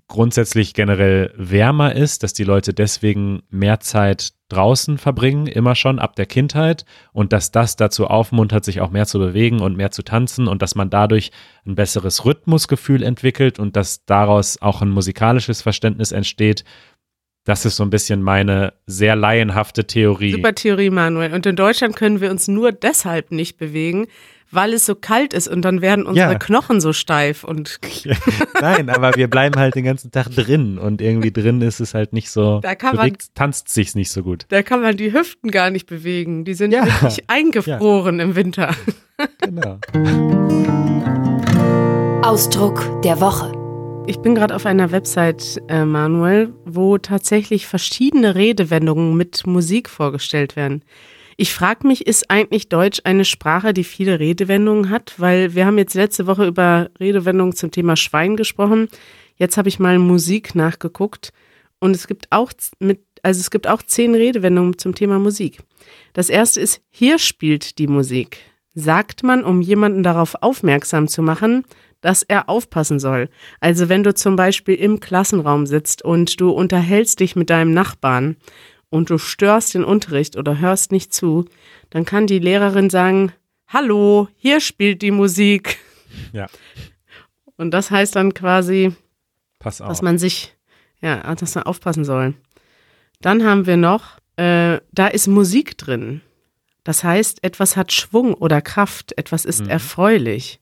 grundsätzlich 0.09 0.75
generell 0.75 1.33
wärmer 1.37 1.95
ist, 1.95 2.23
dass 2.23 2.35
die 2.35 2.45
Leute 2.45 2.75
deswegen 2.75 3.43
mehr 3.51 3.81
Zeit 3.81 4.33
draußen 4.53 4.99
verbringen, 4.99 5.47
immer 5.47 5.75
schon 5.75 5.99
ab 5.99 6.15
der 6.17 6.27
Kindheit 6.27 6.85
und 7.13 7.33
dass 7.33 7.51
das 7.51 7.77
dazu 7.77 8.07
aufmuntert, 8.07 8.65
sich 8.65 8.81
auch 8.81 8.91
mehr 8.91 9.07
zu 9.07 9.19
bewegen 9.19 9.61
und 9.61 9.77
mehr 9.77 9.91
zu 9.91 10.03
tanzen 10.03 10.47
und 10.49 10.63
dass 10.63 10.75
man 10.75 10.91
dadurch 10.91 11.31
ein 11.67 11.75
besseres 11.75 12.25
Rhythmusgefühl 12.25 13.03
entwickelt 13.03 13.59
und 13.59 13.77
dass 13.77 14.05
daraus 14.05 14.61
auch 14.61 14.83
ein 14.83 14.91
musikalisches 14.91 15.63
Verständnis 15.63 16.13
entsteht. 16.13 16.65
Das 17.45 17.65
ist 17.65 17.77
so 17.77 17.83
ein 17.83 17.91
bisschen 17.91 18.23
meine 18.23 18.75
sehr 18.87 19.17
laienhafte 19.17 19.87
Theorie. 19.87 20.33
Super 20.33 20.55
Theorie, 20.55 20.91
Manuel. 20.91 21.35
Und 21.35 21.45
in 21.45 21.57
Deutschland 21.57 21.97
können 21.97 22.21
wir 22.21 22.31
uns 22.31 22.47
nur 22.47 22.71
deshalb 22.71 23.33
nicht 23.33 23.57
bewegen, 23.57 24.07
weil 24.53 24.73
es 24.75 24.87
so 24.87 24.95
kalt 24.95 25.33
ist 25.35 25.49
und 25.49 25.63
dann 25.63 25.81
werden 25.81 26.07
unsere 26.07 26.33
Ja. 26.33 26.39
Knochen 26.39 26.81
so 26.81 26.93
steif 26.93 27.43
und 27.43 27.81
Nein, 28.61 28.89
aber 28.91 29.17
wir 29.17 29.29
bleiben 29.29 29.59
halt 29.59 29.75
den 29.75 29.85
ganzen 29.85 30.11
Tag 30.13 30.29
drin 30.31 30.79
und 30.79 31.01
irgendwie 31.01 31.33
drin 31.33 31.61
ist 31.63 31.81
es 31.81 31.95
halt 31.95 32.13
nicht 32.13 32.31
so, 32.31 32.61
Da 32.61 32.75
kann 32.75 32.95
man- 32.97 33.07
bewegt, 33.07 33.35
tanzt 33.35 33.69
sich's 33.71 33.95
nicht 33.95 34.11
so 34.11 34.23
gut. 34.23 34.47
da 34.51 34.63
kann 34.63 34.83
man 34.83 34.97
die 34.97 35.13
Hüften 35.13 35.51
gar 35.51 35.71
nicht 35.71 35.87
bewegen. 35.87 36.45
Die 36.45 36.55
sind 36.55 36.73
Ja. 36.73 36.85
wirklich 36.87 37.25
eingefroren 37.29 38.21
im 38.21 38.37
Winter. 38.37 38.75
Genau. 39.41 39.79
Ausdruck 42.23 43.03
der 43.03 43.21
Woche. 43.21 43.53
Ich 44.07 44.19
bin 44.19 44.35
gerade 44.35 44.55
auf 44.55 44.67
einer 44.67 44.91
Website, 44.91 45.61
äh, 45.69 45.85
Manuel, 45.85 46.53
wo 46.65 46.99
tatsächlich 46.99 47.67
verschiedene 47.67 48.35
Redewendungen 48.35 49.17
mit 49.17 49.47
Musik 49.47 49.89
vorgestellt 49.89 50.57
werden. 50.57 50.83
Ich 51.43 51.55
frage 51.55 51.89
mich, 51.89 52.07
ist 52.07 52.31
eigentlich 52.31 52.69
Deutsch 52.69 53.01
eine 53.03 53.25
Sprache, 53.25 53.75
die 53.75 53.83
viele 53.83 54.21
Redewendungen 54.21 54.91
hat? 54.91 55.15
Weil 55.17 55.57
wir 55.57 55.67
haben 55.67 55.77
jetzt 55.77 55.95
letzte 55.95 56.29
Woche 56.29 56.47
über 56.47 56.89
Redewendungen 57.01 57.53
zum 57.53 57.73
Thema 57.73 57.97
Schwein 57.97 58.37
gesprochen. 58.37 58.87
Jetzt 59.35 59.57
habe 59.57 59.69
ich 59.69 59.81
mal 59.81 59.99
Musik 59.99 60.55
nachgeguckt 60.55 61.33
und 61.81 61.97
es 61.97 62.07
gibt 62.07 62.29
auch 62.31 62.53
mit, 62.79 63.01
also 63.25 63.41
es 63.41 63.51
gibt 63.51 63.67
auch 63.67 63.83
zehn 63.83 64.15
Redewendungen 64.15 64.79
zum 64.79 64.95
Thema 64.95 65.19
Musik. 65.19 65.59
Das 66.13 66.29
erste 66.29 66.61
ist, 66.61 66.81
hier 66.91 67.19
spielt 67.19 67.81
die 67.81 67.89
Musik. 67.89 68.39
Sagt 68.77 69.25
man, 69.25 69.43
um 69.43 69.63
jemanden 69.63 70.05
darauf 70.05 70.37
aufmerksam 70.43 71.09
zu 71.09 71.23
machen, 71.23 71.65
dass 72.03 72.23
er 72.23 72.49
aufpassen 72.49 73.01
soll. 73.01 73.29
Also 73.59 73.89
wenn 73.89 74.05
du 74.05 74.15
zum 74.15 74.37
Beispiel 74.37 74.77
im 74.77 75.01
Klassenraum 75.01 75.67
sitzt 75.67 76.05
und 76.05 76.41
du 76.41 76.51
unterhältst 76.51 77.19
dich 77.19 77.35
mit 77.35 77.51
deinem 77.51 77.75
Nachbarn 77.75 78.37
und 78.93 79.09
du 79.09 79.17
störst 79.17 79.73
den 79.73 79.85
Unterricht 79.85 80.37
oder 80.37 80.59
hörst 80.59 80.93
nicht 80.93 81.15
zu, 81.15 81.47
dann 81.89 82.05
kann 82.05 82.27
die 82.27 82.39
Lehrerin 82.39 82.91
sagen, 82.91 83.33
Hallo, 83.67 84.29
hier 84.37 84.61
spielt 84.61 85.01
die 85.01 85.11
Musik. 85.11 85.79
Ja. 86.35 86.47
Und 87.57 87.71
das 87.71 87.91
heißt 87.91 88.15
dann 88.15 88.35
quasi, 88.35 88.95
dass 89.61 90.03
man 90.03 90.19
sich, 90.19 90.55
ja, 91.01 91.35
dass 91.35 91.55
man 91.55 91.65
aufpassen 91.65 92.05
soll. 92.05 92.35
Dann 93.23 93.45
haben 93.45 93.65
wir 93.67 93.79
noch, 93.79 94.19
äh, 94.37 94.79
da 94.93 95.07
ist 95.07 95.27
Musik 95.27 95.79
drin. 95.79 96.21
Das 96.85 97.03
heißt, 97.03 97.43
etwas 97.43 97.79
hat 97.79 97.93
Schwung 97.93 98.35
oder 98.35 98.61
Kraft, 98.61 99.17
etwas 99.17 99.47
ist 99.47 99.67
erfreulich. 99.69 100.61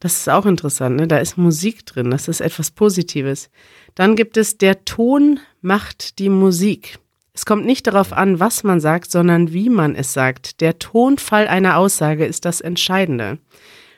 Das 0.00 0.18
ist 0.18 0.28
auch 0.28 0.44
interessant, 0.44 0.96
ne? 0.96 1.08
Da 1.08 1.16
ist 1.16 1.38
Musik 1.38 1.86
drin, 1.86 2.10
das 2.10 2.28
ist 2.28 2.42
etwas 2.42 2.72
Positives. 2.72 3.48
Dann 3.94 4.16
gibt 4.16 4.36
es, 4.36 4.58
der 4.58 4.84
Ton 4.84 5.40
macht 5.62 6.18
die 6.18 6.28
Musik. 6.28 6.98
Es 7.36 7.44
kommt 7.44 7.66
nicht 7.66 7.86
darauf 7.86 8.14
an, 8.14 8.40
was 8.40 8.64
man 8.64 8.80
sagt, 8.80 9.10
sondern 9.10 9.52
wie 9.52 9.68
man 9.68 9.94
es 9.94 10.14
sagt. 10.14 10.62
Der 10.62 10.78
Tonfall 10.78 11.46
einer 11.46 11.76
Aussage 11.76 12.24
ist 12.24 12.46
das 12.46 12.62
Entscheidende. 12.62 13.36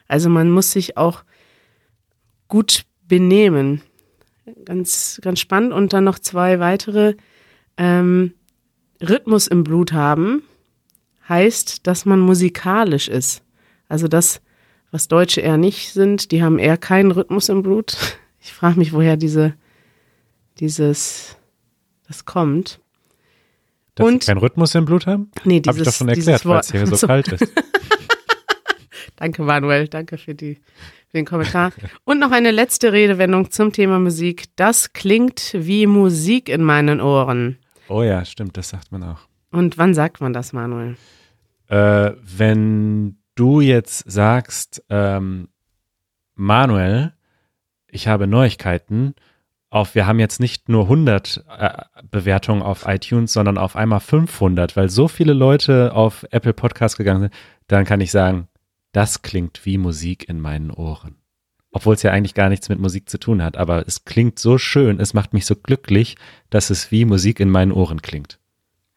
Also 0.09 0.29
man 0.29 0.51
muss 0.51 0.73
sich 0.73 0.97
auch 0.97 1.23
gut 2.49 2.85
benehmen. 3.07 3.81
Ganz, 4.65 5.21
ganz 5.23 5.39
spannend. 5.39 5.73
Und 5.73 5.93
dann 5.93 6.03
noch 6.03 6.19
zwei 6.19 6.59
weitere. 6.59 7.15
Ähm, 7.77 8.33
Rhythmus 9.01 9.47
im 9.47 9.63
Blut 9.63 9.93
haben 9.93 10.43
heißt, 11.29 11.87
dass 11.87 12.05
man 12.07 12.19
musikalisch 12.19 13.07
ist. 13.07 13.45
Also 13.89 14.09
das, 14.09 14.41
was 14.91 15.07
Deutsche 15.07 15.43
eher 15.43 15.59
nicht 15.59 15.93
sind, 15.93 16.33
die 16.33 16.43
haben 16.43 16.59
eher 16.59 16.77
keinen 16.77 17.13
Rhythmus 17.13 17.49
im 17.49 17.63
Blut. 17.63 17.97
Ich 18.41 18.55
frage 18.55 18.79
mich, 18.79 18.93
woher 18.95 19.19
diese, 19.19 19.55
dieses, 20.59 21.37
das 22.07 22.25
kommt. 22.25 22.81
Dass 23.99 24.07
und- 24.07 24.23
sie 24.25 24.29
keinen 24.31 24.39
Rhythmus 24.39 24.75
im 24.75 24.85
Blut 24.85 25.07
haben? 25.07 25.31
Nee, 25.45 25.61
dieses, 25.61 25.79
ich 25.81 25.85
doch 25.85 25.93
schon 25.93 26.09
erklärt, 26.09 26.47
weil 26.47 26.61
es 26.61 26.71
hier 26.71 26.87
so 26.87 26.95
So. 26.97 27.07
kalt 27.07 27.29
ist. 27.29 27.53
Danke, 29.17 29.43
Manuel. 29.43 29.89
Danke 29.89 30.17
für, 30.19 30.35
die, 30.35 30.55
für 31.09 31.17
den 31.19 31.25
Kommentar. 31.25 31.73
Und 32.05 32.21
noch 32.21 32.31
eine 32.31 32.51
letzte 32.51 32.93
Redewendung 32.93 33.51
zum 33.51 33.73
Thema 33.73 33.99
Musik. 33.99 34.45
Das 34.57 34.93
klingt 34.93 35.51
wie 35.55 35.87
Musik 35.87 36.49
in 36.49 36.63
meinen 36.63 37.01
Ohren. 37.01 37.59
Oh 37.89 38.03
ja, 38.03 38.25
stimmt, 38.25 38.57
das 38.57 38.69
sagt 38.69 38.93
man 38.93 39.03
auch. 39.03 39.21
Und 39.51 39.79
wann 39.79 39.95
sagt 39.95 40.21
man 40.21 40.33
das, 40.33 40.53
Manuel? 40.53 40.97
Äh, 41.69 42.13
wenn 42.23 43.19
du 43.35 43.61
jetzt 43.61 44.05
sagst, 44.11 44.85
ähm, 44.91 45.49
Manuel, 46.35 47.13
ich 47.91 48.07
habe 48.07 48.27
Neuigkeiten, 48.27 49.15
auf, 49.71 49.95
wir 49.95 50.07
haben 50.07 50.19
jetzt 50.19 50.41
nicht 50.41 50.69
nur 50.69 50.85
100 50.85 51.45
äh, 51.59 51.71
Bewertungen 52.11 52.63
auf 52.63 52.87
iTunes, 52.87 53.33
sondern 53.33 53.59
auf 53.59 53.77
einmal 53.77 54.01
500, 54.01 54.77
weil 54.77 54.89
so 54.89 55.09
viele 55.09 55.35
Leute 55.35 55.95
auf 55.95 56.25
Apple 56.31 56.55
Podcast 56.55 56.97
gegangen 56.97 57.23
sind, 57.23 57.35
dann 57.67 57.85
kann 57.85 58.01
ich 58.01 58.11
sagen, 58.11 58.49
das 58.93 59.23
klingt 59.23 59.65
wie 59.67 59.79
Musik 59.79 60.29
in 60.29 60.41
meinen 60.41 60.71
Ohren. 60.71 61.17
Obwohl 61.71 61.95
es 61.95 62.03
ja 62.03 62.13
eigentlich 62.13 62.35
gar 62.35 62.49
nichts 62.49 62.71
mit 62.71 62.79
Musik 62.79 63.11
zu 63.11 63.19
tun 63.19 63.43
hat, 63.43 63.59
aber 63.59 63.87
es 63.87 64.07
klingt 64.07 64.39
so 64.39 64.57
schön, 64.57 65.01
es 65.01 65.13
macht 65.13 65.35
mich 65.35 65.45
so 65.45 65.55
glücklich, 65.55 66.17
dass 66.49 66.71
es 66.71 66.91
wie 66.91 67.05
Musik 67.05 67.41
in 67.41 67.51
meinen 67.51 67.73
Ohren 67.73 68.01
klingt. 68.01 68.39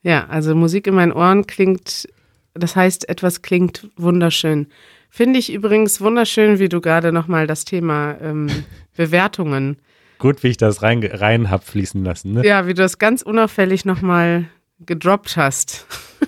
Ja, 0.04 0.28
also 0.28 0.56
Musik 0.56 0.88
in 0.88 0.96
meinen 0.96 1.12
Ohren 1.12 1.46
klingt, 1.48 2.08
das 2.54 2.78
heißt, 2.78 3.10
etwas 3.10 3.42
klingt 3.42 3.90
wunderschön. 3.98 4.68
Finde 5.10 5.40
ich 5.40 5.52
übrigens 5.52 6.00
wunderschön, 6.00 6.60
wie 6.60 6.70
du 6.70 6.80
gerade 6.80 7.12
nochmal 7.12 7.46
das 7.46 7.66
Thema 7.66 8.18
ähm, 8.22 8.48
Bewertungen, 8.96 9.78
Gut, 10.22 10.44
wie 10.44 10.50
ich 10.50 10.58
das 10.58 10.84
rein, 10.84 11.04
rein 11.04 11.50
hab 11.50 11.64
fließen 11.64 12.04
lassen, 12.06 12.34
ne? 12.34 12.46
ja, 12.46 12.68
wie 12.68 12.76
du 12.76 12.84
das 12.84 13.00
ganz 13.00 13.24
unauffällig 13.24 13.86
nochmal 13.86 14.46
gedroppt 14.80 15.36
hast. 15.36 15.88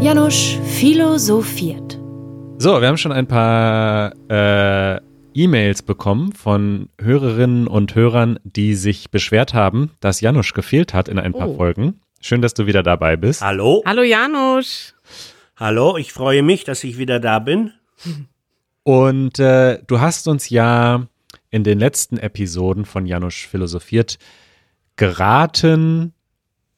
Janusz 0.00 0.58
philosophiert. 0.64 2.00
So, 2.58 2.80
wir 2.80 2.88
haben 2.88 2.96
schon 2.96 3.12
ein 3.12 3.28
paar 3.28 4.12
äh, 4.28 5.00
E-Mails 5.34 5.82
bekommen 5.82 6.32
von 6.32 6.88
Hörerinnen 7.00 7.68
und 7.68 7.94
Hörern, 7.94 8.40
die 8.42 8.74
sich 8.74 9.12
beschwert 9.12 9.54
haben, 9.54 9.92
dass 10.00 10.20
Janusz 10.20 10.52
gefehlt 10.52 10.94
hat 10.94 11.08
in 11.08 11.20
ein 11.20 11.32
paar 11.32 11.50
Oh. 11.50 11.56
Folgen. 11.56 12.00
Schön, 12.20 12.42
dass 12.42 12.54
du 12.54 12.66
wieder 12.66 12.82
dabei 12.82 13.14
bist. 13.14 13.40
Hallo? 13.40 13.84
Hallo 13.86 14.02
Janusz. 14.02 14.96
Hallo, 15.56 15.96
ich 15.96 16.12
freue 16.12 16.42
mich, 16.42 16.64
dass 16.64 16.82
ich 16.82 16.98
wieder 16.98 17.20
da 17.20 17.38
bin. 17.38 17.70
Und 18.84 19.38
äh, 19.38 19.80
du 19.86 20.00
hast 20.00 20.28
uns 20.28 20.48
ja 20.50 21.08
in 21.50 21.64
den 21.64 21.78
letzten 21.78 22.18
Episoden 22.18 22.84
von 22.84 23.06
Janusz 23.06 23.34
philosophiert 23.34 24.18
geraten, 24.96 26.12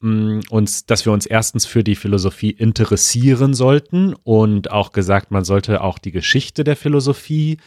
mh, 0.01 0.42
uns, 0.49 0.87
dass 0.87 1.05
wir 1.05 1.12
uns 1.12 1.27
erstens 1.27 1.66
für 1.66 1.85
die 1.85 1.97
Philosophie 1.97 2.51
interessieren 2.51 3.55
sollten 3.55 4.14
und 4.23 4.71
auch 4.71 4.92
gesagt, 4.92 5.31
man 5.31 5.45
sollte 5.45 5.83
auch 5.83 5.99
die 5.99 6.12
Geschichte 6.12 6.64
der 6.64 6.76
Philosophie 6.76 7.59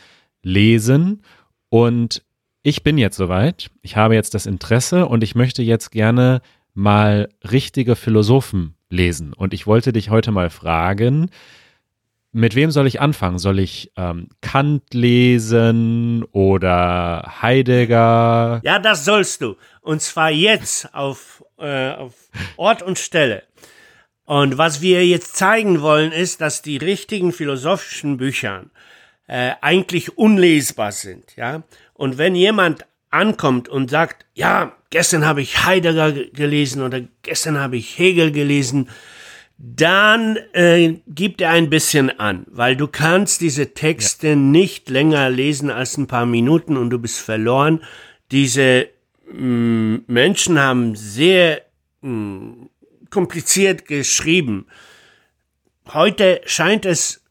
lesen. 0.42 1.22
Und 1.68 2.24
ich 2.64 2.82
bin 2.82 2.98
jetzt 2.98 3.18
soweit. 3.18 3.70
Ich 3.82 3.98
habe 3.98 4.16
jetzt 4.16 4.34
das 4.34 4.46
Interesse 4.46 5.06
und 5.06 5.24
ich 5.24 5.36
möchte 5.36 5.62
jetzt 5.62 5.92
gerne 5.92 6.42
mal 6.74 7.30
richtige 7.44 7.96
Philosophen 7.96 8.76
lesen. 8.90 9.34
Und 9.34 9.54
ich 9.54 9.68
wollte 9.68 9.92
dich 9.92 10.10
heute 10.10 10.32
mal 10.32 10.50
fragen, 10.50 11.30
mit 12.32 12.56
wem 12.56 12.72
soll 12.72 12.88
ich 12.88 13.02
anfangen? 13.02 13.40
Soll 13.40 13.60
ich 13.60 13.92
ähm, 13.98 14.30
Kant 14.42 14.94
lesen 14.94 16.24
oder 16.32 17.34
Heidegger? 17.42 18.62
Ja, 18.64 18.80
das 18.80 19.06
sollst 19.06 19.42
du. 19.42 19.56
Und 19.82 20.02
zwar 20.02 20.30
jetzt 20.30 20.94
auf, 20.94 21.44
äh, 21.58 21.92
auf 21.92 22.14
Ort 22.58 22.82
und 22.84 23.00
Stelle. 23.00 23.44
Und 24.26 24.58
was 24.60 24.82
wir 24.82 25.08
jetzt 25.08 25.38
zeigen 25.38 25.82
wollen, 25.82 26.12
ist, 26.12 26.40
dass 26.40 26.62
die 26.62 26.78
richtigen 26.78 27.34
philosophischen 27.34 28.18
Bücher 28.18 28.66
äh, 29.28 29.54
eigentlich 29.62 30.18
unlesbar 30.18 30.92
sind. 30.92 31.36
Ja? 31.36 31.64
Und 31.94 32.20
wenn 32.20 32.36
jemand 32.36 32.86
ankommt 33.10 33.70
und 33.70 33.90
sagt, 33.90 34.28
ja, 34.36 34.74
gestern 34.92 35.26
habe 35.26 35.42
ich 35.42 35.66
Heidegger 35.66 36.12
ge- 36.12 36.30
gelesen 36.30 36.84
oder 36.84 37.02
gestern 37.24 37.60
habe 37.60 37.78
ich 37.78 37.98
Hegel 37.98 38.32
gelesen, 38.32 38.90
dann 39.62 40.38
äh, 40.54 40.96
gibt 41.08 41.42
er 41.42 41.50
ein 41.50 41.70
bisschen 41.70 42.18
an, 42.18 42.46
weil 42.50 42.78
du 42.78 42.88
kannst 42.88 43.42
diese 43.42 43.74
Texte 43.74 44.38
nicht 44.38 44.90
länger 44.90 45.30
lesen 45.30 45.70
als 45.70 45.98
ein 45.98 46.08
paar 46.08 46.26
Minuten 46.26 46.78
und 46.78 46.90
du 46.92 46.98
bist 46.98 47.20
verloren. 47.20 47.84
Diese 48.32 48.88
Menschen 49.32 50.60
haben 50.60 50.96
sehr 50.96 51.62
mh, 52.02 52.68
kompliziert 53.10 53.86
geschrieben. 53.86 54.68
Heute 55.94 56.42
scheint 56.46 56.86
es, 56.86 57.22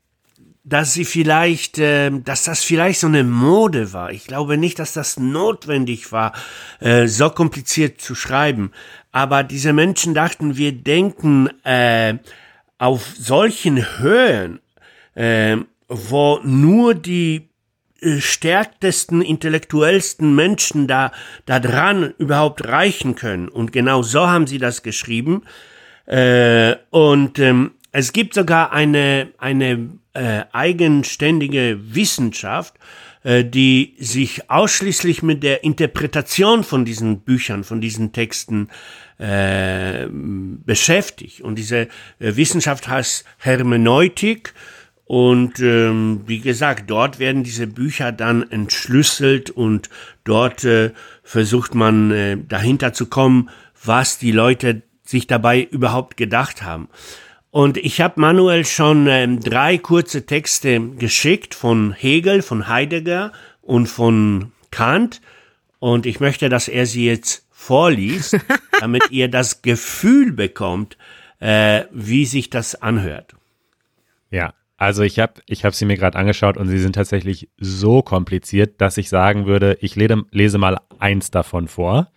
dass 0.69 0.93
sie 0.93 1.05
vielleicht, 1.05 1.79
äh, 1.79 2.11
dass 2.11 2.45
das 2.45 2.63
vielleicht 2.63 3.01
so 3.01 3.07
eine 3.07 3.25
Mode 3.25 3.93
war. 3.93 4.11
Ich 4.11 4.27
glaube 4.27 4.59
nicht, 4.59 4.79
dass 4.79 4.93
das 4.93 5.19
notwendig 5.19 6.13
war, 6.13 6.33
äh, 6.81 7.07
so 7.07 7.31
kompliziert 7.31 8.01
zu 8.01 8.15
schreiben. 8.15 8.73
Aber 9.11 9.43
diese 9.43 9.73
Menschen 9.73 10.15
dachten, 10.15 10.57
wir 10.57 10.73
denken 10.73 11.49
äh, 11.65 12.19
auf 12.77 13.07
solchen 13.19 13.99
Höhen, 13.99 14.61
äh, 15.15 15.57
wo 15.89 16.41
nur 16.45 16.95
die 16.95 17.49
äh, 18.01 18.21
stärktesten, 18.21 19.23
intellektuellsten 19.23 20.35
Menschen 20.35 20.87
da, 20.87 21.13
da 21.47 21.61
dran 21.61 22.15
überhaupt 22.19 22.67
reichen 22.67 23.15
können. 23.15 23.49
Und 23.49 23.73
genau 23.73 24.03
so 24.03 24.29
haben 24.29 24.47
sie 24.47 24.59
das 24.59 24.83
geschrieben. 24.83 25.43
Äh, 26.05 26.77
und 26.91 27.39
ähm, 27.39 27.73
es 27.91 28.13
gibt 28.13 28.35
sogar 28.35 28.73
eine, 28.73 29.33
eine 29.39 29.89
äh, 30.19 30.45
eigenständige 30.53 31.79
Wissenschaft, 31.95 32.75
äh, 33.23 33.45
die 33.45 33.95
sich 33.99 34.51
ausschließlich 34.51 35.23
mit 35.23 35.43
der 35.43 35.65
Interpretation 35.65 36.65
von 36.65 36.85
diesen 36.85 37.21
Büchern, 37.21 37.65
von 37.65 37.81
diesen 37.81 38.13
Texten 38.13 38.69
äh, 39.19 40.07
beschäftigt. 40.11 41.41
Und 41.41 41.57
diese 41.57 41.79
äh, 41.79 41.89
Wissenschaft 42.19 42.89
heißt 42.89 43.25
Hermeneutik 43.39 44.55
und 45.09 45.59
ähm, 45.61 46.21
wie 46.27 46.41
gesagt, 46.41 46.91
dort 46.91 47.19
werden 47.19 47.43
diese 47.43 47.67
Bücher 47.67 48.13
dann 48.13 48.51
entschlüsselt 48.51 49.49
und 49.49 49.89
dort 50.25 50.65
äh, 50.65 50.91
versucht 51.23 51.75
man 51.75 52.11
äh, 52.11 52.37
dahinter 52.47 52.93
zu 52.93 53.07
kommen, 53.07 53.49
was 53.83 54.19
die 54.19 54.33
Leute 54.33 54.83
sich 55.05 55.27
dabei 55.27 55.63
überhaupt 55.63 56.19
gedacht 56.19 56.63
haben. 56.63 56.89
Und 57.59 57.77
ich 57.77 58.01
habe 58.01 58.21
Manuel 58.21 58.65
schon 58.65 59.09
ähm, 59.09 59.41
drei 59.41 59.79
kurze 59.79 60.25
Texte 60.25 60.79
geschickt 60.81 61.57
von 61.57 61.93
Hegel, 61.93 62.41
von 62.41 62.69
Heidegger 62.69 63.33
und 63.63 63.89
von 63.89 64.53
Kant. 64.71 65.21
Und 65.81 66.07
ich 66.07 66.21
möchte, 66.21 66.51
dass 66.51 66.69
er 66.69 66.87
sie 66.87 67.05
jetzt 67.05 67.49
vorliest, 67.51 68.39
damit 68.81 69.11
ihr 69.11 69.27
das 69.29 69.61
Gefühl 69.63 70.31
bekommt, 70.31 70.97
äh, 71.41 71.83
wie 71.91 72.27
sich 72.27 72.49
das 72.49 72.81
anhört. 72.81 73.35
Ja, 74.31 74.55
also 74.77 75.03
ich 75.03 75.19
habe 75.19 75.43
ich 75.47 75.65
hab 75.65 75.75
sie 75.75 75.85
mir 75.85 75.97
gerade 75.97 76.17
angeschaut 76.17 76.57
und 76.59 76.69
sie 76.69 76.79
sind 76.79 76.93
tatsächlich 76.93 77.49
so 77.59 78.03
kompliziert, 78.03 78.81
dass 78.81 78.99
ich 78.99 79.09
sagen 79.09 79.47
würde, 79.47 79.79
ich 79.81 79.97
lese, 79.97 80.23
lese 80.31 80.59
mal 80.59 80.79
eins 81.01 81.33
davon 81.33 81.67
vor. 81.67 82.13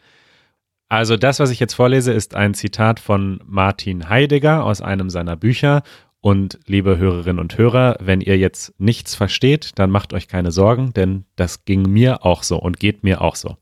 Also 0.92 1.16
das, 1.16 1.40
was 1.40 1.52
ich 1.52 1.62
jetzt 1.62 1.76
vorlese, 1.76 2.12
ist 2.12 2.36
ein 2.36 2.54
Zitat 2.54 3.00
von 3.00 3.40
Martin 3.46 4.10
Heidegger 4.10 4.66
aus 4.66 4.82
einem 4.82 5.10
seiner 5.10 5.38
Bücher. 5.38 5.84
Und 6.20 6.60
liebe 6.66 6.98
Hörerinnen 6.98 7.40
und 7.40 7.58
Hörer, 7.58 7.96
wenn 8.02 8.20
ihr 8.20 8.38
jetzt 8.38 8.74
nichts 8.78 9.16
versteht, 9.16 9.72
dann 9.76 9.90
macht 9.90 10.12
euch 10.12 10.28
keine 10.28 10.52
Sorgen, 10.52 10.92
denn 10.92 11.24
das 11.38 11.64
ging 11.64 11.84
mir 11.84 12.26
auch 12.26 12.44
so 12.44 12.58
und 12.58 12.78
geht 12.78 13.06
mir 13.06 13.22
auch 13.22 13.38
so. 13.38 13.56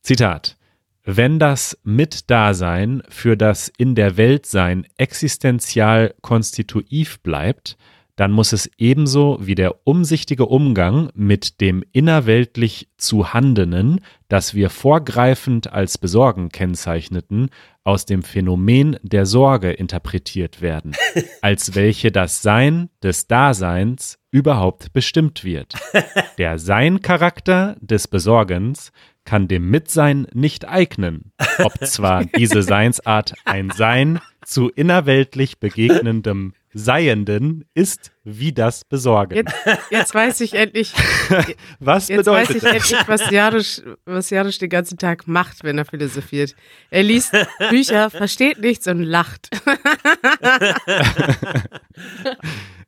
Zitat. 0.00 0.56
Wenn 1.04 1.38
das 1.38 1.78
Mitdasein 1.84 3.02
für 3.10 3.36
das 3.36 3.70
in 3.76 3.94
der 3.94 4.16
Welt 4.16 4.46
sein 4.46 4.86
existenzial 4.96 6.14
konstitutiv 6.22 7.20
bleibt, 7.20 7.76
dann 8.18 8.32
muss 8.32 8.52
es 8.52 8.68
ebenso 8.78 9.38
wie 9.40 9.54
der 9.54 9.86
umsichtige 9.86 10.46
Umgang 10.46 11.10
mit 11.14 11.60
dem 11.60 11.84
innerweltlich 11.92 12.88
Zuhandenen, 12.96 14.00
das 14.26 14.54
wir 14.54 14.70
vorgreifend 14.70 15.72
als 15.72 15.98
Besorgen 15.98 16.48
kennzeichneten, 16.48 17.50
aus 17.84 18.06
dem 18.06 18.24
Phänomen 18.24 18.96
der 19.02 19.24
Sorge 19.24 19.70
interpretiert 19.70 20.60
werden, 20.60 20.96
als 21.42 21.76
welche 21.76 22.10
das 22.10 22.42
Sein 22.42 22.90
des 23.04 23.28
Daseins 23.28 24.18
überhaupt 24.32 24.92
bestimmt 24.92 25.44
wird. 25.44 25.74
Der 26.38 26.58
Sein-Charakter 26.58 27.76
des 27.80 28.08
Besorgens 28.08 28.90
kann 29.24 29.46
dem 29.46 29.70
Mitsein 29.70 30.26
nicht 30.32 30.66
eignen, 30.66 31.32
ob 31.58 31.86
zwar 31.86 32.24
diese 32.36 32.62
Seinsart 32.62 33.34
ein 33.44 33.70
Sein 33.70 34.20
zu 34.44 34.70
innerweltlich 34.70 35.60
begegnendem 35.60 36.54
Seienden 36.74 37.64
ist 37.74 38.12
wie 38.24 38.52
das 38.52 38.84
Besorgen. 38.84 39.34
Jetzt, 39.36 39.54
jetzt 39.90 40.14
weiß 40.14 40.40
ich 40.42 40.54
endlich, 40.54 40.92
was 41.80 42.08
jetzt 42.08 42.18
bedeutet 42.18 42.48
weiß 42.48 42.56
ich 42.56 42.62
das? 42.62 42.72
endlich, 42.72 43.08
was 43.08 43.30
Janusz, 43.30 43.82
was 44.04 44.30
Janusz 44.30 44.58
den 44.58 44.68
ganzen 44.68 44.98
Tag 44.98 45.26
macht, 45.26 45.64
wenn 45.64 45.78
er 45.78 45.84
philosophiert. 45.84 46.54
Er 46.90 47.02
liest 47.02 47.32
Bücher, 47.70 48.10
versteht 48.10 48.60
nichts 48.60 48.86
und 48.86 49.02
lacht. 49.02 49.48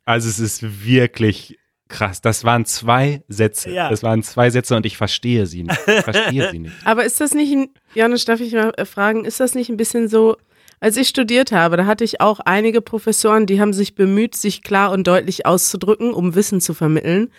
Also 0.03 0.29
es 0.29 0.39
ist 0.39 0.83
wirklich 0.83 1.59
krass. 1.87 2.21
Das 2.21 2.43
waren 2.43 2.65
zwei 2.65 3.23
Sätze. 3.27 3.69
Ja. 3.71 3.89
Das 3.89 4.01
waren 4.01 4.23
zwei 4.23 4.49
Sätze 4.49 4.75
und 4.75 4.85
ich 4.85 4.97
verstehe 4.97 5.45
sie 5.45 5.63
nicht. 5.63 5.79
Ich 5.87 6.03
verstehe 6.03 6.49
sie 6.49 6.59
nicht. 6.59 6.75
Aber 6.85 7.05
ist 7.05 7.21
das 7.21 7.33
nicht, 7.33 7.51
ein, 7.51 7.69
Janusz, 7.93 8.25
darf 8.25 8.39
ich 8.39 8.53
mal 8.53 8.73
fragen, 8.85 9.25
ist 9.25 9.39
das 9.39 9.53
nicht 9.53 9.69
ein 9.69 9.77
bisschen 9.77 10.07
so, 10.07 10.37
als 10.81 10.97
ich 10.97 11.07
studiert 11.07 11.51
habe, 11.51 11.77
da 11.77 11.85
hatte 11.85 12.03
ich 12.03 12.21
auch 12.21 12.39
einige 12.39 12.81
Professoren, 12.81 13.45
die 13.45 13.61
haben 13.61 13.71
sich 13.71 13.93
bemüht, 13.93 14.35
sich 14.35 14.63
klar 14.63 14.91
und 14.91 15.05
deutlich 15.05 15.45
auszudrücken, 15.45 16.11
um 16.11 16.33
Wissen 16.33 16.59
zu 16.59 16.73
vermitteln. 16.73 17.31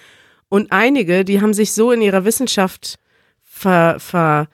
Und 0.48 0.70
einige, 0.70 1.24
die 1.24 1.40
haben 1.40 1.52
sich 1.52 1.72
so 1.72 1.90
in 1.90 2.02
ihrer 2.02 2.24
Wissenschaft 2.24 3.00
ver, 3.42 3.98
ver 3.98 4.48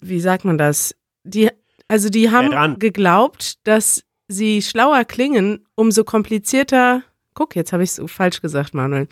wie 0.00 0.20
sagt 0.20 0.46
man 0.46 0.56
das? 0.56 0.96
Die, 1.22 1.50
also 1.86 2.08
die 2.08 2.30
haben 2.30 2.48
Verrannt. 2.48 2.80
geglaubt, 2.80 3.58
dass 3.64 4.04
sie 4.26 4.62
schlauer 4.62 5.04
klingen, 5.04 5.66
umso 5.74 6.02
komplizierter, 6.02 7.02
guck, 7.34 7.54
jetzt 7.56 7.74
habe 7.74 7.82
ich 7.82 7.90
es 7.90 8.10
falsch 8.10 8.40
gesagt, 8.40 8.72
Manuel, 8.72 9.06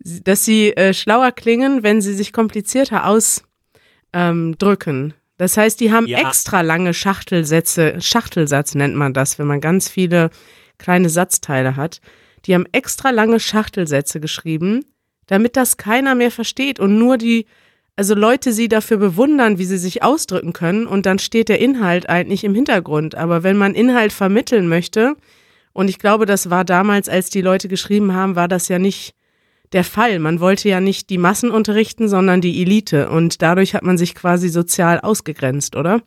dass 0.00 0.44
sie 0.44 0.76
äh, 0.76 0.92
schlauer 0.92 1.32
klingen, 1.32 1.82
wenn 1.82 2.02
sie 2.02 2.12
sich 2.12 2.32
komplizierter 2.34 3.06
ausdrücken. 3.06 3.44
Ähm. 4.12 5.14
Das 5.42 5.56
heißt, 5.56 5.80
die 5.80 5.90
haben 5.90 6.06
Ja. 6.06 6.20
extra 6.20 6.60
lange 6.60 6.94
Schachtelsätze, 6.94 8.00
Schachtelsatz 8.00 8.76
nennt 8.76 8.94
man 8.94 9.12
das, 9.12 9.40
wenn 9.40 9.48
man 9.48 9.60
ganz 9.60 9.88
viele 9.88 10.30
kleine 10.78 11.08
Satzteile 11.08 11.74
hat. 11.74 12.00
Die 12.44 12.54
haben 12.54 12.64
extra 12.70 13.10
lange 13.10 13.40
Schachtelsätze 13.40 14.20
geschrieben, 14.20 14.84
damit 15.26 15.56
das 15.56 15.78
keiner 15.78 16.14
mehr 16.14 16.30
versteht 16.30 16.78
und 16.78 16.96
nur 16.96 17.18
die, 17.18 17.46
also 17.96 18.14
Leute 18.14 18.52
sie 18.52 18.68
dafür 18.68 18.98
bewundern, 18.98 19.58
wie 19.58 19.64
sie 19.64 19.78
sich 19.78 20.04
ausdrücken 20.04 20.52
können 20.52 20.86
und 20.86 21.06
dann 21.06 21.18
steht 21.18 21.48
der 21.48 21.58
Inhalt 21.58 22.08
eigentlich 22.08 22.44
im 22.44 22.54
Hintergrund. 22.54 23.16
Aber 23.16 23.42
wenn 23.42 23.56
man 23.56 23.74
Inhalt 23.74 24.12
vermitteln 24.12 24.68
möchte, 24.68 25.16
und 25.72 25.88
ich 25.88 25.98
glaube, 25.98 26.24
das 26.24 26.50
war 26.50 26.64
damals, 26.64 27.08
als 27.08 27.30
die 27.30 27.40
Leute 27.40 27.66
geschrieben 27.66 28.14
haben, 28.14 28.36
war 28.36 28.46
das 28.46 28.68
ja 28.68 28.78
nicht 28.78 29.14
der 29.72 29.84
Fall. 29.84 30.18
Man 30.18 30.40
wollte 30.40 30.68
ja 30.68 30.80
nicht 30.80 31.10
die 31.10 31.18
Massen 31.18 31.50
unterrichten, 31.50 32.08
sondern 32.08 32.40
die 32.40 32.62
Elite. 32.62 33.10
Und 33.10 33.42
dadurch 33.42 33.74
hat 33.74 33.82
man 33.82 33.98
sich 33.98 34.14
quasi 34.14 34.48
sozial 34.48 35.00
ausgegrenzt, 35.00 35.76
oder? 35.76 36.02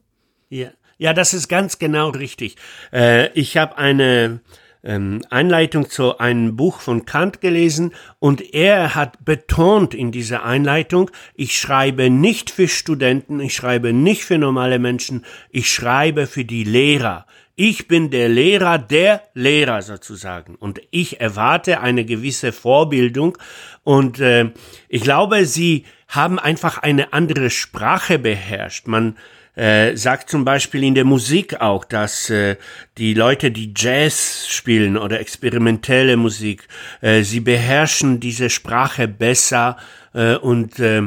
Ja, 0.50 0.70
ja 0.98 1.14
das 1.14 1.34
ist 1.34 1.48
ganz 1.48 1.80
genau 1.80 2.10
richtig. 2.10 2.56
Äh, 2.92 3.30
ich 3.34 3.58
habe 3.58 3.78
eine 3.78 4.42
ähm, 4.86 5.22
Einleitung 5.30 5.90
zu 5.90 6.20
einem 6.20 6.56
Buch 6.56 6.80
von 6.80 7.06
Kant 7.06 7.42
gelesen 7.42 7.92
und 8.20 8.54
er 8.54 8.96
hat 8.96 9.26
betont 9.26 9.94
in 9.94 10.12
dieser 10.12 10.46
Einleitung, 10.46 11.10
ich 11.34 11.58
schreibe 11.58 12.10
nicht 12.10 12.52
für 12.52 12.68
Studenten, 12.68 13.40
ich 13.40 13.56
schreibe 13.56 13.92
nicht 13.92 14.24
für 14.24 14.38
normale 14.38 14.80
Menschen, 14.80 15.26
ich 15.50 15.72
schreibe 15.72 16.28
für 16.28 16.46
die 16.46 16.64
Lehrer. 16.64 17.26
Ich 17.58 17.88
bin 17.88 18.10
der 18.10 18.28
Lehrer 18.28 18.78
der 18.78 19.24
Lehrer 19.34 19.82
sozusagen 19.82 20.56
und 20.56 20.82
ich 20.92 21.22
erwarte 21.22 21.80
eine 21.80 22.04
gewisse 22.04 22.52
Vorbildung 22.52 23.38
und 23.84 24.20
äh, 24.20 24.52
ich 24.90 25.04
glaube, 25.04 25.46
sie 25.46 25.86
haben 26.10 26.38
einfach 26.38 26.80
eine 26.80 27.14
andere 27.14 27.50
Sprache 27.50 28.20
beherrscht. 28.20 28.88
Man 28.88 29.16
äh, 29.56 29.96
sagt 29.96 30.30
zum 30.30 30.44
Beispiel 30.44 30.84
in 30.84 30.96
der 30.96 31.06
Musik 31.06 31.62
auch, 31.62 31.86
dass 31.86 32.30
äh, 32.30 32.58
die 32.98 33.14
Leute, 33.14 33.52
die 33.52 33.74
Jazz 33.74 34.48
spielen 34.50 34.98
oder 34.98 35.22
experimentelle 35.22 36.18
Musik, 36.18 36.68
äh, 37.00 37.22
sie 37.22 37.40
beherrschen 37.40 38.20
diese 38.20 38.50
Sprache 38.50 39.08
besser 39.08 39.78
äh, 40.14 40.36
und 40.36 40.80
äh, 40.80 41.04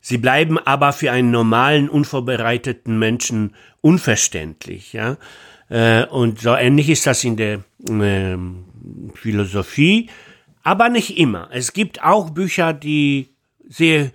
sie 0.00 0.18
bleiben 0.18 0.58
aber 0.58 0.92
für 0.92 1.12
einen 1.12 1.30
normalen, 1.30 1.88
unvorbereiteten 1.88 2.98
Menschen 2.98 3.54
unverständlich. 3.80 4.92
Ja? 4.92 5.18
Äh, 5.68 6.04
und 6.06 6.40
so 6.40 6.54
ähnlich 6.54 6.88
ist 6.88 7.06
das 7.06 7.24
in 7.24 7.36
der 7.36 7.64
ähm, 7.88 8.64
Philosophie, 9.14 10.10
aber 10.62 10.88
nicht 10.88 11.18
immer. 11.18 11.48
Es 11.52 11.72
gibt 11.72 12.02
auch 12.02 12.30
Bücher, 12.30 12.72
die 12.72 13.28
sehr 13.68 14.10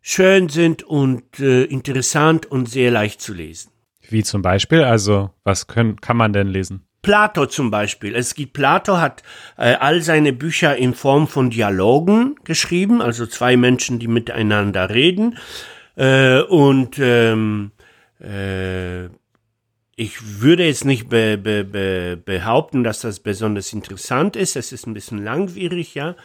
schön 0.00 0.48
sind 0.48 0.82
und 0.82 1.40
äh, 1.40 1.64
interessant 1.64 2.46
und 2.46 2.68
sehr 2.68 2.90
leicht 2.90 3.20
zu 3.20 3.32
lesen. 3.32 3.70
Wie 4.08 4.22
zum 4.22 4.42
Beispiel, 4.42 4.82
also 4.82 5.30
was 5.44 5.66
können, 5.66 6.00
kann 6.00 6.16
man 6.16 6.32
denn 6.32 6.48
lesen? 6.48 6.86
Plato 7.04 7.46
zum 7.46 7.70
Beispiel. 7.70 8.14
Es 8.16 8.34
gibt 8.34 8.54
Plato 8.54 8.98
hat 8.98 9.22
äh, 9.56 9.74
all 9.74 10.02
seine 10.02 10.32
Bücher 10.32 10.76
in 10.76 10.94
Form 10.94 11.28
von 11.28 11.50
Dialogen 11.50 12.36
geschrieben, 12.44 13.00
also 13.00 13.26
zwei 13.26 13.56
Menschen, 13.56 13.98
die 13.98 14.08
miteinander 14.08 14.90
reden. 14.90 15.38
Äh, 15.96 16.40
und 16.40 16.98
ähm, 16.98 17.70
äh, 18.20 19.08
ich 19.96 20.40
würde 20.40 20.64
jetzt 20.64 20.84
nicht 20.84 21.08
be, 21.08 21.38
be, 21.38 21.64
be, 21.64 22.20
behaupten, 22.22 22.84
dass 22.84 23.00
das 23.00 23.20
besonders 23.20 23.72
interessant 23.72 24.36
ist. 24.36 24.56
Es 24.56 24.72
ist 24.72 24.86
ein 24.86 24.94
bisschen 24.94 25.22
langwierig, 25.22 25.94
ja. 25.94 26.16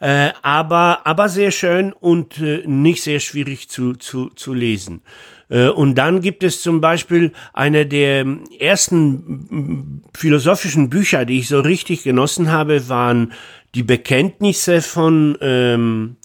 Äh, 0.00 0.30
aber, 0.40 1.06
aber 1.06 1.28
sehr 1.28 1.50
schön 1.50 1.92
und 1.92 2.38
äh, 2.40 2.62
nicht 2.66 3.02
sehr 3.02 3.20
schwierig 3.20 3.68
zu, 3.68 3.94
zu, 3.94 4.30
zu 4.30 4.54
lesen. 4.54 5.02
Äh, 5.50 5.68
und 5.68 5.96
dann 5.96 6.22
gibt 6.22 6.42
es 6.42 6.62
zum 6.62 6.80
Beispiel 6.80 7.32
eine 7.52 7.84
der 7.84 8.24
ersten 8.58 10.02
philosophischen 10.16 10.88
Bücher, 10.88 11.26
die 11.26 11.40
ich 11.40 11.48
so 11.48 11.60
richtig 11.60 12.02
genossen 12.02 12.50
habe, 12.50 12.88
waren 12.88 13.32
die 13.74 13.82
Bekenntnisse 13.82 14.80
von 14.80 15.36
ähm, 15.42 16.16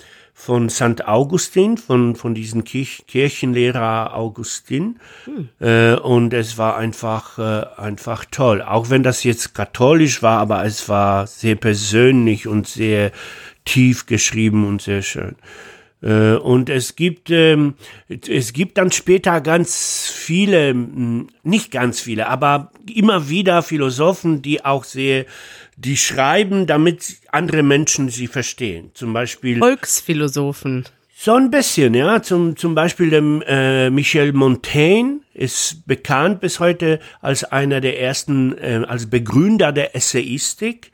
von 0.46 0.70
St. 0.70 1.08
Augustin, 1.08 1.76
von, 1.76 2.16
von 2.16 2.36
diesem 2.36 2.64
Kirch 2.64 3.06
Kirchenlehrer 3.08 4.14
Augustin. 4.14 5.00
Hm. 5.26 5.50
Äh, 5.60 5.96
und 5.96 6.36
es 6.36 6.60
war 6.60 6.78
einfach, 6.78 7.40
äh, 7.40 7.66
einfach 7.82 8.26
toll. 8.30 8.62
Auch 8.62 8.92
wenn 8.92 9.02
das 9.02 9.24
jetzt 9.24 9.56
katholisch 9.56 10.22
war, 10.22 10.40
aber 10.40 10.64
es 10.64 10.88
war 10.88 11.26
sehr 11.26 11.56
persönlich 11.56 12.48
und 12.48 12.68
sehr 12.68 13.12
tief 13.66 14.06
geschrieben 14.06 14.68
und 14.68 14.84
sehr 14.84 15.02
schön. 15.02 15.36
Äh, 16.04 16.36
und 16.36 16.70
es 16.70 16.96
gibt, 16.96 17.32
ähm, 17.32 17.74
es 18.08 18.54
gibt 18.54 18.78
dann 18.78 18.92
später 18.92 19.42
ganz 19.42 20.12
viele, 20.14 20.70
hm, 20.70 21.28
nicht 21.42 21.72
ganz 21.72 22.00
viele, 22.00 22.28
aber 22.28 22.72
immer 22.94 23.30
wieder 23.30 23.64
Philosophen, 23.64 24.44
die 24.44 24.64
auch 24.64 24.84
sehr 24.84 25.26
die 25.78 25.98
schreiben, 25.98 26.68
damit 26.68 27.18
andere 27.32 27.64
Menschen 27.64 28.10
sie 28.10 28.28
verstehen. 28.28 28.92
Zum 28.94 29.14
Beispiel. 29.14 29.60
Volksphilosophen. 29.60 30.86
So 31.18 31.34
ein 31.34 31.50
bisschen, 31.50 31.94
ja. 31.94 32.22
Zum, 32.22 32.58
zum 32.58 32.76
Beispiel 32.76 33.10
dem 33.10 33.42
äh, 33.42 33.90
Michel 33.90 34.34
Montaigne 34.34 35.22
ist 35.34 35.88
bekannt 35.88 36.42
bis 36.42 36.60
heute 36.60 37.00
als 37.22 37.44
einer 37.46 37.82
der 37.82 38.00
ersten, 38.00 38.58
äh, 38.58 38.84
als 38.88 39.10
Begründer 39.10 39.72
der 39.72 39.96
Essayistik 39.96 40.92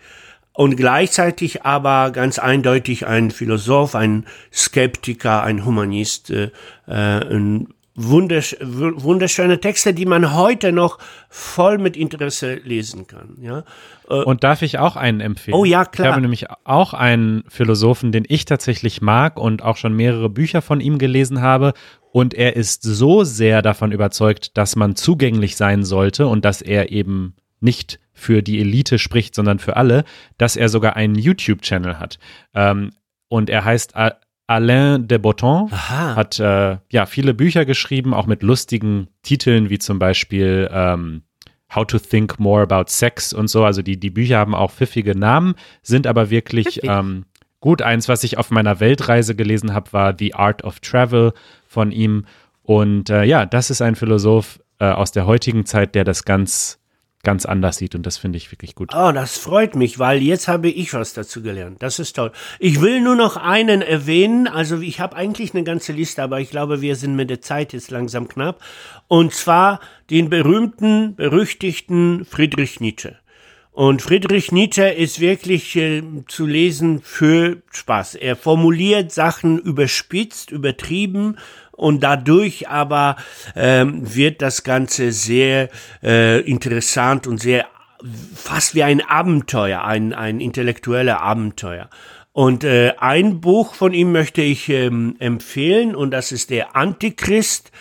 und 0.54 0.76
gleichzeitig 0.76 1.64
aber 1.64 2.12
ganz 2.12 2.38
eindeutig 2.38 3.08
ein 3.08 3.32
Philosoph, 3.32 3.96
ein 3.96 4.26
Skeptiker, 4.54 5.44
ein 5.44 5.66
Humanist, 5.66 6.30
äh, 6.30 6.52
ein 6.86 7.70
wundersch 7.96 8.56
wunderschöne 8.62 9.60
Texte, 9.60 9.94
die 9.94 10.06
man 10.06 10.34
heute 10.34 10.72
noch 10.72 10.98
voll 11.30 11.78
mit 11.78 11.98
Interesse 11.98 12.56
lesen 12.56 13.08
kann. 13.08 13.38
Ja? 13.42 13.64
Äh, 14.12 14.24
Und 14.24 14.43
darf 14.43 14.62
ich 14.62 14.78
auch 14.78 14.95
einen 14.95 15.22
empfehlen? 15.22 15.57
Oh 15.57 15.66
ja, 15.66 15.86
klar. 15.86 16.07
Ich 16.07 16.12
habe 16.12 16.22
nämlich 16.22 16.45
auch 16.66 16.93
einen 16.93 17.43
Philosophen, 17.47 18.12
den 18.12 18.26
ich 18.28 18.45
tatsächlich 18.45 19.01
mag 19.01 19.39
und 19.39 19.64
auch 19.64 19.78
schon 19.78 19.93
mehrere 19.93 20.30
Bücher 20.30 20.62
von 20.62 20.82
ihm 20.82 20.97
gelesen 20.97 21.41
habe. 21.41 21.74
Und 22.12 22.34
er 22.34 22.55
ist 22.55 22.84
so 22.84 23.24
sehr 23.24 23.62
davon 23.62 23.91
überzeugt, 23.91 24.57
dass 24.57 24.76
man 24.76 24.95
zugänglich 24.95 25.55
sein 25.55 25.84
sollte 25.84 26.28
und 26.28 26.43
dass 26.43 26.62
er 26.62 26.91
eben 26.91 27.36
nicht 27.62 27.99
für 28.12 28.41
die 28.43 28.59
Elite 28.59 28.99
spricht, 28.99 29.34
sondern 29.34 29.59
für 29.59 29.78
alle, 29.78 30.03
dass 30.38 30.57
er 30.57 30.68
sogar 30.68 30.95
einen 30.95 31.16
YouTube-Channel 31.16 31.99
hat. 31.99 32.20
Ähm, 32.53 32.91
und 33.30 33.49
er 33.49 33.64
heißt 33.64 33.93
Alain 34.47 35.07
de 35.07 35.18
Botton 35.18 35.70
Aha. 35.72 36.16
hat 36.18 36.38
äh, 36.39 36.78
ja 36.91 37.05
viele 37.05 37.34
Bücher 37.34 37.64
geschrieben, 37.64 38.14
auch 38.14 38.26
mit 38.26 38.43
lustigen 38.43 39.07
Titeln 39.24 39.70
wie 39.70 39.80
zum 39.80 39.97
Beispiel 39.97 40.70
ähm, 40.74 41.24
How 41.74 41.86
to 41.86 42.00
Think 42.00 42.40
More 42.40 42.64
About 42.64 42.86
Sex 42.88 43.34
und 43.34 43.48
so. 43.48 43.64
Also 43.64 43.82
die, 43.82 44.00
die 44.00 44.10
Bücher 44.10 44.38
haben 44.38 44.56
auch 44.56 44.72
pfiffige 44.72 45.18
Namen, 45.18 45.56
sind 45.82 46.08
aber 46.08 46.30
wirklich 46.30 46.84
ähm, 46.84 47.26
gut. 47.60 47.82
Eins, 47.82 48.10
was 48.10 48.24
ich 48.24 48.38
auf 48.38 48.52
meiner 48.52 48.80
Weltreise 48.80 49.36
gelesen 49.36 49.74
habe, 49.74 49.94
war 49.94 50.16
The 50.18 50.34
Art 50.34 50.64
of 50.64 50.80
Travel 50.82 51.34
von 51.68 51.92
ihm. 51.92 52.26
Und 52.64 53.10
äh, 53.10 53.24
ja, 53.24 53.46
das 53.46 53.70
ist 53.70 53.82
ein 53.82 53.96
Philosoph 53.96 54.60
äh, 54.80 54.86
aus 54.86 55.12
der 55.12 55.26
heutigen 55.26 55.66
Zeit, 55.66 55.96
der 55.96 56.04
das 56.04 56.26
ganz 56.26 56.81
ganz 57.24 57.46
anders 57.46 57.78
sieht 57.78 57.96
und 57.96 58.06
das 58.06 58.18
finde 58.18 58.38
ich 58.38 58.52
wirklich 58.52 58.76
gut. 58.76 58.92
Oh, 58.96 59.12
das 59.12 59.38
freut 59.38 59.76
mich, 59.76 60.00
weil 60.00 60.22
jetzt 60.22 60.48
habe 60.48 60.70
ich 60.70 60.94
was 60.94 61.14
dazu 61.14 61.42
gelernt. 61.42 61.82
Das 61.82 62.00
ist 62.00 62.16
toll. 62.16 62.32
Ich 62.60 62.82
will 62.82 63.02
nur 63.02 63.16
noch 63.16 63.38
einen 63.38 63.82
erwähnen. 63.82 64.48
Also 64.48 64.80
ich 64.80 65.00
habe 65.00 65.16
eigentlich 65.16 65.54
eine 65.54 65.64
ganze 65.64 65.94
Liste, 65.94 66.24
aber 66.24 66.40
ich 66.40 66.50
glaube, 66.50 66.82
wir 66.82 66.96
sind 66.96 67.16
mit 67.16 67.30
der 67.30 67.42
Zeit 67.42 67.74
jetzt 67.74 67.92
langsam 67.92 68.28
knapp. 68.28 68.62
Und 69.08 69.34
zwar 69.34 69.80
den 70.10 70.30
berühmten, 70.30 71.16
berüchtigten 71.16 72.26
Friedrich 72.26 72.80
Nietzsche. 72.80 73.18
Und 73.72 74.02
Friedrich 74.02 74.52
Nietzsche 74.52 74.90
ist 74.90 75.22
wirklich 75.22 75.78
äh, 75.78 76.04
zu 76.28 76.46
lesen 76.46 77.02
für 77.02 77.62
Spaß. 77.72 78.16
Er 78.16 78.36
formuliert 78.36 79.14
Sachen 79.14 79.60
überspitzt, 79.60 80.52
übertrieben 80.52 81.38
und 81.82 82.02
dadurch 82.02 82.70
aber 82.70 83.16
ähm, 83.56 84.02
wird 84.14 84.44
das 84.44 84.64
Ganze 84.64 85.12
sehr 85.12 85.70
äh, 86.04 86.40
interessant 86.42 87.26
und 87.26 87.40
sehr 87.42 87.66
fast 88.36 88.76
wie 88.76 88.84
ein 88.84 89.02
Abenteuer, 89.02 89.84
ein, 89.84 90.14
ein 90.14 90.42
intellektueller 90.42 91.22
Abenteuer. 91.22 91.90
Und 92.34 92.64
äh, 92.64 92.94
ein 93.00 93.42
Buch 93.42 93.74
von 93.74 93.94
ihm 93.94 94.12
möchte 94.12 94.44
ich 94.44 94.70
ähm, 94.70 95.16
empfehlen 95.18 95.96
und 95.96 96.12
das 96.12 96.32
ist 96.32 96.52
der 96.52 96.76
Antichrist. 96.76 97.72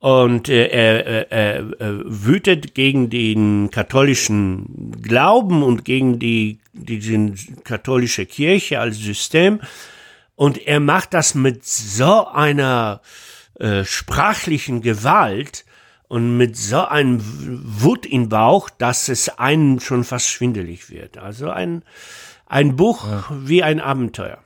Und 0.00 0.50
äh, 0.50 0.66
er, 0.66 1.32
er, 1.32 1.80
er 1.80 2.00
wütet 2.04 2.74
gegen 2.74 3.08
den 3.08 3.70
katholischen 3.70 5.00
Glauben 5.00 5.62
und 5.62 5.86
gegen 5.86 6.18
die, 6.18 6.58
die 6.74 7.34
katholische 7.64 8.26
Kirche 8.26 8.80
als 8.80 8.98
System. 8.98 9.60
Und 10.36 10.66
er 10.66 10.80
macht 10.80 11.14
das 11.14 11.34
mit 11.34 11.64
so 11.64 12.26
einer 12.26 13.00
äh, 13.60 13.84
sprachlichen 13.84 14.80
Gewalt 14.80 15.64
und 16.08 16.36
mit 16.36 16.56
so 16.56 16.86
einem 16.86 17.20
Wut 17.22 18.06
im 18.06 18.28
Bauch, 18.28 18.70
dass 18.70 19.08
es 19.08 19.28
einem 19.38 19.80
schon 19.80 20.02
fast 20.02 20.28
schwindelig 20.28 20.90
wird. 20.90 21.18
Also 21.18 21.50
ein, 21.50 21.84
ein 22.46 22.74
Buch 22.74 23.06
ja. 23.06 23.24
wie 23.30 23.62
ein 23.62 23.78
Abenteuer. 23.78 24.38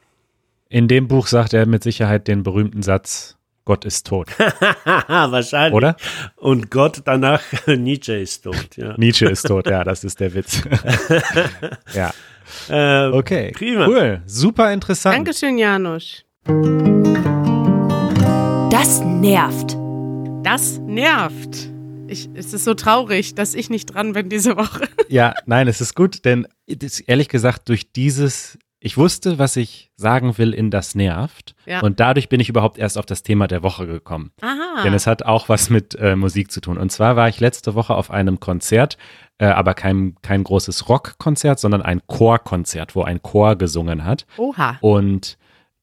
In 0.68 0.88
dem 0.88 1.06
Buch 1.06 1.28
sagt 1.28 1.54
er 1.54 1.64
mit 1.66 1.84
Sicherheit 1.84 2.26
den 2.26 2.42
berühmten 2.42 2.82
Satz, 2.82 3.38
Gott 3.64 3.84
ist 3.84 4.06
tot. 4.06 4.28
Wahrscheinlich. 4.84 5.74
Oder? 5.74 5.96
Und 6.36 6.70
Gott 6.72 7.02
danach, 7.04 7.42
Nietzsche 7.66 8.14
ist 8.14 8.42
tot. 8.42 8.76
Ja. 8.76 8.94
Nietzsche 8.98 9.26
ist 9.26 9.46
tot, 9.46 9.66
ja, 9.68 9.84
das 9.84 10.02
ist 10.02 10.18
der 10.18 10.34
Witz. 10.34 10.60
ja. 11.94 12.12
Äh, 12.68 13.10
okay, 13.12 13.52
prima. 13.52 13.86
Cool, 13.86 14.22
super 14.26 14.72
interessant. 14.72 15.16
Dankeschön, 15.16 15.56
Janusz. 15.56 16.24
Das 18.84 19.00
nervt. 19.00 19.78
Das 20.42 20.78
nervt. 20.80 21.70
Ich, 22.06 22.28
es 22.34 22.52
ist 22.52 22.66
so 22.66 22.74
traurig, 22.74 23.34
dass 23.34 23.54
ich 23.54 23.70
nicht 23.70 23.86
dran 23.86 24.12
bin 24.12 24.28
diese 24.28 24.58
Woche. 24.58 24.86
Ja, 25.08 25.32
nein, 25.46 25.68
es 25.68 25.80
ist 25.80 25.94
gut, 25.94 26.26
denn 26.26 26.46
ehrlich 27.06 27.30
gesagt, 27.30 27.70
durch 27.70 27.92
dieses, 27.92 28.58
ich 28.80 28.98
wusste, 28.98 29.38
was 29.38 29.56
ich 29.56 29.90
sagen 29.96 30.36
will 30.36 30.52
in 30.52 30.70
das 30.70 30.94
nervt. 30.94 31.54
Ja. 31.64 31.80
Und 31.80 31.98
dadurch 31.98 32.28
bin 32.28 32.40
ich 32.40 32.50
überhaupt 32.50 32.76
erst 32.76 32.98
auf 32.98 33.06
das 33.06 33.22
Thema 33.22 33.48
der 33.48 33.62
Woche 33.62 33.86
gekommen. 33.86 34.32
Aha. 34.42 34.82
Denn 34.82 34.92
es 34.92 35.06
hat 35.06 35.22
auch 35.22 35.48
was 35.48 35.70
mit 35.70 35.94
äh, 35.94 36.14
Musik 36.14 36.52
zu 36.52 36.60
tun. 36.60 36.76
Und 36.76 36.92
zwar 36.92 37.16
war 37.16 37.30
ich 37.30 37.40
letzte 37.40 37.74
Woche 37.74 37.94
auf 37.94 38.10
einem 38.10 38.38
Konzert, 38.38 38.98
äh, 39.38 39.46
aber 39.46 39.72
kein, 39.72 40.16
kein 40.20 40.44
großes 40.44 40.90
Rockkonzert, 40.90 41.58
sondern 41.58 41.80
ein 41.80 42.02
Chorkonzert, 42.06 42.94
wo 42.94 43.02
ein 43.02 43.22
Chor 43.22 43.56
gesungen 43.56 44.04
hat. 44.04 44.26
Oha. 44.36 44.76
Und, 44.82 45.38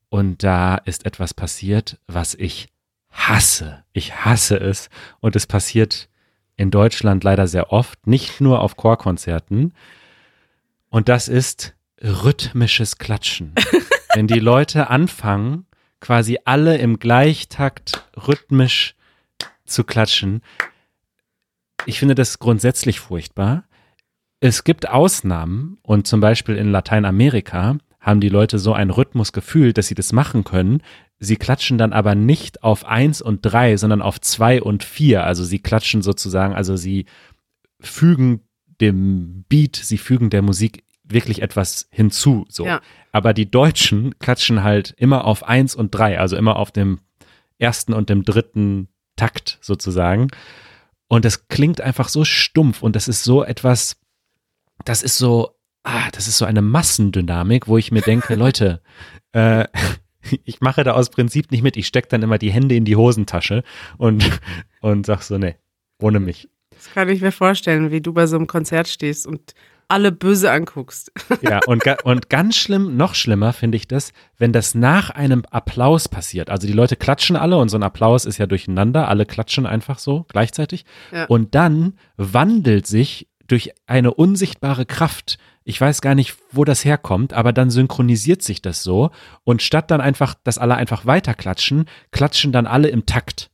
und 0.09 0.43
da 0.43 0.75
ist 0.75 1.07
etwas 1.07 1.33
passiert, 1.33 1.97
was 2.05 2.35
ich 2.35 2.70
hasse. 3.11 3.83
Ich 3.93 4.25
hasse 4.25 4.57
es. 4.57 4.89
Und 5.19 5.35
es 5.35 5.47
passiert 5.47 6.09
in 6.55 6.71
Deutschland 6.71 7.23
leider 7.23 7.47
sehr 7.47 7.71
oft, 7.71 8.07
nicht 8.07 8.41
nur 8.41 8.61
auf 8.61 8.77
Chorkonzerten. 8.77 9.73
Und 10.89 11.09
das 11.09 11.27
ist 11.27 11.75
rhythmisches 12.01 12.97
Klatschen. 12.97 13.53
Wenn 14.13 14.27
die 14.27 14.39
Leute 14.39 14.89
anfangen, 14.89 15.65
quasi 16.01 16.39
alle 16.43 16.77
im 16.77 16.99
Gleichtakt 16.99 18.05
rhythmisch 18.27 18.95
zu 19.65 19.83
klatschen. 19.85 20.41
Ich 21.85 21.99
finde 21.99 22.15
das 22.15 22.39
grundsätzlich 22.39 22.99
furchtbar. 22.99 23.63
Es 24.39 24.63
gibt 24.63 24.89
Ausnahmen 24.89 25.77
und 25.83 26.07
zum 26.07 26.19
Beispiel 26.19 26.57
in 26.57 26.71
Lateinamerika 26.71 27.77
haben 27.99 28.19
die 28.19 28.29
Leute 28.29 28.59
so 28.59 28.73
einen 28.73 28.89
Rhythmus 28.89 29.31
gefühlt, 29.31 29.77
dass 29.77 29.87
sie 29.87 29.95
das 29.95 30.11
machen 30.11 30.43
können. 30.43 30.81
Sie 31.23 31.35
klatschen 31.35 31.77
dann 31.77 31.93
aber 31.93 32.15
nicht 32.15 32.63
auf 32.63 32.83
eins 32.83 33.21
und 33.21 33.41
drei, 33.43 33.77
sondern 33.77 34.01
auf 34.01 34.19
zwei 34.19 34.59
und 34.59 34.83
vier. 34.83 35.23
Also 35.23 35.43
sie 35.43 35.59
klatschen 35.59 36.01
sozusagen, 36.01 36.55
also 36.55 36.75
sie 36.75 37.05
fügen 37.79 38.41
dem 38.81 39.45
Beat, 39.47 39.75
sie 39.75 39.99
fügen 39.99 40.31
der 40.31 40.41
Musik 40.41 40.83
wirklich 41.03 41.43
etwas 41.43 41.87
hinzu. 41.91 42.45
So. 42.49 42.65
Ja. 42.65 42.81
Aber 43.11 43.35
die 43.35 43.51
Deutschen 43.51 44.17
klatschen 44.17 44.63
halt 44.63 44.95
immer 44.97 45.25
auf 45.25 45.43
eins 45.43 45.75
und 45.75 45.91
drei, 45.93 46.17
also 46.17 46.35
immer 46.35 46.55
auf 46.55 46.71
dem 46.71 47.01
ersten 47.59 47.93
und 47.93 48.09
dem 48.09 48.23
dritten 48.25 48.87
Takt 49.15 49.59
sozusagen. 49.61 50.29
Und 51.07 51.23
das 51.23 51.47
klingt 51.49 51.81
einfach 51.81 52.09
so 52.09 52.25
stumpf 52.25 52.81
und 52.81 52.95
das 52.95 53.07
ist 53.07 53.23
so 53.23 53.43
etwas, 53.43 53.97
das 54.85 55.03
ist 55.03 55.19
so, 55.19 55.55
ah, 55.83 56.09
das 56.13 56.27
ist 56.27 56.39
so 56.39 56.45
eine 56.45 56.63
Massendynamik, 56.63 57.67
wo 57.67 57.77
ich 57.77 57.91
mir 57.91 58.01
denke, 58.01 58.33
Leute, 58.43 58.81
äh, 59.33 59.67
ich 60.45 60.61
mache 60.61 60.83
da 60.83 60.93
aus 60.93 61.09
Prinzip 61.09 61.51
nicht 61.51 61.63
mit. 61.63 61.77
Ich 61.77 61.87
stecke 61.87 62.07
dann 62.09 62.23
immer 62.23 62.37
die 62.37 62.51
Hände 62.51 62.75
in 62.75 62.85
die 62.85 62.95
Hosentasche 62.95 63.63
und, 63.97 64.23
und 64.81 65.05
sag 65.05 65.21
so, 65.21 65.37
nee, 65.37 65.55
ohne 65.99 66.19
mich. 66.19 66.49
Das 66.71 66.91
kann 66.93 67.09
ich 67.09 67.21
mir 67.21 67.31
vorstellen, 67.31 67.91
wie 67.91 68.01
du 68.01 68.13
bei 68.13 68.25
so 68.27 68.35
einem 68.35 68.47
Konzert 68.47 68.87
stehst 68.87 69.27
und 69.27 69.53
alle 69.91 70.11
böse 70.11 70.51
anguckst. 70.51 71.11
Ja, 71.41 71.59
und, 71.65 71.83
und 72.03 72.29
ganz 72.29 72.55
schlimm, 72.55 72.95
noch 72.95 73.15
schlimmer 73.15 73.51
finde 73.51 73.75
ich 73.75 73.87
das, 73.87 74.13
wenn 74.37 74.53
das 74.53 74.75
nach 74.75 75.09
einem 75.09 75.43
Applaus 75.49 76.07
passiert. 76.07 76.49
Also 76.49 76.67
die 76.67 76.73
Leute 76.73 76.95
klatschen 76.95 77.35
alle 77.35 77.57
und 77.57 77.69
so 77.69 77.77
ein 77.77 77.83
Applaus 77.83 78.25
ist 78.25 78.37
ja 78.37 78.45
durcheinander, 78.45 79.07
alle 79.07 79.25
klatschen 79.25 79.65
einfach 79.65 79.97
so 79.97 80.25
gleichzeitig. 80.29 80.85
Ja. 81.11 81.25
Und 81.25 81.55
dann 81.55 81.93
wandelt 82.15 82.85
sich 82.87 83.27
durch 83.47 83.71
eine 83.85 84.13
unsichtbare 84.13 84.85
Kraft, 84.85 85.37
ich 85.63 85.79
weiß 85.79 86.01
gar 86.01 86.15
nicht, 86.15 86.37
wo 86.51 86.65
das 86.65 86.83
herkommt, 86.85 87.33
aber 87.33 87.53
dann 87.53 87.69
synchronisiert 87.69 88.41
sich 88.41 88.61
das 88.61 88.83
so 88.83 89.11
und 89.43 89.61
statt 89.61 89.91
dann 89.91 90.01
einfach, 90.01 90.35
dass 90.43 90.57
alle 90.57 90.75
einfach 90.75 91.05
weiterklatschen, 91.05 91.85
klatschen 92.11 92.51
dann 92.51 92.65
alle 92.65 92.89
im 92.89 93.05
Takt. 93.05 93.51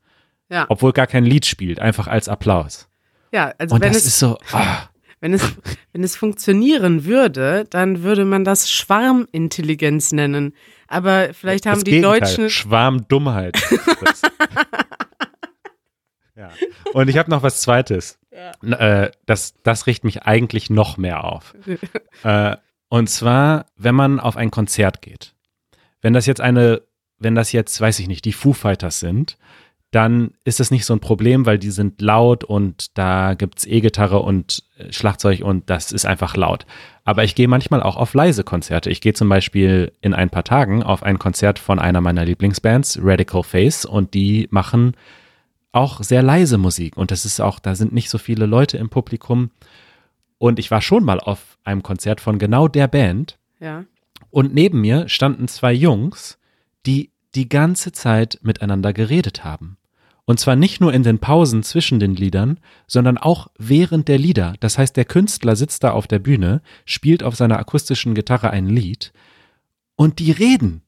Ja. 0.50 0.66
Obwohl 0.70 0.94
gar 0.94 1.08
kein 1.08 1.26
Lied 1.26 1.46
spielt, 1.46 1.80
einfach 1.80 2.08
als 2.08 2.30
Applaus. 2.30 2.88
Ja, 3.34 3.54
also 3.58 3.76
Und 3.76 3.82
wenn 3.82 3.92
das 3.92 4.04
es, 4.04 4.08
ist 4.08 4.20
so, 4.20 4.38
ah. 4.54 4.84
wenn 5.20 5.34
es, 5.34 5.44
wenn 5.92 6.04
es 6.04 6.16
funktionieren 6.16 7.04
würde, 7.04 7.66
dann 7.70 8.04
würde 8.04 8.24
man 8.24 8.46
das 8.46 8.72
Schwarmintelligenz 8.72 10.14
nennen. 10.14 10.54
Aber 10.88 11.34
vielleicht 11.34 11.66
haben 11.66 11.76
das 11.76 11.84
die 11.84 11.92
Gegenteil, 11.92 12.20
Deutschen, 12.22 12.50
Schwarmdummheit. 12.50 13.62
Ja. 16.52 16.92
Und 16.94 17.10
ich 17.10 17.18
habe 17.18 17.30
noch 17.30 17.44
was 17.44 17.62
Zweites. 17.62 18.20
N- 18.64 18.74
Äh, 18.74 19.12
das, 19.26 19.56
das 19.64 19.88
riecht 19.88 20.04
mich 20.04 20.24
eigentlich 20.24 20.70
noch 20.70 20.98
mehr 20.98 21.24
auf. 21.24 21.56
äh, 22.24 22.56
und 22.90 23.10
zwar, 23.10 23.66
wenn 23.76 23.96
man 23.96 24.20
auf 24.20 24.38
ein 24.38 24.52
Konzert 24.52 25.02
geht. 25.02 25.34
Wenn 26.02 26.14
das 26.14 26.26
jetzt 26.26 26.42
eine, 26.42 26.82
wenn 27.20 27.36
das 27.36 27.52
jetzt, 27.52 27.80
weiß 27.82 28.00
ich 28.00 28.08
nicht, 28.08 28.26
die 28.26 28.34
Foo 28.34 28.54
Fighters 28.54 29.00
sind, 29.00 29.38
dann 29.92 30.32
ist 30.44 30.60
das 30.60 30.70
nicht 30.70 30.86
so 30.86 30.94
ein 30.94 31.00
Problem, 31.00 31.46
weil 31.46 31.58
die 31.58 31.72
sind 31.72 32.02
laut 32.02 32.44
und 32.44 32.98
da 32.98 33.36
gibt's 33.36 33.66
E-Gitarre 33.66 34.20
und 34.20 34.64
äh, 34.78 34.92
Schlagzeug 34.92 35.42
und 35.42 35.70
das 35.70 35.92
ist 35.94 36.06
einfach 36.06 36.36
laut. 36.36 36.66
Aber 37.06 37.24
ich 37.24 37.36
gehe 37.36 37.48
manchmal 37.48 37.82
auch 37.82 37.96
auf 37.96 38.14
leise 38.14 38.44
Konzerte. 38.44 38.90
Ich 38.90 39.00
gehe 39.00 39.14
zum 39.14 39.30
Beispiel 39.30 39.94
in 40.02 40.14
ein 40.14 40.30
paar 40.30 40.44
Tagen 40.44 40.84
auf 40.84 41.04
ein 41.04 41.20
Konzert 41.20 41.58
von 41.58 41.80
einer 41.80 42.02
meiner 42.02 42.26
Lieblingsbands, 42.26 43.00
Radical 43.02 43.44
Face, 43.44 43.86
und 43.86 44.14
die 44.14 44.48
machen 44.52 44.96
auch 45.78 46.04
sehr 46.04 46.24
leise 46.24 46.58
Musik. 46.58 46.98
Und 46.98 47.12
das 47.12 47.26
ist 47.26 47.40
auch, 47.40 47.60
da 47.60 47.76
sind 47.76 47.94
nicht 47.94 48.10
so 48.10 48.18
viele 48.18 48.46
Leute 48.46 48.78
im 48.78 48.90
Publikum. 48.90 49.52
Und 50.38 50.60
ich 50.60 50.72
war 50.72 50.82
schon 50.82 51.04
mal 51.04 51.20
auf 51.20 51.58
einem 51.64 51.84
Konzert 51.84 52.22
von 52.22 52.40
genau 52.40 52.68
der 52.68 52.88
Band. 52.88 53.38
ja, 53.60 53.86
Und 54.30 54.54
neben 54.54 54.82
mir 54.82 55.08
standen 55.10 55.48
zwei 55.48 55.74
Jungs, 55.74 56.38
die 56.86 57.12
die 57.36 57.50
ganze 57.50 57.92
Zeit 57.92 58.40
miteinander 58.42 58.94
geredet 58.94 59.44
haben. 59.44 59.78
Und 60.26 60.42
zwar 60.42 60.58
nicht 60.58 60.82
nur 60.82 60.94
in 60.94 61.04
den 61.04 61.20
Pausen 61.20 61.64
zwischen 61.64 62.02
den 62.02 62.14
Liedern, 62.14 62.60
sondern 62.86 63.18
auch 63.18 63.48
während 63.58 64.10
der 64.10 64.18
Lieder. 64.18 64.56
Das 64.60 64.78
heißt, 64.78 64.98
der 64.98 65.06
Künstler 65.06 65.56
sitzt 65.56 65.86
da 65.86 65.92
auf 65.92 66.06
der 66.06 66.20
Bühne, 66.20 66.62
spielt 66.84 67.24
auf 67.24 67.36
seiner 67.38 67.58
akustischen 67.60 68.14
Gitarre 68.14 68.50
ein 68.50 68.68
Lied 68.68 69.14
und 69.96 70.20
die 70.20 70.32
reden. 70.32 70.82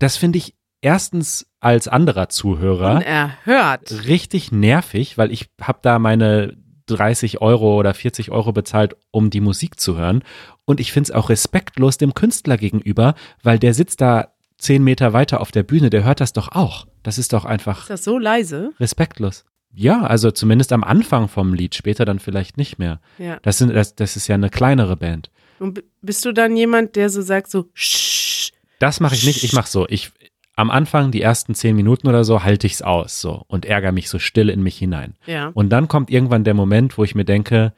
Das 0.00 0.16
finde 0.16 0.38
ich 0.38 0.54
erstens 0.80 1.46
als 1.60 1.88
anderer 1.88 2.28
Zuhörer 2.28 2.96
unerhört. 2.96 4.06
richtig 4.06 4.52
nervig, 4.52 5.18
weil 5.18 5.32
ich 5.32 5.48
habe 5.60 5.78
da 5.82 5.98
meine 5.98 6.56
30 6.86 7.40
Euro 7.40 7.78
oder 7.78 7.92
40 7.94 8.30
Euro 8.30 8.52
bezahlt, 8.52 8.96
um 9.10 9.30
die 9.30 9.40
Musik 9.40 9.78
zu 9.78 9.96
hören. 9.96 10.22
Und 10.64 10.80
ich 10.80 10.92
finde 10.92 11.10
es 11.10 11.14
auch 11.14 11.28
respektlos 11.28 11.98
dem 11.98 12.14
Künstler 12.14 12.56
gegenüber, 12.56 13.14
weil 13.42 13.58
der 13.58 13.74
sitzt 13.74 14.00
da 14.00 14.28
zehn 14.56 14.82
Meter 14.82 15.12
weiter 15.12 15.40
auf 15.40 15.52
der 15.52 15.62
Bühne, 15.62 15.90
der 15.90 16.04
hört 16.04 16.20
das 16.20 16.32
doch 16.32 16.48
auch. 16.52 16.86
Das 17.02 17.18
ist 17.18 17.32
doch 17.32 17.44
einfach 17.44 17.82
Ist 17.82 17.90
das 17.90 18.04
so 18.04 18.18
leise? 18.18 18.72
respektlos. 18.80 19.44
Ja, 19.72 20.02
also 20.02 20.30
zumindest 20.30 20.72
am 20.72 20.82
Anfang 20.82 21.28
vom 21.28 21.52
Lied, 21.54 21.74
später 21.74 22.04
dann 22.04 22.18
vielleicht 22.18 22.56
nicht 22.56 22.78
mehr. 22.78 23.00
Ja. 23.18 23.38
Das, 23.42 23.58
sind, 23.58 23.72
das, 23.74 23.94
das 23.94 24.16
ist 24.16 24.26
ja 24.26 24.34
eine 24.34 24.48
kleinere 24.50 24.96
Band. 24.96 25.30
Und 25.60 25.82
bist 26.00 26.24
du 26.24 26.32
dann 26.32 26.56
jemand, 26.56 26.96
der 26.96 27.10
so 27.10 27.20
sagt, 27.20 27.50
so, 27.50 27.66
Sch 27.74 28.50
Das 28.80 28.98
mache 29.00 29.14
ich 29.14 29.24
nicht. 29.26 29.44
Ich 29.44 29.52
mache 29.52 29.68
so. 29.68 29.86
Ich 29.88 30.10
am 30.58 30.70
Anfang 30.70 31.10
die 31.12 31.22
ersten 31.22 31.54
zehn 31.54 31.76
Minuten 31.76 32.08
oder 32.08 32.24
so 32.24 32.42
halte 32.42 32.66
ich's 32.66 32.82
aus 32.82 33.20
so 33.20 33.44
und 33.46 33.64
ärgere 33.64 33.92
mich 33.92 34.08
so 34.08 34.18
still 34.18 34.48
in 34.50 34.62
mich 34.62 34.76
hinein. 34.76 35.14
ja. 35.26 35.48
Und 35.54 35.70
dann 35.70 35.86
kommt 35.86 36.10
irgendwann 36.10 36.42
der 36.44 36.54
Moment, 36.54 36.98
wo 36.98 37.04
ich 37.04 37.14
mir 37.14 37.24
denke, 37.24 37.72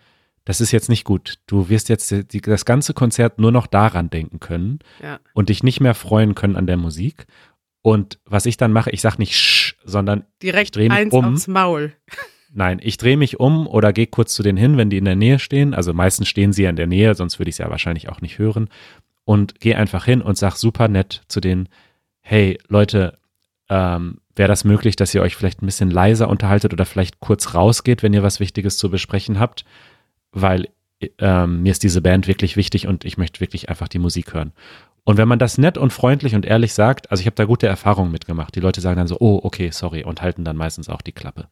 das 0.47 0.61
ist 0.63 0.73
jetzt 0.73 0.89
nicht 0.89 1.05
gut. 1.05 1.35
Du 1.47 1.69
wirst 1.69 1.91
jetzt 1.91 2.11
die, 2.33 2.41
das 2.41 2.65
ganze 2.65 2.95
Konzert 2.95 3.39
nur 3.39 3.53
noch 3.53 3.67
daran 3.67 4.09
denken 4.09 4.41
können 4.41 4.79
Ja. 5.03 5.21
und 5.35 5.51
dich 5.51 5.63
nicht 5.63 5.81
mehr 5.81 5.95
freuen 5.95 6.35
können 6.35 6.57
an 6.57 6.67
der 6.67 6.79
Musik. 6.79 7.27
Und 7.83 8.19
was 8.25 8.47
ich 8.47 8.57
dann 8.57 8.73
mache, 8.73 8.91
ich 8.91 9.03
sage 9.03 9.17
nicht 9.19 9.37
Sch, 9.37 9.75
sondern 9.85 10.25
Direkt 10.43 10.75
dreh 10.77 10.89
mich 10.89 10.99
eins 10.99 11.13
um. 11.13 11.35
aufs 11.35 11.49
Maul. 11.49 11.93
nein, 12.53 12.81
ich 12.83 12.97
drehe 12.97 13.19
mich 13.19 13.39
um 13.39 13.67
oder 13.67 13.93
gehe 13.93 14.07
kurz 14.07 14.35
zu 14.35 14.43
denen 14.43 14.59
hin, 14.59 14.79
wenn 14.79 14.89
die 14.91 14.97
in 14.99 15.05
der 15.05 15.17
Nähe 15.17 15.39
stehen. 15.39 15.75
Also 15.75 15.93
meistens 15.93 16.29
stehen 16.29 16.55
sie 16.55 16.63
ja 16.63 16.71
in 16.71 16.77
der 16.77 16.87
Nähe, 16.87 17.15
sonst 17.15 17.39
würde 17.39 17.51
ich 17.51 17.55
es 17.55 17.59
ja 17.59 17.69
wahrscheinlich 17.71 18.09
auch 18.09 18.23
nicht 18.23 18.39
hören. 18.39 18.71
Und 19.27 19.61
gehe 19.61 19.77
einfach 19.77 20.07
hin 20.07 20.23
und 20.23 20.39
sag 20.39 20.57
super 20.57 20.89
nett 20.89 21.23
zu 21.29 21.41
denen, 21.41 21.69
hey 22.21 22.59
Leute, 22.69 23.19
ähm, 23.69 24.19
wäre 24.35 24.49
das 24.49 24.65
möglich, 24.65 24.97
dass 24.97 25.15
ihr 25.15 25.23
euch 25.23 25.37
vielleicht 25.37 25.63
ein 25.63 25.67
bisschen 25.67 25.91
leiser 25.91 26.29
unterhaltet 26.29 26.73
oder 26.73 26.87
vielleicht 26.87 27.21
kurz 27.21 27.55
rausgeht, 27.55 28.03
wenn 28.03 28.13
ihr 28.13 28.23
was 28.23 28.41
Wichtiges 28.41 28.79
zu 28.79 28.91
besprechen 28.91 29.39
habt, 29.39 29.65
weil 30.33 30.69
ähm, 31.19 31.63
mir 31.63 31.73
ist 31.73 31.83
diese 31.83 32.03
Band 32.03 32.27
wirklich 32.27 32.57
wichtig 32.57 32.87
und 32.87 33.05
ich 33.05 33.17
möchte 33.17 33.41
wirklich 33.41 33.69
einfach 33.69 33.89
die 33.89 33.99
Musik 33.99 34.35
hören. 34.35 34.53
Und 35.05 35.17
wenn 35.17 35.29
man 35.29 35.39
das 35.39 35.59
nett 35.59 35.79
und 35.79 35.93
freundlich 35.93 36.35
und 36.35 36.45
ehrlich 36.45 36.75
sagt, 36.75 37.11
also 37.11 37.21
ich 37.21 37.27
habe 37.27 37.37
da 37.37 37.45
gute 37.45 37.67
Erfahrungen 37.67 38.13
mitgemacht. 38.13 38.55
Die 38.55 38.61
Leute 38.61 38.81
sagen 38.81 38.99
dann 38.99 39.07
so, 39.07 39.17
oh, 39.19 39.41
okay, 39.43 39.71
sorry, 39.71 40.05
und 40.05 40.21
halten 40.21 40.45
dann 40.45 40.57
meistens 40.57 40.89
auch 40.89 41.01
die 41.01 41.13
Klappe. 41.13 41.49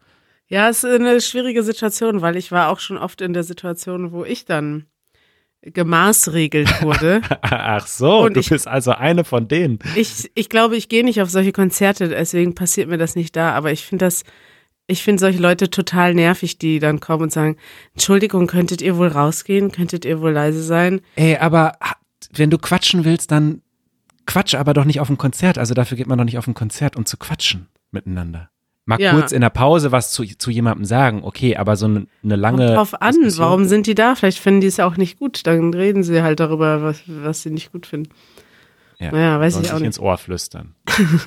Ja, 0.49 0.69
es 0.69 0.85
ist 0.85 1.01
eine 1.01 1.21
schwierige 1.21 1.63
Situation, 1.63 2.23
weil 2.23 2.37
ich 2.37 2.53
war 2.53 2.69
auch 2.69 2.81
schon 2.81 2.99
oft 2.99 3.21
in 3.21 3.33
der 3.33 3.43
Situation, 3.43 4.13
wo 4.13 4.25
ich 4.25 4.45
dann 4.45 4.87
gemaßregelt 5.63 6.83
wurde. 6.83 7.21
Ach 7.43 7.87
so, 7.87 8.21
Und 8.25 8.35
du 8.37 8.41
ich- 8.41 8.51
bist 8.51 8.69
also 8.69 8.93
eine 8.93 9.25
von 9.25 9.49
denen. 9.49 9.79
ich, 9.97 10.31
ich 10.35 10.49
glaube, 10.49 10.77
ich 10.77 10.89
gehe 10.89 11.05
nicht 11.05 11.21
auf 11.23 11.31
solche 11.31 11.53
Konzerte, 11.53 12.09
deswegen 12.09 12.55
passiert 12.55 12.89
mir 12.89 12.99
das 12.99 13.17
nicht 13.17 13.35
da, 13.37 13.53
aber 13.53 13.73
ich 13.73 13.85
finde 13.85 14.05
das, 14.07 14.23
ich 14.87 15.03
finde 15.03 15.21
solche 15.21 15.39
Leute 15.41 15.71
total 15.71 16.15
nervig, 16.15 16.59
die 16.59 16.79
dann 16.79 17.01
kommen 17.01 17.25
und 17.25 17.33
sagen, 17.33 17.57
Entschuldigung, 17.95 18.47
könntet 18.47 18.81
ihr 18.83 18.97
wohl 18.97 19.09
rausgehen? 19.09 19.71
Könntet 19.71 20.05
ihr 20.05 20.21
wohl 20.21 20.33
leise 20.33 20.63
sein? 20.63 21.01
Ey, 21.17 21.37
aber 21.37 21.75
wenn 22.33 22.51
du 22.51 22.57
quatschen 22.59 23.05
willst, 23.05 23.31
dann 23.31 23.61
quatsch 24.27 24.55
aber 24.55 24.73
doch 24.75 24.85
nicht 24.85 25.01
auf 25.01 25.11
ein 25.11 25.19
Konzert. 25.19 25.59
Also 25.59 25.75
dafür 25.75 25.97
geht 25.99 26.07
man 26.07 26.17
doch 26.19 26.25
nicht 26.25 26.39
auf 26.39 26.47
ein 26.47 26.55
Konzert, 26.55 26.97
um 26.97 27.05
zu 27.05 27.17
quatschen 27.19 27.69
miteinander. 27.91 28.51
Mal 28.89 28.99
Ja. 29.01 29.13
kurz 29.13 29.33
in 29.33 29.43
der 29.43 29.51
Pause 29.51 29.93
was 29.93 30.13
zu, 30.13 30.25
zu 30.25 30.51
jemandem 30.51 30.87
sagen, 30.87 31.21
okay, 31.23 31.57
aber 31.57 31.77
so 31.77 31.85
eine, 31.85 32.07
eine 32.25 32.37
lange. 32.37 32.65
Kommt 32.67 32.77
drauf 32.79 33.03
an, 33.03 33.13
Diskussion- 33.15 33.45
warum 33.45 33.65
sind 33.67 33.87
die 33.87 33.95
da? 33.95 34.15
Vielleicht 34.15 34.39
finden 34.39 34.63
die 34.63 34.67
es 34.67 34.81
auch 34.81 34.97
nicht 34.97 35.19
gut. 35.19 35.47
Dann 35.47 35.75
reden 35.75 36.03
sie 36.03 36.23
halt 36.23 36.41
darüber, 36.41 36.83
was, 36.83 37.03
was 37.07 37.43
sie 37.43 37.51
nicht 37.51 37.71
gut 37.71 37.85
finden. 37.87 38.11
Ja, 38.99 39.13
Naja, 39.13 39.39
weiß 39.39 39.61
ich 39.61 39.71
auch 39.71 39.75
nicht. 39.79 39.87
ins 39.87 40.01
Ohr 40.01 40.17
flüstern. 40.19 40.75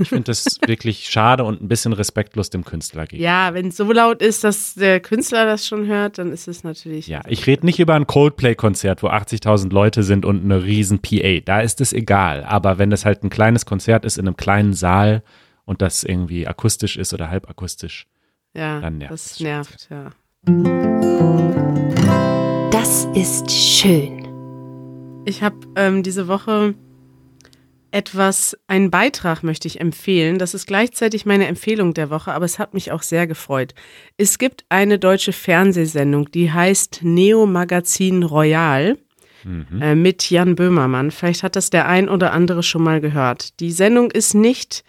Ich 0.01 0.09
finde 0.09 0.23
das 0.23 0.57
wirklich 0.65 1.07
schade 1.07 1.43
und 1.45 1.61
ein 1.61 1.67
bisschen 1.69 1.93
respektlos 1.93 2.49
dem 2.49 2.65
Künstler 2.65 3.05
gegenüber. 3.05 3.23
Ja, 3.29 3.53
wenn 3.53 3.67
es 3.67 3.77
so 3.77 3.89
laut 3.89 4.21
ist, 4.21 4.43
dass 4.43 4.73
der 4.73 4.99
Künstler 4.99 5.45
das 5.45 5.65
schon 5.67 5.85
hört, 5.87 6.17
dann 6.17 6.33
ist 6.33 6.49
es 6.49 6.63
natürlich. 6.65 7.07
Ja, 7.07 7.21
ich 7.27 7.47
rede 7.47 7.65
nicht 7.65 7.79
über 7.79 7.93
ein 7.93 8.07
Coldplay-Konzert, 8.07 9.03
wo 9.03 9.07
80.000 9.07 9.71
Leute 9.71 10.03
sind 10.03 10.25
und 10.25 10.43
eine 10.43 10.63
riesen 10.65 10.99
PA. 10.99 11.39
Da 11.45 11.61
ist 11.61 11.79
es 11.79 11.93
egal. 11.93 12.43
Aber 12.43 12.77
wenn 12.77 12.89
das 12.89 13.05
halt 13.05 13.23
ein 13.23 13.29
kleines 13.29 13.65
Konzert 13.65 14.03
ist 14.03 14.17
in 14.17 14.27
einem 14.27 14.35
kleinen 14.35 14.73
Saal 14.73 15.21
und 15.65 15.81
das 15.81 16.03
irgendwie 16.03 16.47
akustisch 16.47 16.97
ist 16.97 17.13
oder 17.13 17.29
halbakustisch, 17.29 18.07
ja 18.53 18.79
dann 18.81 18.97
nervt 18.97 19.13
das 19.13 19.39
nervt, 19.39 19.89
ja. 19.89 20.11
Das 22.71 23.05
ist 23.13 23.51
schön. 23.51 24.27
Ich 25.25 25.43
habe 25.43 25.57
ähm, 25.75 26.01
diese 26.01 26.27
Woche 26.27 26.73
etwas, 27.91 28.57
einen 28.67 28.89
Beitrag 28.89 29.43
möchte 29.43 29.67
ich 29.67 29.79
empfehlen. 29.79 30.39
Das 30.39 30.53
ist 30.53 30.65
gleichzeitig 30.65 31.25
meine 31.25 31.47
Empfehlung 31.47 31.93
der 31.93 32.09
Woche, 32.09 32.31
aber 32.33 32.45
es 32.45 32.57
hat 32.57 32.73
mich 32.73 32.91
auch 32.91 33.03
sehr 33.03 33.27
gefreut. 33.27 33.75
Es 34.17 34.39
gibt 34.39 34.65
eine 34.69 34.97
deutsche 34.97 35.33
Fernsehsendung, 35.33 36.31
die 36.31 36.51
heißt 36.51 37.01
Neo 37.03 37.45
Magazin 37.45 38.23
Royal 38.23 38.97
äh, 39.79 39.95
mit 39.95 40.29
Jan 40.29 40.55
Böhmermann. 40.55 41.11
Vielleicht 41.11 41.43
hat 41.43 41.55
das 41.55 41.69
der 41.69 41.87
ein 41.87 42.09
oder 42.09 42.31
andere 42.31 42.63
schon 42.63 42.83
mal 42.83 43.01
gehört. 43.01 43.59
Die 43.59 43.71
Sendung 43.71 44.09
ist 44.09 44.33
nicht 44.33 44.83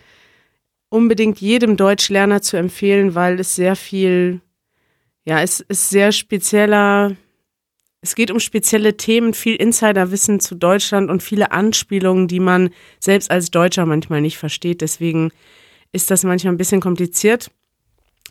unbedingt 0.92 1.40
jedem 1.40 1.76
Deutschlerner 1.76 2.42
zu 2.42 2.56
empfehlen, 2.56 3.14
weil 3.14 3.40
es 3.40 3.56
sehr 3.56 3.76
viel, 3.76 4.40
ja, 5.24 5.42
es 5.42 5.60
ist 5.60 5.90
sehr 5.90 6.12
spezieller 6.12 7.16
es 8.04 8.16
geht 8.16 8.32
um 8.32 8.40
spezielle 8.40 8.96
Themen, 8.96 9.32
viel 9.32 9.54
Insiderwissen 9.54 10.40
zu 10.40 10.56
Deutschland 10.56 11.08
und 11.08 11.22
viele 11.22 11.52
Anspielungen, 11.52 12.26
die 12.26 12.40
man 12.40 12.70
selbst 12.98 13.30
als 13.30 13.52
Deutscher 13.52 13.86
manchmal 13.86 14.20
nicht 14.20 14.38
versteht. 14.38 14.80
Deswegen 14.80 15.30
ist 15.92 16.10
das 16.10 16.24
manchmal 16.24 16.52
ein 16.52 16.58
bisschen 16.58 16.80
kompliziert, 16.80 17.52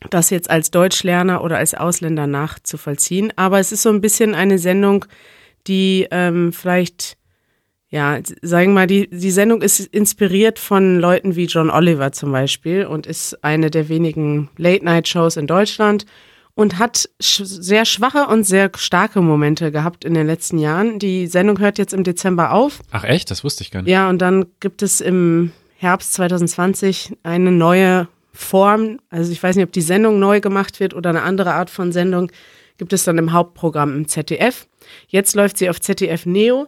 das 0.10 0.30
jetzt 0.30 0.50
als 0.50 0.72
Deutschlerner 0.72 1.42
oder 1.42 1.58
als 1.58 1.74
Ausländer 1.74 2.28
nachzuvollziehen. 2.28 3.32
Aber 3.38 3.60
es 3.60 3.72
ist 3.72 3.84
so 3.84 3.90
ein 3.90 4.02
bisschen 4.02 4.36
eine 4.36 4.60
Sendung, 4.60 5.06
die 5.68 6.06
ähm, 6.12 6.52
vielleicht 6.52 7.16
ja, 7.92 8.20
sagen 8.42 8.72
wir 8.72 8.76
mal, 8.76 8.88
die, 8.88 9.10
die 9.10 9.32
Sendung 9.32 9.62
ist 9.62 9.82
inspiriert 9.82 10.60
von 10.60 10.98
Leuten 11.00 11.36
wie 11.36 11.46
John 11.46 11.70
Oliver 11.70 12.14
zum 12.14 12.32
Beispiel 12.32 12.86
und 12.86 13.06
ist 13.06 13.44
eine 13.44 13.70
der 13.70 13.90
wenigen 13.90 14.50
Late-Night-Shows 14.58 15.36
in 15.36 15.46
Deutschland 15.46 16.06
und 16.56 16.80
hat 16.80 17.10
sch 17.22 17.42
sehr 17.44 17.84
schwache 17.84 18.28
und 18.28 18.46
sehr 18.46 18.72
starke 18.78 19.22
Momente 19.22 19.74
gehabt 19.74 20.06
in 20.06 20.14
den 20.14 20.26
letzten 20.26 20.58
Jahren. 20.58 21.00
Die 21.00 21.28
Sendung 21.28 21.60
hört 21.60 21.78
jetzt 21.78 21.94
im 21.94 22.06
Dezember 22.06 22.54
auf. 22.54 22.80
Ach 22.92 23.04
echt? 23.04 23.30
Das 23.30 23.44
wusste 23.44 23.64
ich 23.64 23.72
gar 23.72 23.82
nicht. 23.82 23.92
Ja, 23.92 24.10
und 24.10 24.20
dann 24.20 24.46
gibt 24.62 24.84
es 24.84 25.02
im 25.02 25.52
Herbst 25.76 26.14
2020 26.14 27.18
eine 27.24 27.52
neue 27.52 28.08
Form. 28.32 29.00
Also 29.10 29.34
ich 29.34 29.44
weiß 29.44 29.58
nicht, 29.58 29.66
ob 29.66 29.74
die 29.74 29.82
Sendung 29.82 30.18
neu 30.18 30.40
gemacht 30.40 30.80
wird 30.80 30.94
oder 30.94 31.10
eine 31.10 31.24
andere 31.24 31.56
Art 31.56 31.70
von 31.70 31.92
Sendung. 31.92 32.32
Gibt 32.78 32.94
es 32.94 33.04
dann 33.04 33.18
im 33.18 33.34
Hauptprogramm 33.34 33.94
im 33.98 34.08
ZDF. 34.08 34.68
Jetzt 35.10 35.36
läuft 35.36 35.58
sie 35.58 35.70
auf 35.70 35.82
ZDF 35.82 36.26
Neo. 36.26 36.68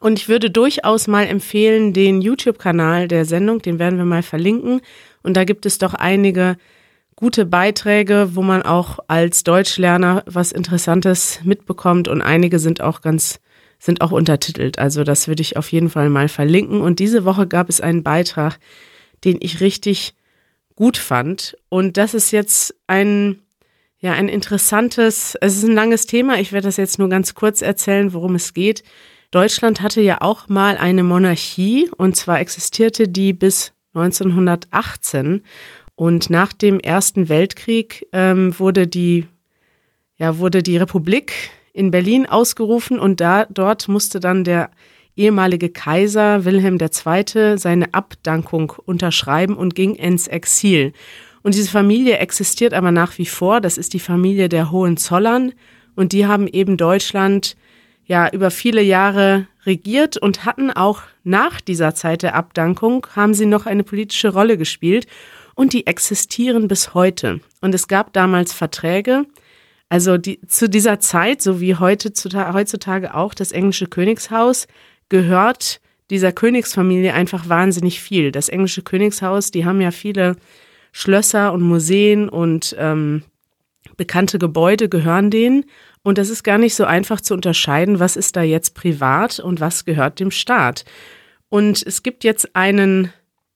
Und 0.00 0.18
ich 0.18 0.28
würde 0.28 0.50
durchaus 0.50 1.06
mal 1.06 1.26
empfehlen, 1.26 1.92
den 1.92 2.20
YouTube-Kanal 2.20 3.08
der 3.08 3.24
Sendung, 3.24 3.60
den 3.62 3.78
werden 3.78 3.98
wir 3.98 4.04
mal 4.04 4.22
verlinken. 4.22 4.80
Und 5.22 5.36
da 5.36 5.44
gibt 5.44 5.66
es 5.66 5.78
doch 5.78 5.94
einige 5.94 6.56
gute 7.16 7.46
Beiträge, 7.46 8.30
wo 8.34 8.42
man 8.42 8.62
auch 8.62 8.98
als 9.08 9.44
Deutschlerner 9.44 10.22
was 10.26 10.52
Interessantes 10.52 11.40
mitbekommt 11.44 12.08
und 12.08 12.22
einige 12.22 12.58
sind 12.58 12.80
auch 12.80 13.00
ganz, 13.00 13.40
sind 13.78 14.00
auch 14.00 14.10
untertitelt. 14.10 14.78
Also 14.78 15.04
das 15.04 15.28
würde 15.28 15.42
ich 15.42 15.56
auf 15.56 15.70
jeden 15.72 15.90
Fall 15.90 16.10
mal 16.10 16.28
verlinken. 16.28 16.80
Und 16.80 16.98
diese 16.98 17.24
Woche 17.24 17.46
gab 17.46 17.68
es 17.68 17.80
einen 17.80 18.02
Beitrag, 18.02 18.58
den 19.24 19.38
ich 19.40 19.60
richtig 19.60 20.14
gut 20.74 20.96
fand. 20.96 21.56
Und 21.68 21.96
das 21.96 22.14
ist 22.14 22.30
jetzt 22.32 22.74
ein, 22.86 23.40
ja, 24.00 24.12
ein 24.12 24.28
interessantes, 24.28 25.36
es 25.40 25.56
ist 25.56 25.64
ein 25.64 25.74
langes 25.74 26.06
Thema. 26.06 26.40
Ich 26.40 26.52
werde 26.52 26.66
das 26.66 26.76
jetzt 26.76 26.98
nur 26.98 27.08
ganz 27.08 27.34
kurz 27.34 27.62
erzählen, 27.62 28.12
worum 28.12 28.34
es 28.34 28.54
geht. 28.54 28.82
Deutschland 29.34 29.80
hatte 29.80 30.00
ja 30.00 30.20
auch 30.20 30.48
mal 30.48 30.76
eine 30.76 31.02
Monarchie 31.02 31.90
und 31.96 32.14
zwar 32.14 32.38
existierte 32.38 33.08
die 33.08 33.32
bis 33.32 33.72
1918 33.94 35.42
und 35.96 36.30
nach 36.30 36.52
dem 36.52 36.78
Ersten 36.78 37.28
Weltkrieg 37.28 38.06
ähm, 38.12 38.56
wurde 38.60 38.86
die 38.86 39.26
ja 40.18 40.38
wurde 40.38 40.62
die 40.62 40.76
Republik 40.76 41.32
in 41.72 41.90
Berlin 41.90 42.26
ausgerufen 42.26 43.00
und 43.00 43.20
da 43.20 43.46
dort 43.46 43.88
musste 43.88 44.20
dann 44.20 44.44
der 44.44 44.70
ehemalige 45.16 45.68
Kaiser 45.68 46.44
Wilhelm 46.44 46.78
II. 46.80 47.58
seine 47.58 47.92
Abdankung 47.92 48.72
unterschreiben 48.86 49.56
und 49.56 49.74
ging 49.74 49.96
ins 49.96 50.28
Exil. 50.28 50.92
Und 51.42 51.56
diese 51.56 51.70
Familie 51.70 52.18
existiert 52.18 52.72
aber 52.72 52.92
nach 52.92 53.18
wie 53.18 53.26
vor. 53.26 53.60
Das 53.60 53.78
ist 53.78 53.94
die 53.94 54.00
Familie 54.00 54.48
der 54.48 54.70
Hohenzollern 54.70 55.54
und 55.96 56.12
die 56.12 56.24
haben 56.24 56.46
eben 56.46 56.76
Deutschland 56.76 57.56
ja 58.06 58.28
über 58.30 58.50
viele 58.50 58.82
Jahre 58.82 59.46
regiert 59.66 60.16
und 60.16 60.44
hatten 60.44 60.70
auch 60.70 61.02
nach 61.22 61.60
dieser 61.60 61.94
Zeit 61.94 62.22
der 62.22 62.34
Abdankung, 62.34 63.06
haben 63.16 63.34
sie 63.34 63.46
noch 63.46 63.66
eine 63.66 63.82
politische 63.82 64.28
Rolle 64.28 64.58
gespielt 64.58 65.06
und 65.54 65.72
die 65.72 65.86
existieren 65.86 66.68
bis 66.68 66.94
heute. 66.94 67.40
Und 67.60 67.74
es 67.74 67.88
gab 67.88 68.12
damals 68.12 68.52
Verträge, 68.52 69.26
also 69.88 70.18
die, 70.18 70.40
zu 70.46 70.68
dieser 70.68 71.00
Zeit, 71.00 71.40
so 71.40 71.60
wie 71.60 71.76
heute, 71.76 72.12
heutzutage 72.52 73.14
auch 73.14 73.34
das 73.34 73.52
englische 73.52 73.86
Königshaus, 73.86 74.66
gehört 75.08 75.80
dieser 76.10 76.32
Königsfamilie 76.32 77.14
einfach 77.14 77.48
wahnsinnig 77.48 78.00
viel. 78.00 78.32
Das 78.32 78.48
englische 78.48 78.82
Königshaus, 78.82 79.50
die 79.50 79.64
haben 79.64 79.80
ja 79.80 79.90
viele 79.90 80.36
Schlösser 80.92 81.52
und 81.52 81.62
Museen 81.62 82.28
und 82.28 82.74
ähm, 82.78 83.22
bekannte 83.96 84.38
Gebäude 84.38 84.88
gehören 84.88 85.30
denen. 85.30 85.64
Und 86.02 86.18
das 86.18 86.28
ist 86.28 86.42
gar 86.42 86.58
nicht 86.58 86.74
so 86.74 86.84
einfach 86.84 87.20
zu 87.20 87.34
unterscheiden, 87.34 88.00
was 88.00 88.16
ist 88.16 88.36
da 88.36 88.42
jetzt 88.42 88.74
privat 88.74 89.40
und 89.40 89.60
was 89.60 89.84
gehört 89.84 90.20
dem 90.20 90.30
Staat. 90.30 90.84
Und 91.48 91.82
es 91.86 92.02
gibt 92.02 92.24
jetzt 92.24 92.56
einen, 92.56 93.12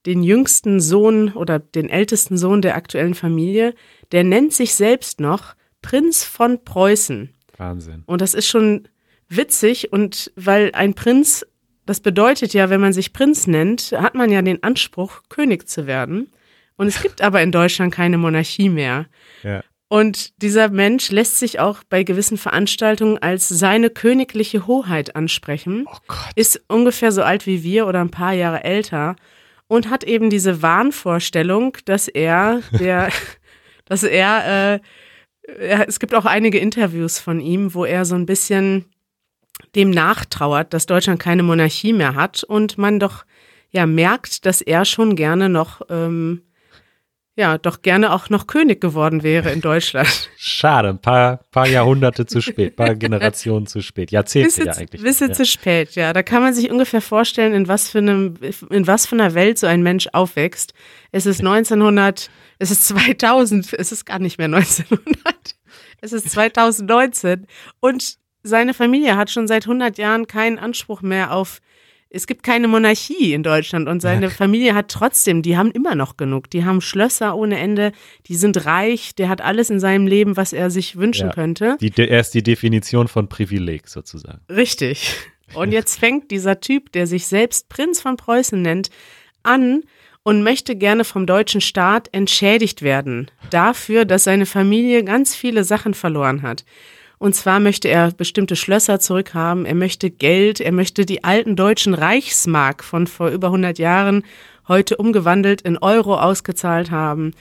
den 0.06 0.22
jüngsten 0.22 0.80
Sohn 0.80 1.32
oder 1.32 1.58
den 1.58 1.90
ältesten 1.90 2.38
Sohn 2.38 2.62
der 2.62 2.76
aktuellen 2.76 3.14
Familie, 3.14 3.74
der 4.12 4.24
nennt 4.24 4.52
sich 4.52 4.74
selbst 4.74 5.20
noch 5.20 5.54
Prinz 5.82 6.24
von 6.24 6.64
Preußen. 6.64 7.30
Wahnsinn. 7.56 8.04
Und 8.06 8.20
das 8.20 8.34
ist 8.34 8.46
schon 8.46 8.88
witzig 9.28 9.92
und 9.92 10.32
weil 10.36 10.70
ein 10.74 10.94
Prinz, 10.94 11.44
das 11.86 12.00
bedeutet 12.00 12.54
ja, 12.54 12.70
wenn 12.70 12.80
man 12.80 12.92
sich 12.92 13.12
Prinz 13.12 13.46
nennt, 13.46 13.92
hat 13.92 14.14
man 14.14 14.30
ja 14.30 14.42
den 14.42 14.62
Anspruch, 14.62 15.22
König 15.28 15.68
zu 15.68 15.86
werden. 15.86 16.30
Und 16.76 16.86
es 16.86 17.02
gibt 17.02 17.22
aber 17.22 17.42
in 17.42 17.52
Deutschland 17.52 17.92
keine 17.92 18.18
Monarchie 18.18 18.68
mehr. 18.68 19.06
Ja. 19.42 19.62
Und 19.88 20.42
dieser 20.42 20.68
Mensch 20.68 21.10
lässt 21.10 21.38
sich 21.38 21.60
auch 21.60 21.82
bei 21.88 22.02
gewissen 22.02 22.36
Veranstaltungen 22.36 23.18
als 23.18 23.48
seine 23.48 23.88
königliche 23.88 24.66
Hoheit 24.66 25.16
ansprechen. 25.16 25.86
Oh 25.86 25.96
Gott. 26.06 26.18
Ist 26.36 26.62
ungefähr 26.68 27.10
so 27.10 27.22
alt 27.22 27.46
wie 27.46 27.62
wir 27.62 27.86
oder 27.86 28.00
ein 28.02 28.10
paar 28.10 28.34
Jahre 28.34 28.64
älter 28.64 29.16
und 29.66 29.88
hat 29.88 30.04
eben 30.04 30.28
diese 30.28 30.60
Wahnvorstellung, 30.60 31.76
dass 31.86 32.06
er 32.06 32.60
der, 32.78 33.10
dass 33.86 34.02
er, 34.02 34.74
äh, 34.74 34.80
er, 35.58 35.88
es 35.88 35.98
gibt 36.00 36.14
auch 36.14 36.26
einige 36.26 36.58
Interviews 36.58 37.18
von 37.18 37.40
ihm, 37.40 37.72
wo 37.72 37.86
er 37.86 38.04
so 38.04 38.14
ein 38.14 38.26
bisschen 38.26 38.84
dem 39.74 39.90
nachtrauert, 39.90 40.74
dass 40.74 40.86
Deutschland 40.86 41.18
keine 41.18 41.42
Monarchie 41.42 41.94
mehr 41.94 42.14
hat 42.14 42.44
und 42.44 42.76
man 42.76 43.00
doch 43.00 43.24
ja 43.70 43.86
merkt, 43.86 44.44
dass 44.46 44.60
er 44.60 44.84
schon 44.84 45.16
gerne 45.16 45.48
noch 45.48 45.80
ähm, 45.88 46.42
ja, 47.38 47.56
doch 47.56 47.82
gerne 47.82 48.12
auch 48.12 48.30
noch 48.30 48.48
König 48.48 48.80
geworden 48.80 49.22
wäre 49.22 49.52
in 49.52 49.60
Deutschland. 49.60 50.28
Schade, 50.36 50.88
ein 50.88 51.00
paar, 51.00 51.38
paar 51.52 51.68
Jahrhunderte 51.68 52.26
zu 52.26 52.40
spät, 52.40 52.74
paar 52.74 52.94
Generationen 52.96 53.68
zu 53.68 53.80
spät, 53.80 54.10
Jahrzehnte 54.10 54.48
bisschen, 54.48 54.66
ja 54.66 54.72
eigentlich. 54.72 55.02
Bisschen 55.02 55.28
ja. 55.28 55.34
zu 55.34 55.46
spät, 55.46 55.94
ja. 55.94 56.12
Da 56.12 56.24
kann 56.24 56.42
man 56.42 56.52
sich 56.52 56.68
ungefähr 56.68 57.00
vorstellen, 57.00 57.54
in 57.54 57.68
was 57.68 57.88
für 57.90 57.98
einem, 57.98 58.34
in 58.70 58.88
was 58.88 59.06
für 59.06 59.14
einer 59.14 59.34
Welt 59.34 59.56
so 59.56 59.68
ein 59.68 59.84
Mensch 59.84 60.08
aufwächst. 60.12 60.74
Es 61.12 61.26
ist 61.26 61.38
1900, 61.38 62.28
es 62.58 62.72
ist 62.72 62.88
2000, 62.88 63.72
es 63.72 63.92
ist 63.92 64.04
gar 64.04 64.18
nicht 64.18 64.38
mehr 64.38 64.46
1900, 64.46 65.54
es 66.00 66.12
ist 66.12 66.30
2019 66.30 67.46
und 67.78 68.18
seine 68.42 68.74
Familie 68.74 69.16
hat 69.16 69.30
schon 69.30 69.46
seit 69.46 69.64
100 69.64 69.96
Jahren 69.96 70.26
keinen 70.26 70.58
Anspruch 70.58 71.02
mehr 71.02 71.32
auf 71.32 71.60
es 72.10 72.26
gibt 72.26 72.42
keine 72.42 72.68
Monarchie 72.68 73.34
in 73.34 73.42
Deutschland 73.42 73.88
und 73.88 74.00
seine 74.00 74.30
Familie 74.30 74.74
hat 74.74 74.88
trotzdem, 74.88 75.42
die 75.42 75.56
haben 75.56 75.70
immer 75.70 75.94
noch 75.94 76.16
genug. 76.16 76.48
Die 76.50 76.64
haben 76.64 76.80
Schlösser 76.80 77.36
ohne 77.36 77.58
Ende, 77.58 77.92
die 78.26 78.34
sind 78.34 78.64
reich, 78.64 79.14
der 79.14 79.28
hat 79.28 79.40
alles 79.42 79.68
in 79.68 79.78
seinem 79.78 80.06
Leben, 80.06 80.36
was 80.36 80.52
er 80.52 80.70
sich 80.70 80.96
wünschen 80.96 81.28
Ja. 81.28 81.34
könnte. 81.34 81.76
Die, 81.80 81.92
er 81.96 82.20
ist 82.20 82.32
die 82.32 82.42
Definition 82.42 83.08
von 83.08 83.28
Privileg 83.28 83.88
sozusagen. 83.88 84.40
Richtig. 84.48 85.14
Und 85.54 85.72
jetzt 85.72 85.98
fängt 85.98 86.30
dieser 86.30 86.60
Typ, 86.60 86.92
der 86.92 87.06
sich 87.06 87.26
selbst 87.26 87.68
Prinz 87.68 88.00
von 88.00 88.16
Preußen 88.16 88.60
nennt, 88.60 88.90
an 89.42 89.82
und 90.22 90.42
möchte 90.42 90.76
gerne 90.76 91.04
vom 91.04 91.26
deutschen 91.26 91.62
Staat 91.62 92.08
entschädigt 92.12 92.82
werden 92.82 93.30
dafür, 93.50 94.04
dass 94.04 94.24
seine 94.24 94.44
Familie 94.44 95.02
ganz 95.04 95.34
viele 95.34 95.64
Sachen 95.64 95.94
verloren 95.94 96.42
hat. 96.42 96.64
Und 97.18 97.34
zwar 97.34 97.58
möchte 97.58 97.88
er 97.88 98.12
bestimmte 98.12 98.54
Schlösser 98.54 99.00
zurückhaben, 99.00 99.66
er 99.66 99.74
möchte 99.74 100.10
Geld, 100.10 100.60
er 100.60 100.72
möchte 100.72 101.04
die 101.04 101.24
alten 101.24 101.56
deutschen 101.56 101.94
Reichsmark 101.94 102.84
von 102.84 103.06
vor 103.06 103.28
über 103.30 103.48
100 103.48 103.78
Jahren 103.78 104.22
heute 104.68 104.96
umgewandelt 104.96 105.62
in 105.62 105.78
Euro 105.78 106.16
ausgezahlt 106.18 106.90
haben. 106.90 107.32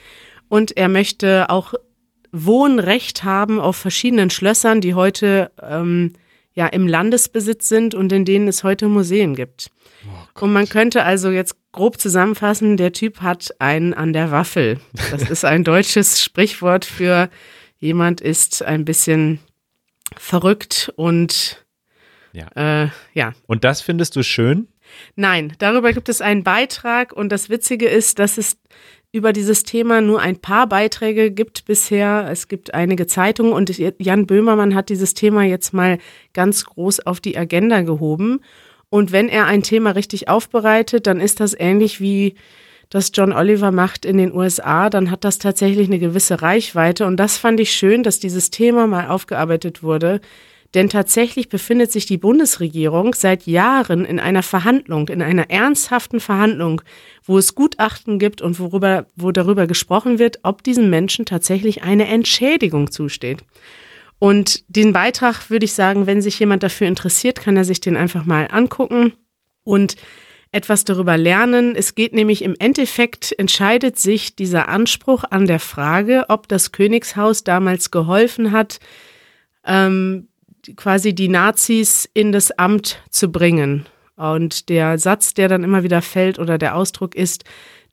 Und 0.48 0.76
er 0.76 0.88
möchte 0.88 1.50
auch 1.50 1.74
Wohnrecht 2.32 3.24
haben 3.24 3.60
auf 3.60 3.76
verschiedenen 3.76 4.30
Schlössern, 4.30 4.80
die 4.80 4.94
heute 4.94 5.50
ähm, 5.62 6.14
ja 6.52 6.66
im 6.66 6.88
Landesbesitz 6.88 7.68
sind 7.68 7.94
und 7.94 8.12
in 8.12 8.24
denen 8.24 8.48
es 8.48 8.64
heute 8.64 8.88
Museen 8.88 9.36
gibt. 9.36 9.70
und 10.40 10.52
man 10.52 10.68
könnte 10.68 11.04
also 11.04 11.30
jetzt 11.30 11.56
grob 11.72 12.00
zusammenfassen, 12.00 12.76
der 12.76 12.92
Typ 12.92 13.20
hat 13.20 13.54
einen 13.58 13.94
an 13.94 14.12
der 14.12 14.30
Waffel. 14.30 14.80
Das 15.10 15.28
ist 15.30 15.44
ein 15.44 15.64
deutsches 15.64 16.22
Sprichwort 16.22 16.84
für 16.84 17.30
jemand 17.78 18.20
ist 18.20 18.62
ein 18.62 18.84
bisschen 18.84 19.38
verrückt 20.16 20.92
und 20.96 21.64
Ja. 22.32 22.84
äh, 22.84 22.88
ja, 23.14 23.32
Und 23.46 23.64
das 23.64 23.80
findest 23.80 24.16
du 24.16 24.22
schön? 24.22 24.68
Nein, 25.16 25.52
darüber 25.58 25.92
gibt 25.92 26.08
es 26.08 26.20
einen 26.20 26.44
Beitrag 26.44 27.12
und 27.12 27.30
das 27.30 27.50
Witzige 27.50 27.86
ist, 27.88 28.18
dass 28.18 28.38
es 28.38 28.56
über 29.12 29.32
dieses 29.32 29.62
Thema 29.62 30.00
nur 30.00 30.20
ein 30.20 30.38
paar 30.38 30.66
Beiträge 30.66 31.30
gibt 31.30 31.64
bisher. 31.64 32.28
Es 32.30 32.48
gibt 32.48 32.74
einige 32.74 33.06
Zeitungen 33.06 33.52
und 33.52 33.70
Jan 33.78 34.26
Böhmermann 34.26 34.74
hat 34.74 34.90
dieses 34.90 35.14
Thema 35.14 35.44
jetzt 35.44 35.72
mal 35.72 35.98
ganz 36.34 36.64
groß 36.64 37.00
auf 37.00 37.20
die 37.20 37.36
Agenda 37.36 37.82
gehoben. 37.82 38.40
Und 38.90 39.12
wenn 39.12 39.28
er 39.28 39.46
ein 39.46 39.62
Thema 39.62 39.90
richtig 39.90 40.28
aufbereitet, 40.28 41.06
dann 41.06 41.20
ist 41.20 41.40
das 41.40 41.54
ähnlich 41.58 42.00
wie 42.00 42.34
das 42.90 43.10
John 43.12 43.32
Oliver 43.32 43.70
macht 43.70 44.04
in 44.04 44.16
den 44.16 44.32
USA, 44.32 44.88
dann 44.88 45.10
hat 45.10 45.24
das 45.24 45.38
tatsächlich 45.38 45.88
eine 45.88 45.98
gewisse 45.98 46.40
Reichweite. 46.40 47.06
Und 47.06 47.18
das 47.18 47.36
fand 47.36 47.60
ich 47.60 47.72
schön, 47.72 48.02
dass 48.02 48.18
dieses 48.18 48.50
Thema 48.50 48.86
mal 48.86 49.08
aufgearbeitet 49.08 49.82
wurde. 49.82 50.20
Denn 50.74 50.90
tatsächlich 50.90 51.48
befindet 51.48 51.92
sich 51.92 52.04
die 52.04 52.18
Bundesregierung 52.18 53.14
seit 53.14 53.46
Jahren 53.46 54.04
in 54.04 54.20
einer 54.20 54.42
Verhandlung, 54.42 55.08
in 55.08 55.22
einer 55.22 55.48
ernsthaften 55.48 56.20
Verhandlung, 56.20 56.82
wo 57.24 57.38
es 57.38 57.54
Gutachten 57.54 58.18
gibt 58.18 58.42
und 58.42 58.58
worüber, 58.58 59.06
wo 59.16 59.32
darüber 59.32 59.66
gesprochen 59.66 60.18
wird, 60.18 60.40
ob 60.42 60.62
diesen 60.62 60.90
Menschen 60.90 61.24
tatsächlich 61.24 61.82
eine 61.84 62.06
Entschädigung 62.06 62.90
zusteht. 62.90 63.44
Und 64.18 64.64
den 64.68 64.92
Beitrag 64.92 65.48
würde 65.48 65.64
ich 65.64 65.72
sagen, 65.72 66.06
wenn 66.06 66.20
sich 66.20 66.38
jemand 66.38 66.62
dafür 66.62 66.86
interessiert, 66.86 67.40
kann 67.40 67.56
er 67.56 67.64
sich 67.64 67.80
den 67.80 67.96
einfach 67.96 68.24
mal 68.24 68.48
angucken. 68.50 69.12
und 69.64 69.96
etwas 70.52 70.84
darüber 70.84 71.16
lernen. 71.16 71.74
Es 71.76 71.94
geht 71.94 72.12
nämlich 72.14 72.42
im 72.42 72.54
Endeffekt, 72.58 73.38
entscheidet 73.38 73.98
sich 73.98 74.34
dieser 74.34 74.68
Anspruch 74.68 75.24
an 75.28 75.46
der 75.46 75.60
Frage, 75.60 76.24
ob 76.28 76.48
das 76.48 76.72
Königshaus 76.72 77.44
damals 77.44 77.90
geholfen 77.90 78.52
hat, 78.52 78.78
ähm, 79.64 80.28
quasi 80.76 81.14
die 81.14 81.28
Nazis 81.28 82.08
in 82.14 82.32
das 82.32 82.50
Amt 82.52 83.02
zu 83.10 83.30
bringen. 83.30 83.86
Und 84.16 84.68
der 84.68 84.98
Satz, 84.98 85.34
der 85.34 85.48
dann 85.48 85.64
immer 85.64 85.82
wieder 85.82 86.02
fällt 86.02 86.38
oder 86.38 86.58
der 86.58 86.74
Ausdruck 86.74 87.14
ist, 87.14 87.44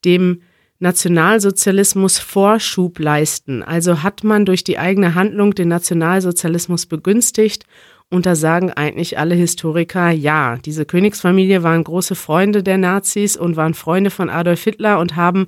dem 0.06 0.42
Nationalsozialismus 0.80 2.20
Vorschub 2.20 3.00
leisten. 3.00 3.64
Also 3.64 4.04
hat 4.04 4.24
man 4.24 4.46
durch 4.46 4.64
die 4.64 4.78
eigene 4.78 5.16
Handlung 5.16 5.56
den 5.56 5.70
Nationalsozialismus 5.70 6.86
begünstigt 6.86 7.66
und 8.12 8.26
da 8.26 8.36
sagen 8.36 8.72
eigentlich 8.72 9.18
alle 9.18 9.36
Historiker, 9.36 10.12
ja, 10.12 10.58
diese 10.58 10.86
Königsfamilie 10.86 11.64
waren 11.64 11.84
große 11.84 12.16
Freunde 12.16 12.64
der 12.64 12.78
Nazis 12.78 13.36
und 13.36 13.56
waren 13.56 13.74
Freunde 13.74 14.12
von 14.12 14.30
Adolf 14.30 14.64
Hitler 14.64 15.00
und 15.00 15.16
haben 15.16 15.48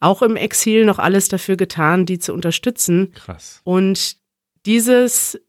auch 0.00 0.20
im 0.22 0.36
Exil 0.36 0.84
noch 0.84 0.98
alles 0.98 1.28
dafür 1.28 1.56
getan, 1.56 2.06
die 2.06 2.18
zu 2.18 2.32
unterstützen. 2.32 3.12
Krass. 3.14 3.60
Und 3.62 4.16
dieses, 4.66 5.40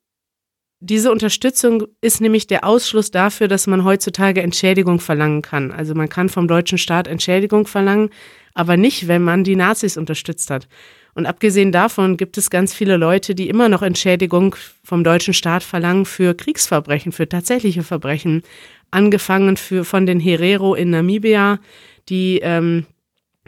diese 0.80 1.12
Unterstützung 1.12 1.86
ist 2.01 2.22
nämlich 2.22 2.45
der 2.45 2.64
Ausschluss 2.64 3.10
dafür, 3.10 3.47
dass 3.47 3.66
man 3.66 3.84
heutzutage 3.84 4.43
Entschädigung 4.43 4.99
verlangen 4.99 5.41
kann. 5.41 5.72
Also 5.72 5.95
man 5.95 6.08
kann 6.08 6.30
vom 6.30 6.47
deutschen 6.47 6.78
Staat 6.78 7.08
Entschädigung 7.08 7.66
verlangen, 7.66 8.12
aber 8.54 8.78
nicht, 8.78 9.08
wenn 9.08 9.24
man 9.24 9.43
die 9.43 9.56
Nazis 9.56 9.97
unterstützt 9.97 10.51
hat. 10.51 10.68
Und 11.16 11.26
abgesehen 11.26 11.72
davon 11.72 12.18
gibt 12.18 12.38
es 12.38 12.49
ganz 12.49 12.74
viele 12.74 12.97
Leute, 12.97 13.36
die 13.36 13.49
immer 13.49 13.70
noch 13.70 13.82
Entschädigung 13.82 14.55
vom 14.84 15.03
deutschen 15.03 15.34
Staat 15.34 15.64
verlangen 15.64 16.05
für 16.05 16.34
Kriegsverbrechen, 16.34 17.11
für 17.11 17.30
tatsächliche 17.30 17.84
Verbrechen. 17.84 18.43
Angefangen 18.89 19.57
für, 19.57 19.86
von 19.86 20.05
den 20.05 20.20
Herero 20.20 20.74
in 20.76 20.89
Namibia, 20.89 21.59
die 22.09 22.39
ähm, 22.39 22.86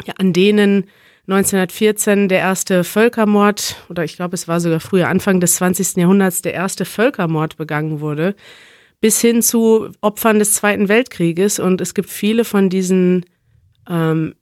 ja, 0.06 0.14
an 0.18 0.34
denen 0.34 0.86
1914 1.28 2.30
der 2.30 2.40
erste 2.40 2.84
Völkermord, 2.84 3.84
oder 3.90 4.04
ich 4.04 4.16
glaube, 4.16 4.36
es 4.36 4.48
war 4.48 4.60
sogar 4.60 4.80
früher, 4.80 5.08
Anfang 5.08 5.40
des 5.40 5.56
20. 5.56 5.98
Jahrhunderts, 5.98 6.44
der 6.44 6.54
erste 6.54 6.86
Völkermord 6.86 7.58
begangen 7.58 8.00
wurde, 8.00 8.36
bis 9.02 9.22
hin 9.22 9.42
zu 9.42 9.90
Opfern 10.02 10.38
des 10.38 10.54
Zweiten 10.54 10.88
Weltkrieges. 10.88 11.58
Und 11.58 11.82
es 11.82 11.96
gibt 11.96 12.10
viele 12.10 12.46
von 12.46 12.70
diesen 12.70 13.26
ähm, 13.90 14.36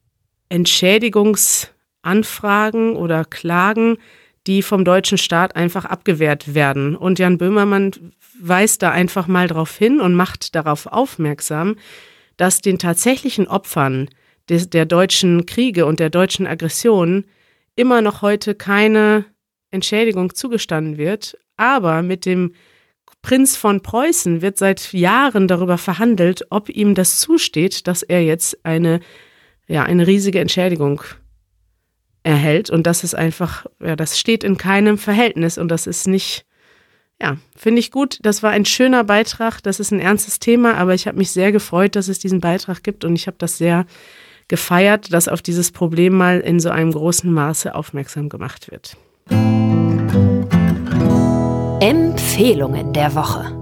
Entschädigungsanfragen 2.04 2.96
oder 2.96 3.26
Klagen, 3.26 3.98
die 4.46 4.62
vom 4.62 4.84
deutschen 4.84 5.18
Staat 5.18 5.56
einfach 5.56 5.86
abgewehrt 5.86 6.54
werden. 6.54 6.96
Und 6.96 7.20
Jan 7.20 7.38
Böhmermann 7.38 7.92
weist 8.40 8.82
da 8.82 8.92
einfach 8.92 9.28
mal 9.28 9.48
darauf 9.48 9.76
hin 9.78 10.02
und 10.02 10.16
macht 10.16 10.56
darauf 10.56 10.86
aufmerksam, 10.88 11.78
dass 12.36 12.60
den 12.60 12.78
tatsächlichen 12.78 13.48
Opfern 13.48 14.10
des, 14.50 14.70
der 14.70 14.86
deutschen 14.86 15.46
Kriege 15.46 15.86
und 15.86 16.00
der 16.00 16.10
deutschen 16.10 16.46
Aggression 16.46 17.26
immer 17.76 18.02
noch 18.02 18.22
heute 18.22 18.54
keine 18.54 19.26
Entschädigung 19.72 20.36
zugestanden 20.36 20.98
wird. 20.98 21.38
Aber 21.56 22.02
mit 22.02 22.26
dem 22.26 22.54
Prinz 23.22 23.56
von 23.56 23.82
Preußen 23.82 24.42
wird 24.42 24.58
seit 24.58 24.92
Jahren 24.92 25.48
darüber 25.48 25.78
verhandelt, 25.78 26.46
ob 26.50 26.68
ihm 26.68 26.96
das 26.96 27.20
zusteht, 27.20 27.88
dass 27.88 28.04
er 28.04 28.22
jetzt 28.24 28.66
eine 28.66 29.00
ja, 29.68 29.84
eine 29.84 30.08
riesige 30.08 30.40
Entschädigung 30.40 31.02
erhält. 32.24 32.70
Und 32.70 32.88
das 32.88 33.04
ist 33.04 33.16
einfach, 33.16 33.66
ja, 33.80 33.96
das 33.96 34.18
steht 34.20 34.44
in 34.44 34.58
keinem 34.58 34.98
Verhältnis 34.98 35.58
und 35.58 35.70
das 35.70 35.88
ist 35.88 36.08
nicht, 36.08 36.46
ja, 37.22 37.38
finde 37.56 37.80
ich 37.80 37.92
gut. 37.92 38.20
Das 38.22 38.42
war 38.44 38.52
ein 38.52 38.66
schöner 38.66 39.04
Beitrag. 39.04 39.62
Das 39.62 39.80
ist 39.80 39.92
ein 39.92 40.00
ernstes 40.00 40.40
Thema, 40.40 40.76
aber 40.76 40.94
ich 40.94 41.08
habe 41.08 41.18
mich 41.18 41.32
sehr 41.32 41.52
gefreut, 41.52 41.96
dass 41.96 42.08
es 42.08 42.20
diesen 42.20 42.40
Beitrag 42.40 42.84
gibt 42.84 43.06
und 43.06 43.16
ich 43.16 43.28
habe 43.28 43.38
das 43.38 43.58
sehr 43.58 43.86
gefeiert, 44.48 45.14
dass 45.14 45.28
auf 45.28 45.42
dieses 45.42 45.72
Problem 45.72 46.14
mal 46.14 46.40
in 46.40 46.60
so 46.60 46.70
einem 46.70 46.92
großen 46.92 47.32
Maße 47.32 47.76
aufmerksam 47.76 48.30
gemacht 48.30 48.72
wird. 48.72 48.98
Empfehlungen 51.80 52.94
der 52.94 53.16
Woche. 53.16 53.60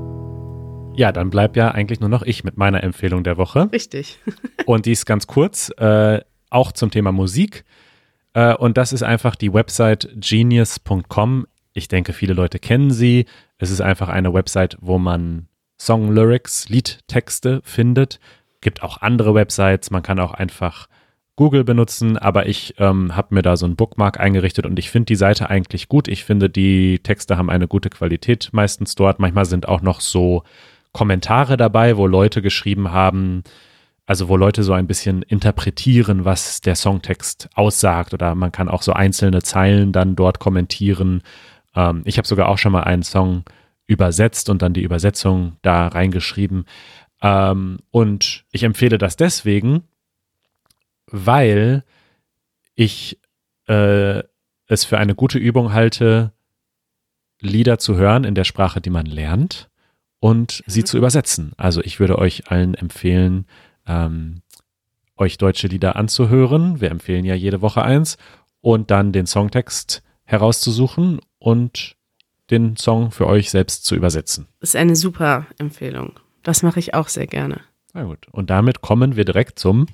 Ja, 0.95 1.12
dann 1.12 1.30
bleibt 1.30 1.55
ja 1.55 1.72
eigentlich 1.72 1.99
nur 1.99 2.09
noch 2.09 2.24
ich 2.24 2.43
mit 2.43 2.57
meiner 2.57 2.84
Empfehlung 2.84 3.24
der 3.24 3.38
Woche. 3.38 3.70
Richtig. 3.72 4.20
und 4.66 4.86
die 4.86 4.91
ist 4.91 5.05
ganz 5.05 5.26
kurz, 5.28 5.72
äh, 5.78 6.20
auch 6.49 6.72
zum 6.72 6.91
Thema 6.91 7.12
Musik. 7.12 7.64
Äh, 8.34 8.56
und 8.56 8.78
das 8.78 8.94
ist 8.94 9.04
einfach 9.04 9.36
die 9.36 9.54
Website 9.54 10.10
genius.com. 10.16 11.48
Ich 11.74 11.88
denke, 11.88 12.14
viele 12.14 12.34
Leute 12.34 12.60
kennen 12.60 12.92
sie. 12.92 13.26
Es 13.58 13.70
ist 13.70 13.82
einfach 13.82 14.10
eine 14.10 14.34
Website, 14.34 14.78
wo 14.82 14.98
man 14.98 15.48
Song-Lyrics, 15.80 16.70
Liedtexte 16.70 17.62
findet. 17.64 18.20
Gibt 18.62 18.84
auch 18.84 19.02
andere 19.02 19.34
Websites. 19.34 19.90
Man 19.90 20.04
kann 20.04 20.20
auch 20.20 20.34
einfach 20.34 20.88
Google 21.36 21.64
benutzen, 21.64 22.18
aber 22.18 22.46
ich 22.46 22.76
ähm, 22.78 23.16
habe 23.16 23.34
mir 23.34 23.42
da 23.42 23.58
so 23.58 23.66
ein 23.66 23.76
Bookmark 23.76 24.20
eingerichtet 24.20 24.66
und 24.66 24.78
ich 24.78 24.92
finde 24.92 25.06
die 25.06 25.16
Seite 25.16 25.50
eigentlich 25.50 25.88
gut. 25.88 26.08
Ich 26.08 26.24
finde, 26.24 26.50
die 26.50 27.00
Texte 27.00 27.38
haben 27.38 27.50
eine 27.50 27.68
gute 27.68 27.90
Qualität 27.90 28.50
meistens 28.52 28.96
dort. 28.96 29.20
Manchmal 29.20 29.46
sind 29.46 29.68
auch 29.68 29.82
noch 29.82 30.02
so 30.02 30.44
Kommentare 30.92 31.58
dabei, 31.58 31.98
wo 31.98 32.06
Leute 32.06 32.42
geschrieben 32.42 32.92
haben, 32.92 33.44
also 34.06 34.30
wo 34.30 34.38
Leute 34.38 34.64
so 34.64 34.74
ein 34.74 34.88
bisschen 34.88 35.22
interpretieren, 35.22 36.26
was 36.26 36.62
der 36.62 36.76
Songtext 36.76 37.49
aussagt 37.54 38.14
oder 38.14 38.36
man 38.36 38.52
kann 38.52 38.70
auch 38.70 38.82
so 38.82 38.93
einzelne 38.93 39.41
Zeilen 39.41 39.91
dann 39.91 40.16
dort 40.16 40.39
kommentieren. 40.39 41.22
Ähm, 41.76 42.02
ich 42.06 42.18
habe 42.18 42.28
sogar 42.28 42.49
auch 42.49 42.58
schon 42.58 42.72
mal 42.72 42.84
einen 42.84 43.04
Song 43.04 43.43
übersetzt 43.88 44.49
und 44.49 44.62
dann 44.62 44.74
die 44.74 44.84
Übersetzung 44.84 45.58
da 45.62 45.88
reingeschrieben. 45.88 46.66
Ähm, 47.22 47.80
und 47.91 48.45
ich 48.52 48.64
empfehle 48.64 48.97
das 48.97 49.16
deswegen, 49.16 49.84
weil 51.08 51.84
ich 52.76 53.20
äh, 53.68 54.24
es 54.68 54.86
für 54.86 54.97
eine 54.97 55.16
gute 55.16 55.38
Übung 55.38 55.74
halte, 55.74 56.32
Lieder 57.41 57.80
zu 57.80 57.95
hören 57.95 58.24
in 58.24 58.36
der 58.36 58.43
Sprache, 58.43 58.82
die 58.82 58.91
man 58.91 59.06
lernt 59.06 59.70
und 60.20 60.64
sie 60.68 60.84
zu 60.84 60.97
übersetzen. 60.97 61.54
Also 61.58 61.82
ich 61.82 61.99
würde 61.99 62.18
euch 62.18 62.52
allen 62.52 62.76
empfehlen, 62.76 63.45
ähm, 63.88 64.42
euch 65.18 65.38
deutsche 65.38 65.68
Lieder 65.68 65.96
anzuhören. 65.96 66.82
Wir 66.82 66.92
empfehlen 66.92 67.26
ja 67.26 67.36
jede 67.36 67.62
Woche 67.62 67.84
eins 67.84 68.18
und 68.62 68.92
dann 68.92 69.12
den 69.12 69.28
Songtext 69.28 70.04
herauszusuchen 70.24 71.20
und 71.40 71.96
den 72.50 72.76
Song 72.78 73.12
für 73.12 73.28
euch 73.28 73.50
selbst 73.50 73.86
zu 73.86 73.96
übersetzen. 73.96 74.48
Das 74.60 74.70
ist 74.70 74.76
eine 74.76 74.96
super 74.96 75.48
Empfehlung. 75.58 76.20
Das 76.44 76.64
mache 76.64 76.80
ich 76.80 76.94
auch 76.94 77.08
sehr 77.08 77.28
gerne. 77.28 77.62
Na 77.94 78.04
gut. 78.04 78.28
Und 78.32 78.50
damit 78.50 78.82
kommen 78.82 79.16
wir 79.16 79.26
direkt 79.26 79.60
zum 79.60 79.88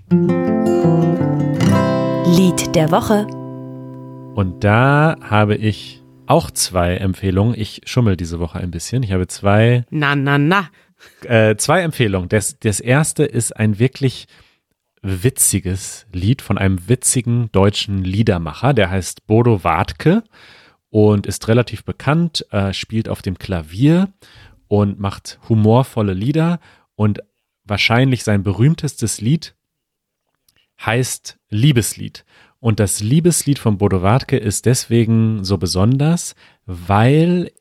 Lied 2.25 2.75
der 2.75 2.91
Woche. 2.91 3.27
Und 4.35 4.63
da 4.63 5.15
habe 5.21 5.55
ich 5.55 6.03
auch 6.27 6.51
zwei 6.51 6.95
Empfehlungen. 6.95 7.55
Ich 7.57 7.81
schummel 7.85 8.17
diese 8.17 8.39
Woche 8.39 8.59
ein 8.59 8.69
bisschen. 8.69 9.01
Ich 9.01 9.11
habe 9.11 9.27
zwei. 9.27 9.85
Na, 9.89 10.15
na, 10.15 10.37
na. 10.37 10.69
Äh, 11.23 11.55
zwei 11.57 11.81
Empfehlungen. 11.81 12.29
Das, 12.29 12.59
das 12.59 12.79
erste 12.79 13.23
ist 13.23 13.55
ein 13.55 13.79
wirklich 13.79 14.27
witziges 15.01 16.05
Lied 16.11 16.41
von 16.41 16.57
einem 16.57 16.87
witzigen 16.89 17.51
deutschen 17.51 18.03
Liedermacher. 18.03 18.73
Der 18.73 18.89
heißt 18.89 19.27
Bodo 19.27 19.63
Wartke 19.63 20.23
und 20.89 21.27
ist 21.27 21.47
relativ 21.47 21.83
bekannt, 21.83 22.45
äh, 22.51 22.73
spielt 22.73 23.09
auf 23.09 23.21
dem 23.21 23.37
Klavier 23.37 24.09
und 24.67 24.99
macht 24.99 25.39
humorvolle 25.47 26.13
Lieder. 26.13 26.59
Und 26.95 27.21
wahrscheinlich 27.63 28.23
sein 28.23 28.43
berühmtestes 28.43 29.21
Lied 29.21 29.55
heißt 30.83 31.37
Liebeslied. 31.49 32.25
Und 32.59 32.79
das 32.79 33.01
Liebeslied 33.01 33.59
von 33.59 33.77
Bodo 33.77 34.01
Wartke 34.01 34.37
ist 34.37 34.65
deswegen 34.65 35.43
so 35.43 35.57
besonders, 35.57 36.35
weil 36.65 37.51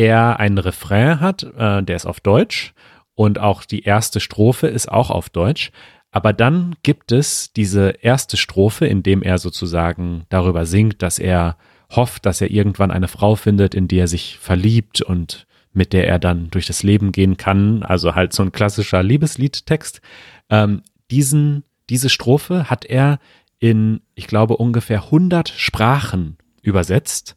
er 0.00 0.40
einen 0.40 0.56
Refrain 0.56 1.20
hat, 1.20 1.42
äh, 1.42 1.82
der 1.82 1.96
ist 1.96 2.06
auf 2.06 2.20
Deutsch 2.20 2.72
und 3.14 3.38
auch 3.38 3.66
die 3.66 3.82
erste 3.82 4.18
Strophe 4.18 4.66
ist 4.66 4.90
auch 4.90 5.10
auf 5.10 5.28
Deutsch. 5.28 5.72
Aber 6.10 6.32
dann 6.32 6.74
gibt 6.82 7.12
es 7.12 7.52
diese 7.52 7.90
erste 8.00 8.38
Strophe, 8.38 8.86
in 8.86 9.02
dem 9.02 9.22
er 9.22 9.36
sozusagen 9.36 10.24
darüber 10.30 10.64
singt, 10.64 11.02
dass 11.02 11.18
er 11.18 11.58
hofft, 11.90 12.24
dass 12.24 12.40
er 12.40 12.50
irgendwann 12.50 12.90
eine 12.90 13.08
Frau 13.08 13.34
findet, 13.36 13.74
in 13.74 13.88
die 13.88 13.98
er 13.98 14.08
sich 14.08 14.38
verliebt 14.38 15.02
und 15.02 15.46
mit 15.72 15.92
der 15.92 16.08
er 16.08 16.18
dann 16.18 16.50
durch 16.50 16.66
das 16.66 16.82
Leben 16.82 17.12
gehen 17.12 17.36
kann. 17.36 17.82
Also 17.82 18.14
halt 18.14 18.32
so 18.32 18.42
ein 18.42 18.52
klassischer 18.52 19.02
Liebesliedtext. 19.02 20.00
Ähm, 20.48 20.82
diesen, 21.10 21.64
diese 21.90 22.08
Strophe 22.08 22.70
hat 22.70 22.86
er 22.86 23.18
in, 23.58 24.00
ich 24.14 24.26
glaube, 24.26 24.56
ungefähr 24.56 25.04
100 25.04 25.50
Sprachen 25.50 26.38
übersetzt. 26.62 27.36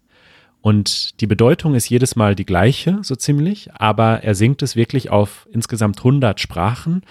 Und 0.64 1.20
die 1.20 1.28
Bedeutung 1.28 1.76
ist 1.76 1.90
jedes 1.90 2.16
Mal 2.16 2.36
die 2.36 2.46
gleiche, 2.46 3.00
so 3.02 3.18
ziemlich, 3.18 3.74
aber 3.74 4.24
er 4.24 4.34
singt 4.34 4.62
es 4.62 4.78
wirklich 4.78 5.10
auf 5.10 5.46
insgesamt 5.52 5.98
100 5.98 6.40
Sprachen 6.40 7.02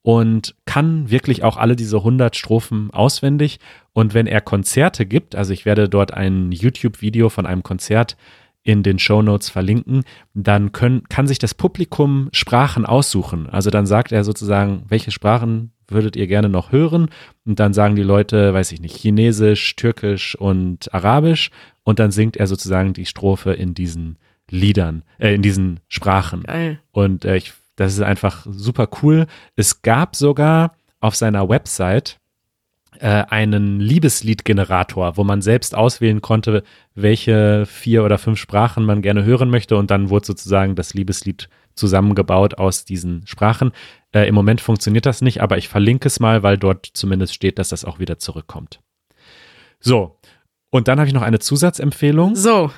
und 0.00 0.54
kann 0.64 1.10
wirklich 1.10 1.42
auch 1.42 1.56
alle 1.56 1.74
diese 1.74 1.96
100 1.96 2.36
Strophen 2.36 2.92
auswendig. 2.92 3.58
Und 3.92 4.14
wenn 4.14 4.28
er 4.28 4.40
Konzerte 4.40 5.06
gibt, 5.06 5.34
also 5.34 5.52
ich 5.52 5.64
werde 5.64 5.88
dort 5.88 6.14
ein 6.14 6.52
YouTube-Video 6.52 7.30
von 7.30 7.46
einem 7.46 7.64
Konzert 7.64 8.16
in 8.62 8.84
den 8.84 9.00
Show 9.00 9.22
Notes 9.22 9.48
verlinken. 9.48 10.04
Dann 10.34 10.70
können, 10.70 11.08
kann 11.08 11.26
sich 11.26 11.40
das 11.40 11.54
Publikum 11.54 12.28
Sprachen 12.32 12.86
aussuchen. 12.86 13.48
Also 13.48 13.70
dann 13.70 13.86
sagt 13.86 14.12
er 14.12 14.22
sozusagen, 14.22 14.84
welche 14.88 15.10
Sprachen 15.10 15.72
würdet 15.88 16.14
ihr 16.14 16.26
gerne 16.26 16.48
noch 16.48 16.70
hören? 16.70 17.08
Und 17.44 17.58
dann 17.58 17.72
sagen 17.72 17.96
die 17.96 18.02
Leute, 18.02 18.54
weiß 18.54 18.72
ich 18.72 18.80
nicht, 18.80 18.96
Chinesisch, 18.96 19.74
Türkisch 19.76 20.36
und 20.36 20.92
Arabisch. 20.94 21.50
Und 21.90 21.98
dann 21.98 22.12
singt 22.12 22.36
er 22.36 22.46
sozusagen 22.46 22.92
die 22.92 23.04
Strophe 23.04 23.52
in 23.52 23.74
diesen 23.74 24.16
Liedern, 24.48 25.02
äh, 25.18 25.34
in 25.34 25.42
diesen 25.42 25.80
Sprachen. 25.88 26.44
Geil. 26.44 26.78
Und 26.92 27.24
äh, 27.24 27.36
ich, 27.36 27.52
das 27.74 27.94
ist 27.94 28.00
einfach 28.00 28.46
super 28.48 28.88
cool. 29.02 29.26
Es 29.56 29.82
gab 29.82 30.14
sogar 30.14 30.76
auf 31.00 31.16
seiner 31.16 31.48
Website 31.48 32.20
äh, 33.00 33.24
einen 33.28 33.80
Liebesliedgenerator, 33.80 35.16
wo 35.16 35.24
man 35.24 35.42
selbst 35.42 35.74
auswählen 35.74 36.20
konnte, 36.20 36.62
welche 36.94 37.66
vier 37.66 38.04
oder 38.04 38.16
fünf 38.16 38.38
Sprachen 38.38 38.84
man 38.84 39.02
gerne 39.02 39.24
hören 39.24 39.50
möchte. 39.50 39.76
Und 39.76 39.90
dann 39.90 40.10
wurde 40.10 40.26
sozusagen 40.26 40.76
das 40.76 40.94
Liebeslied 40.94 41.48
zusammengebaut 41.74 42.54
aus 42.56 42.84
diesen 42.84 43.26
Sprachen. 43.26 43.72
Äh, 44.12 44.28
Im 44.28 44.36
Moment 44.36 44.60
funktioniert 44.60 45.06
das 45.06 45.22
nicht, 45.22 45.42
aber 45.42 45.58
ich 45.58 45.68
verlinke 45.68 46.06
es 46.06 46.20
mal, 46.20 46.44
weil 46.44 46.56
dort 46.56 46.86
zumindest 46.86 47.34
steht, 47.34 47.58
dass 47.58 47.70
das 47.70 47.84
auch 47.84 47.98
wieder 47.98 48.20
zurückkommt. 48.20 48.78
So, 49.80 50.20
und 50.70 50.88
dann 50.88 50.98
habe 50.98 51.08
ich 51.08 51.14
noch 51.14 51.22
eine 51.22 51.38
Zusatzempfehlung. 51.38 52.36
So, 52.36 52.70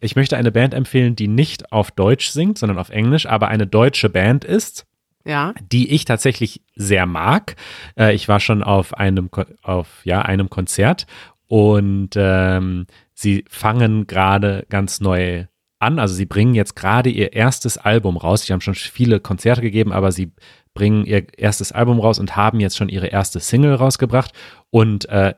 Ich 0.00 0.16
möchte 0.16 0.36
eine 0.36 0.52
Band 0.52 0.74
empfehlen, 0.74 1.16
die 1.16 1.28
nicht 1.28 1.72
auf 1.72 1.90
Deutsch 1.90 2.28
singt, 2.28 2.58
sondern 2.58 2.78
auf 2.78 2.90
Englisch, 2.90 3.26
aber 3.26 3.48
eine 3.48 3.66
deutsche 3.66 4.08
Band 4.08 4.44
ist, 4.44 4.86
ja. 5.24 5.54
die 5.60 5.92
ich 5.92 6.04
tatsächlich 6.04 6.62
sehr 6.76 7.06
mag. 7.06 7.56
Äh, 7.98 8.14
ich 8.14 8.28
war 8.28 8.38
schon 8.38 8.62
auf 8.62 8.94
einem, 8.94 9.28
auf, 9.62 10.00
ja, 10.04 10.22
einem 10.22 10.50
Konzert 10.50 11.06
und 11.48 12.10
ähm, 12.14 12.86
sie 13.14 13.44
fangen 13.48 14.06
gerade 14.06 14.66
ganz 14.68 15.00
neu 15.00 15.46
an. 15.80 15.98
Also 15.98 16.14
sie 16.14 16.26
bringen 16.26 16.54
jetzt 16.54 16.76
gerade 16.76 17.10
ihr 17.10 17.32
erstes 17.32 17.76
Album 17.76 18.16
raus. 18.16 18.42
Sie 18.42 18.52
haben 18.52 18.60
schon 18.60 18.74
viele 18.74 19.18
Konzerte 19.18 19.62
gegeben, 19.62 19.92
aber 19.92 20.12
sie 20.12 20.32
bringen 20.74 21.04
ihr 21.06 21.26
erstes 21.36 21.72
Album 21.72 21.98
raus 21.98 22.20
und 22.20 22.36
haben 22.36 22.60
jetzt 22.60 22.76
schon 22.76 22.88
ihre 22.88 23.08
erste 23.08 23.40
Single 23.40 23.74
rausgebracht. 23.74 24.32
Und 24.70 25.08
äh, 25.08 25.34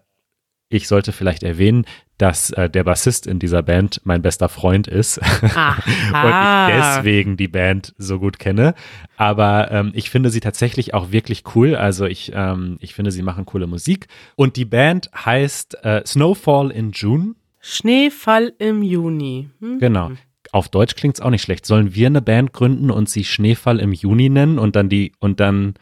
ich 0.70 0.86
sollte 0.86 1.12
vielleicht 1.12 1.42
erwähnen, 1.42 1.84
dass 2.16 2.50
äh, 2.50 2.70
der 2.70 2.84
Bassist 2.84 3.26
in 3.26 3.38
dieser 3.38 3.62
Band 3.62 4.00
mein 4.04 4.22
bester 4.22 4.48
Freund 4.48 4.86
ist 4.86 5.18
und 5.42 5.56
Aha. 5.56 6.68
ich 6.68 6.74
deswegen 6.74 7.36
die 7.36 7.48
Band 7.48 7.94
so 7.98 8.20
gut 8.20 8.38
kenne. 8.38 8.74
Aber 9.16 9.70
ähm, 9.72 9.90
ich 9.94 10.10
finde 10.10 10.30
sie 10.30 10.40
tatsächlich 10.40 10.94
auch 10.94 11.10
wirklich 11.10 11.42
cool. 11.54 11.74
Also 11.74 12.06
ich, 12.06 12.32
ähm, 12.34 12.76
ich 12.80 12.94
finde, 12.94 13.10
sie 13.10 13.22
machen 13.22 13.46
coole 13.46 13.66
Musik. 13.66 14.06
Und 14.36 14.56
die 14.56 14.64
Band 14.64 15.10
heißt 15.12 15.84
äh, 15.84 16.02
Snowfall 16.06 16.70
in 16.70 16.92
June. 16.92 17.34
Schneefall 17.58 18.52
im 18.58 18.82
Juni. 18.82 19.50
Hm? 19.60 19.80
Genau. 19.80 20.12
Auf 20.52 20.68
Deutsch 20.68 20.94
klingt's 20.94 21.20
auch 21.20 21.30
nicht 21.30 21.42
schlecht. 21.42 21.66
Sollen 21.66 21.94
wir 21.94 22.06
eine 22.06 22.22
Band 22.22 22.52
gründen 22.52 22.90
und 22.90 23.08
sie 23.08 23.24
Schneefall 23.24 23.80
im 23.80 23.92
Juni 23.92 24.28
nennen 24.28 24.58
und 24.58 24.76
dann 24.76 24.88
die 24.88 25.12
und 25.18 25.40
dann 25.40 25.74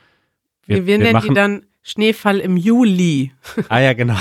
Wir, 0.66 0.86
wir 0.86 0.98
nennen 0.98 1.20
die 1.26 1.34
dann 1.34 1.62
Schneefall 1.82 2.38
im 2.38 2.56
Juli. 2.56 3.32
Ah 3.68 3.80
ja, 3.80 3.92
genau. 3.92 4.16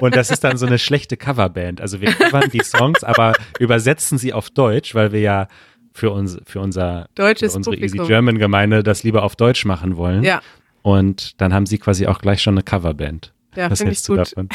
Und 0.00 0.16
das 0.16 0.30
ist 0.30 0.44
dann 0.44 0.56
so 0.56 0.66
eine 0.66 0.78
schlechte 0.78 1.16
Coverband. 1.16 1.80
Also 1.80 2.00
wir 2.00 2.12
covern 2.12 2.50
die 2.50 2.62
Songs, 2.62 3.04
aber 3.04 3.34
übersetzen 3.58 4.18
sie 4.18 4.32
auf 4.32 4.50
Deutsch, 4.50 4.94
weil 4.94 5.12
wir 5.12 5.20
ja 5.20 5.48
für 5.92 6.10
uns 6.10 6.38
für 6.44 6.60
unser 6.60 7.08
Deutsches 7.14 7.52
für 7.52 7.58
unsere 7.58 7.76
Publikum. 7.76 8.00
Easy 8.00 8.08
German 8.08 8.38
Gemeinde 8.38 8.82
das 8.82 9.02
lieber 9.04 9.22
auf 9.22 9.36
Deutsch 9.36 9.64
machen 9.64 9.96
wollen. 9.96 10.24
Ja, 10.24 10.40
Und 10.82 11.40
dann 11.40 11.54
haben 11.54 11.66
sie 11.66 11.78
quasi 11.78 12.06
auch 12.06 12.18
gleich 12.18 12.42
schon 12.42 12.54
eine 12.54 12.62
Coverband. 12.62 13.32
ja 13.54 13.70
Was 13.70 13.84
hältst 13.84 14.08
du 14.08 14.16
gut. 14.16 14.32
davon? 14.32 14.48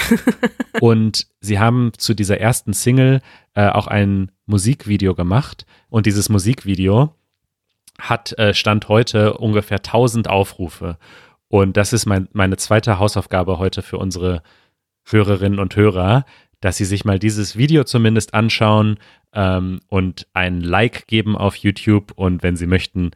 Und 0.82 1.28
sie 1.40 1.60
haben 1.60 1.92
zu 1.98 2.14
dieser 2.14 2.40
ersten 2.40 2.74
Single 2.74 3.22
äh, 3.54 3.68
auch 3.70 3.88
ein 3.88 4.32
Musikvideo 4.46 5.16
gemacht. 5.16 5.66
Und 5.90 6.06
dieses 6.06 6.30
Musikvideo 6.30 7.16
hat 8.00 8.38
äh, 8.38 8.54
Stand 8.54 8.88
heute 8.90 9.34
ungefähr 9.38 9.78
1000 9.78 10.30
Aufrufe. 10.30 10.98
Und 11.48 11.78
das 11.78 11.94
ist 11.94 12.06
mein, 12.06 12.28
meine 12.34 12.58
zweite 12.58 13.00
Hausaufgabe 13.00 13.58
heute 13.60 13.82
für 13.82 13.98
unsere 13.98 14.44
Hörerinnen 15.12 15.60
und 15.60 15.76
Hörer, 15.76 16.26
dass 16.62 16.78
sie 16.78 16.86
sich 16.86 17.06
mal 17.06 17.20
dieses 17.20 17.58
Video 17.58 17.84
zumindest 17.84 18.34
anschauen 18.34 18.98
ähm, 19.34 19.80
und 19.88 20.28
ein 20.34 20.62
Like 20.62 21.08
geben 21.08 21.38
auf 21.38 21.56
YouTube 21.56 22.12
und 22.16 22.44
wenn 22.44 22.56
sie 22.56 22.68
möchten 22.68 23.12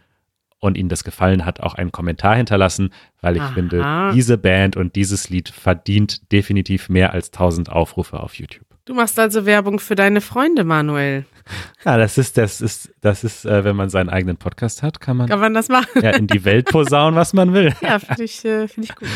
und 0.59 0.77
ihnen 0.77 0.87
das 0.87 1.03
gefallen 1.03 1.45
hat, 1.45 1.59
auch 1.59 1.75
einen 1.75 1.91
Kommentar 1.91 2.37
hinterlassen, 2.37 2.91
weil 3.19 3.35
ich 3.35 3.41
Aha. 3.41 3.51
finde, 3.53 4.11
diese 4.13 4.37
Band 4.37 4.77
und 4.77 4.95
dieses 4.95 5.29
Lied 5.29 5.49
verdient 5.49 6.31
definitiv 6.31 6.87
mehr 6.87 7.11
als 7.11 7.33
1000 7.33 7.69
Aufrufe 7.69 8.21
auf 8.21 8.35
YouTube. 8.35 8.65
Du 8.85 8.93
machst 8.93 9.19
also 9.19 9.45
Werbung 9.45 9.79
für 9.79 9.95
deine 9.95 10.21
Freunde, 10.21 10.63
Manuel. 10.63 11.25
Ja, 11.83 11.97
das 11.97 12.17
ist, 12.17 12.37
das 12.37 12.61
ist, 12.61 12.93
das 13.01 13.25
ist, 13.25 13.43
äh, 13.43 13.65
wenn 13.65 13.75
man 13.75 13.89
seinen 13.89 14.07
eigenen 14.07 14.37
Podcast 14.37 14.81
hat, 14.81 15.01
kann 15.01 15.17
man 15.17 15.27
Kann 15.27 15.41
man 15.41 15.53
das 15.53 15.67
machen? 15.67 16.01
ja 16.01 16.11
in 16.11 16.27
die 16.27 16.45
Welt 16.45 16.67
posaunen, 16.67 17.19
was 17.19 17.33
man 17.33 17.53
will. 17.53 17.73
Ja, 17.81 17.99
finde 17.99 18.23
ich, 18.23 18.45
äh, 18.45 18.69
find 18.69 18.85
ich 18.85 18.95
gut. 18.95 19.09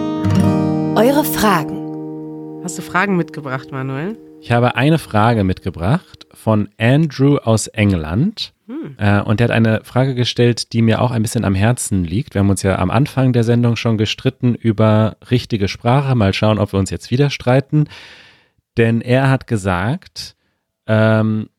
Eure 0.95 1.23
Fragen. 1.23 2.61
Hast 2.63 2.77
du 2.77 2.83
Fragen 2.83 3.17
mitgebracht, 3.17 3.71
Manuel? 3.71 4.15
Ich 4.41 4.51
habe 4.51 4.75
eine 4.75 4.99
Frage 4.99 5.43
mitgebracht 5.43 6.27
von 6.33 6.69
Andrew 6.77 7.37
aus 7.37 7.65
England. 7.65 8.53
Äh, 8.97 9.21
und 9.21 9.39
der 9.39 9.45
hat 9.45 9.55
eine 9.55 9.83
Frage 9.83 10.13
gestellt, 10.13 10.71
die 10.71 10.81
mir 10.81 11.01
auch 11.01 11.09
ein 11.09 11.23
bisschen 11.23 11.45
am 11.45 11.55
Herzen 11.55 12.03
liegt. 12.03 12.35
Wir 12.35 12.39
haben 12.39 12.49
uns 12.49 12.61
ja 12.61 12.77
am 12.77 12.91
Anfang 12.91 13.33
der 13.33 13.43
Sendung 13.43 13.75
schon 13.75 13.97
gestritten 13.97 14.53
über 14.53 15.17
richtige 15.31 15.67
Sprache. 15.67 16.13
Mal 16.13 16.33
schauen, 16.33 16.59
ob 16.59 16.73
wir 16.73 16.79
uns 16.79 16.91
jetzt 16.91 17.09
wieder 17.09 17.29
streiten. 17.29 17.85
Denn 18.77 19.01
er 19.01 19.31
hat 19.31 19.47
gesagt, 19.47 20.35
ähm, 20.85 21.49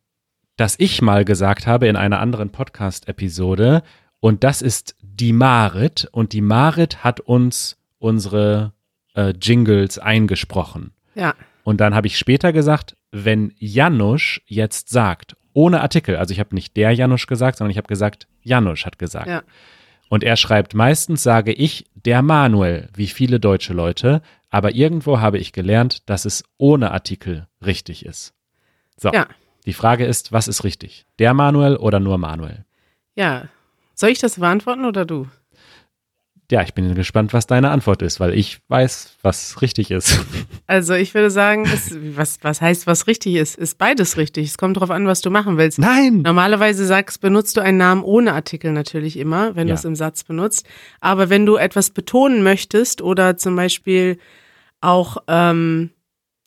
dass 0.57 0.77
ich 0.79 1.03
mal 1.03 1.25
gesagt 1.25 1.67
habe 1.67 1.89
in 1.89 1.97
einer 1.97 2.21
anderen 2.21 2.51
Podcast-Episode, 2.51 3.83
und 4.21 4.45
das 4.45 4.63
ist 4.63 4.95
die 5.03 5.33
Marit. 5.33 6.09
Und 6.13 6.33
die 6.33 6.41
Marit 6.41 7.03
hat 7.03 7.19
uns 7.21 7.79
unsere 7.99 8.74
äh, 9.15 9.33
Jingles 9.41 9.99
eingesprochen. 9.99 10.93
Ja. 11.15 11.35
Und 11.63 11.81
dann 11.81 11.95
habe 11.95 12.07
ich 12.07 12.19
später 12.19 12.53
gesagt, 12.53 12.97
wenn 13.11 13.53
Janusz 13.59 14.41
jetzt 14.47 14.91
sagt, 14.91 15.37
ohne 15.53 15.81
Artikel, 15.81 16.17
also 16.17 16.33
ich 16.33 16.41
habe 16.41 16.55
nicht 16.55 16.77
der 16.77 16.91
Janusz 16.93 17.27
gesagt, 17.27 17.59
sondern 17.59 17.71
ich 17.71 17.77
habe 17.79 17.87
gesagt, 17.89 18.27
Janusz 18.43 18.85
hat 18.85 18.99
gesagt. 18.99 19.29
Ja. 19.29 19.43
Und 20.09 20.23
er 20.25 20.37
schreibt, 20.37 20.75
meistens 20.75 21.23
sage 21.23 21.53
ich 21.53 21.87
der 21.95 22.23
Manuel, 22.23 22.89
wie 22.95 23.07
viele 23.07 23.41
deutsche 23.41 23.73
Leute, 23.73 24.21
aber 24.51 24.75
irgendwo 24.75 25.21
habe 25.21 25.39
ich 25.39 25.53
gelernt, 25.53 26.09
dass 26.11 26.25
es 26.25 26.45
ohne 26.59 26.91
Artikel 26.91 27.47
richtig 27.65 28.05
ist. 28.05 28.35
So, 28.97 29.11
Ja. 29.13 29.27
die 29.65 29.73
Frage 29.73 30.05
ist, 30.05 30.33
was 30.33 30.47
ist 30.49 30.63
richtig? 30.65 31.07
Der 31.19 31.35
Manuel 31.35 31.77
oder 31.77 32.01
nur 32.01 32.19
Manuel? 32.19 32.65
Ja. 33.15 33.45
Soll 33.95 34.11
ich 34.11 34.19
das 34.19 34.39
beantworten 34.39 34.85
oder 34.85 35.05
du? 35.05 35.29
Ja, 36.55 36.63
ich 36.63 36.73
bin 36.73 36.95
gespannt, 36.95 37.33
was 37.33 37.49
deine 37.49 37.71
Antwort 37.71 38.01
ist, 38.01 38.21
weil 38.21 38.33
ich 38.33 38.61
weiß, 38.69 39.17
was 39.23 39.61
richtig 39.61 39.91
ist. 39.91 40.21
Also 40.69 40.95
ich 40.95 41.13
würde 41.13 41.31
sagen, 41.31 41.65
es, 41.67 41.95
was, 42.17 42.39
was 42.43 42.61
heißt, 42.61 42.87
was 42.87 43.09
richtig 43.09 43.35
ist? 43.35 43.57
Ist 43.57 43.77
beides 43.77 44.17
richtig. 44.17 44.47
Es 44.49 44.57
kommt 44.57 44.77
darauf 44.77 44.91
an, 44.93 45.07
was 45.09 45.21
du 45.21 45.31
machen 45.31 45.59
willst. 45.59 45.81
Nein! 45.81 46.19
Normalerweise 46.23 46.87
sagst, 46.87 47.21
benutzt 47.21 47.57
du 47.57 47.61
einen 47.61 47.77
Namen 47.77 48.03
ohne 48.05 48.33
Artikel 48.35 48.71
natürlich 48.73 49.19
immer, 49.19 49.57
wenn 49.57 49.67
Ja. 49.67 49.75
du 49.75 49.79
es 49.81 49.85
im 49.85 49.97
Satz 49.97 50.23
benutzt. 50.23 50.65
Aber 51.01 51.29
wenn 51.29 51.45
du 51.45 51.57
etwas 51.57 51.91
betonen 51.91 52.45
möchtest 52.45 53.03
oder 53.03 53.37
zum 53.37 53.57
Beispiel 53.57 54.17
auch 54.81 55.17
ähm, 55.27 55.91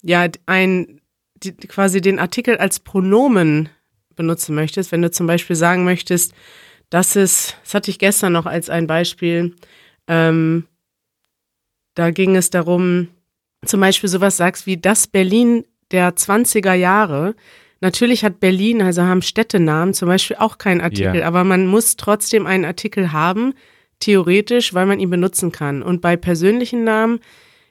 ja 0.03 0.25
ein 0.45 1.01
die, 1.43 1.51
quasi 1.53 1.99
den 1.99 2.17
Artikel 2.17 2.57
als 2.57 2.79
Pronomen 2.79 3.67
benutzen 4.15 4.55
möchtest, 4.55 4.91
wenn 4.93 5.01
du 5.01 5.11
zum 5.11 5.27
Beispiel 5.27 5.55
sagen 5.57 5.83
möchtest, 5.83 6.33
das 6.89 7.15
ist, 7.17 7.57
das 7.65 7.73
hatte 7.75 7.91
ich 7.91 7.99
gestern 7.99 8.31
noch 8.33 8.45
als 8.45 8.69
ein 8.69 8.87
Beispiel, 8.87 9.53
ähm, 10.07 10.65
da 11.95 12.11
ging 12.11 12.35
es 12.35 12.49
darum, 12.49 13.07
zum 13.65 13.79
Beispiel 13.79 14.09
sowas 14.09 14.37
sagst 14.37 14.65
wie 14.67 14.77
das 14.77 15.07
Berlin 15.07 15.65
der 15.91 16.15
20er 16.15 16.73
Jahre. 16.73 17.35
Natürlich 17.81 18.23
hat 18.23 18.39
Berlin, 18.39 18.81
also 18.81 19.03
haben 19.03 19.21
Städtenamen 19.21 19.93
zum 19.93 20.07
Beispiel 20.07 20.37
auch 20.37 20.57
keinen 20.57 20.81
Artikel, 20.81 21.17
Ja. 21.17 21.27
aber 21.27 21.43
man 21.43 21.67
muss 21.67 21.95
trotzdem 21.95 22.45
einen 22.45 22.65
Artikel 22.65 23.11
haben, 23.11 23.53
theoretisch, 23.99 24.73
weil 24.73 24.85
man 24.85 24.99
ihn 24.99 25.09
benutzen 25.09 25.51
kann. 25.51 25.81
Und 25.81 26.01
bei 26.01 26.15
persönlichen 26.17 26.83
Namen 26.83 27.19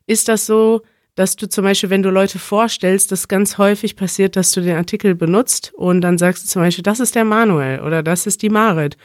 ist 0.06 0.28
das 0.28 0.46
so, 0.46 0.82
dass 1.14 1.36
du 1.36 1.48
zum 1.48 1.64
Beispiel, 1.64 1.88
wenn 1.90 2.02
du 2.02 2.10
Leute 2.10 2.38
vorstellst, 2.38 3.10
das 3.12 3.28
ganz 3.28 3.58
häufig 3.58 3.96
passiert, 3.96 4.36
dass 4.36 4.50
du 4.52 4.60
den 4.60 4.76
Artikel 4.76 5.14
benutzt 5.14 5.72
und 5.74 6.00
dann 6.02 6.18
sagst 6.18 6.44
du 6.44 6.48
zum 6.48 6.62
Beispiel, 6.62 6.82
das 6.82 7.00
ist 7.00 7.14
der 7.14 7.24
Manuel 7.24 7.80
oder 7.80 8.02
das 8.02 8.26
ist 8.26 8.42
die 8.42 8.50
Marit. 8.50 8.96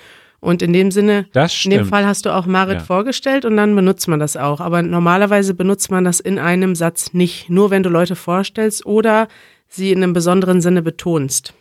Und 0.41 0.61
in 0.63 0.73
dem 0.73 0.89
Sinne, 0.91 1.27
Das 1.33 1.63
in 1.65 1.71
dem. 1.71 1.85
Fall 1.85 2.05
hast 2.05 2.25
du 2.25 2.31
auch 2.35 2.45
Marit 2.47 2.79
Ja. 2.79 2.83
vorgestellt 2.83 3.45
und 3.45 3.55
dann 3.57 3.75
benutzt 3.75 4.07
man 4.07 4.19
das 4.19 4.35
auch. 4.35 4.59
Aber 4.59 4.81
normalerweise 4.81 5.53
benutzt 5.53 5.91
man 5.91 6.03
das 6.03 6.19
in 6.19 6.39
einem 6.39 6.75
Satz 6.75 7.13
nicht, 7.13 7.49
nur 7.49 7.69
wenn 7.69 7.83
du 7.83 7.89
Leute 7.89 8.15
vorstellst 8.15 8.85
oder 8.85 9.27
sie 9.67 9.91
in 9.91 10.01
einem 10.03 10.13
besonderen 10.13 10.59
Sinne 10.59 10.81
betonst. 10.81 11.53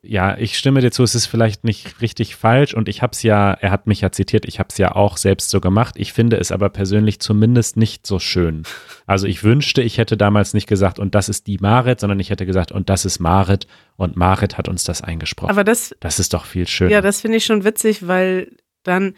Ja, 0.00 0.38
ich 0.38 0.56
stimme 0.56 0.80
dir 0.80 0.92
zu, 0.92 1.02
es 1.02 1.16
ist 1.16 1.26
vielleicht 1.26 1.64
nicht 1.64 2.00
richtig 2.00 2.36
falsch 2.36 2.72
und 2.72 2.88
ich 2.88 3.02
habe 3.02 3.12
es 3.12 3.24
ja, 3.24 3.52
er 3.52 3.72
hat 3.72 3.88
mich 3.88 4.00
ja 4.00 4.12
zitiert, 4.12 4.44
ich 4.44 4.60
habe 4.60 4.68
es 4.70 4.78
ja 4.78 4.94
auch 4.94 5.16
selbst 5.16 5.50
so 5.50 5.60
gemacht. 5.60 5.96
Ich 5.98 6.12
finde 6.12 6.36
es 6.36 6.52
aber 6.52 6.68
persönlich 6.68 7.20
zumindest 7.20 7.76
nicht 7.76 8.06
so 8.06 8.20
schön. 8.20 8.62
Also 9.06 9.26
ich 9.26 9.42
wünschte, 9.42 9.82
ich 9.82 9.98
hätte 9.98 10.16
damals 10.16 10.54
nicht 10.54 10.68
gesagt, 10.68 11.00
und 11.00 11.16
das 11.16 11.28
ist 11.28 11.48
die 11.48 11.58
Marit, 11.58 11.98
sondern 11.98 12.20
ich 12.20 12.30
hätte 12.30 12.46
gesagt, 12.46 12.70
und 12.70 12.88
das 12.88 13.04
ist 13.04 13.18
Marit 13.18 13.66
und 13.96 14.16
Marit 14.16 14.56
hat 14.56 14.68
uns 14.68 14.84
das 14.84 15.02
eingesprochen. 15.02 15.50
Aber 15.50 15.64
das, 15.64 15.94
das 15.98 16.20
ist 16.20 16.32
doch 16.32 16.44
viel 16.44 16.68
schöner. 16.68 16.92
ja, 16.92 17.00
das 17.00 17.20
finde 17.20 17.38
ich 17.38 17.44
schon 17.44 17.64
witzig, 17.64 18.06
weil 18.06 18.56
dann, 18.84 19.14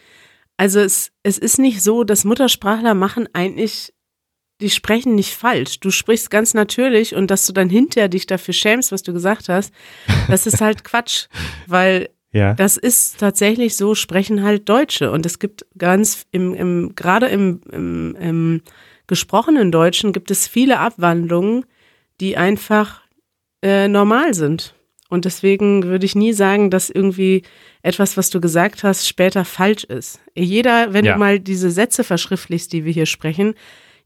also 0.56 0.80
es, 0.80 1.12
es 1.22 1.36
ist 1.36 1.58
nicht 1.58 1.82
so, 1.82 2.04
dass 2.04 2.24
Muttersprachler 2.24 2.94
machen 2.94 3.28
eigentlich, 3.34 3.92
die 4.60 4.70
sprechen 4.70 5.14
nicht 5.14 5.34
falsch. 5.34 5.80
Du 5.80 5.90
sprichst 5.90 6.30
ganz 6.30 6.54
natürlich 6.54 7.14
und 7.14 7.30
dass 7.30 7.46
du 7.46 7.52
dann 7.52 7.68
hinterher 7.70 8.08
dich 8.08 8.26
dafür 8.26 8.54
schämst, 8.54 8.92
was 8.92 9.02
du 9.02 9.12
gesagt 9.12 9.48
hast, 9.48 9.72
das 10.28 10.46
ist 10.46 10.60
halt 10.60 10.84
Quatsch, 10.84 11.26
weil 11.66 12.10
ja. 12.32 12.54
das 12.54 12.76
ist 12.76 13.18
tatsächlich 13.18 13.76
so, 13.76 13.94
sprechen 13.94 14.42
halt 14.42 14.68
Deutsche. 14.68 15.10
Und 15.10 15.26
es 15.26 15.38
gibt 15.38 15.66
ganz, 15.76 16.26
im, 16.30 16.54
im, 16.54 16.92
gerade 16.94 17.26
im, 17.26 17.60
im, 17.72 18.16
im 18.20 18.62
gesprochenen 19.06 19.72
Deutschen 19.72 20.12
gibt 20.12 20.30
es 20.30 20.46
viele 20.46 20.78
Abwandlungen, 20.78 21.64
die 22.20 22.36
einfach 22.36 23.00
äh, 23.62 23.88
normal 23.88 24.34
sind. 24.34 24.74
Und 25.08 25.24
deswegen 25.24 25.82
würde 25.82 26.06
ich 26.06 26.14
nie 26.14 26.32
sagen, 26.32 26.70
dass 26.70 26.88
irgendwie 26.88 27.42
etwas, 27.82 28.16
was 28.16 28.30
du 28.30 28.40
gesagt 28.40 28.84
hast, 28.84 29.08
später 29.08 29.44
falsch 29.44 29.82
ist. 29.82 30.20
Jeder, 30.36 30.92
wenn 30.92 31.04
Ja. 31.04 31.14
du 31.14 31.18
mal 31.18 31.40
diese 31.40 31.70
Sätze 31.72 32.04
verschriftlichst, 32.04 32.72
die 32.72 32.84
wir 32.84 32.92
hier 32.92 33.06
sprechen, 33.06 33.54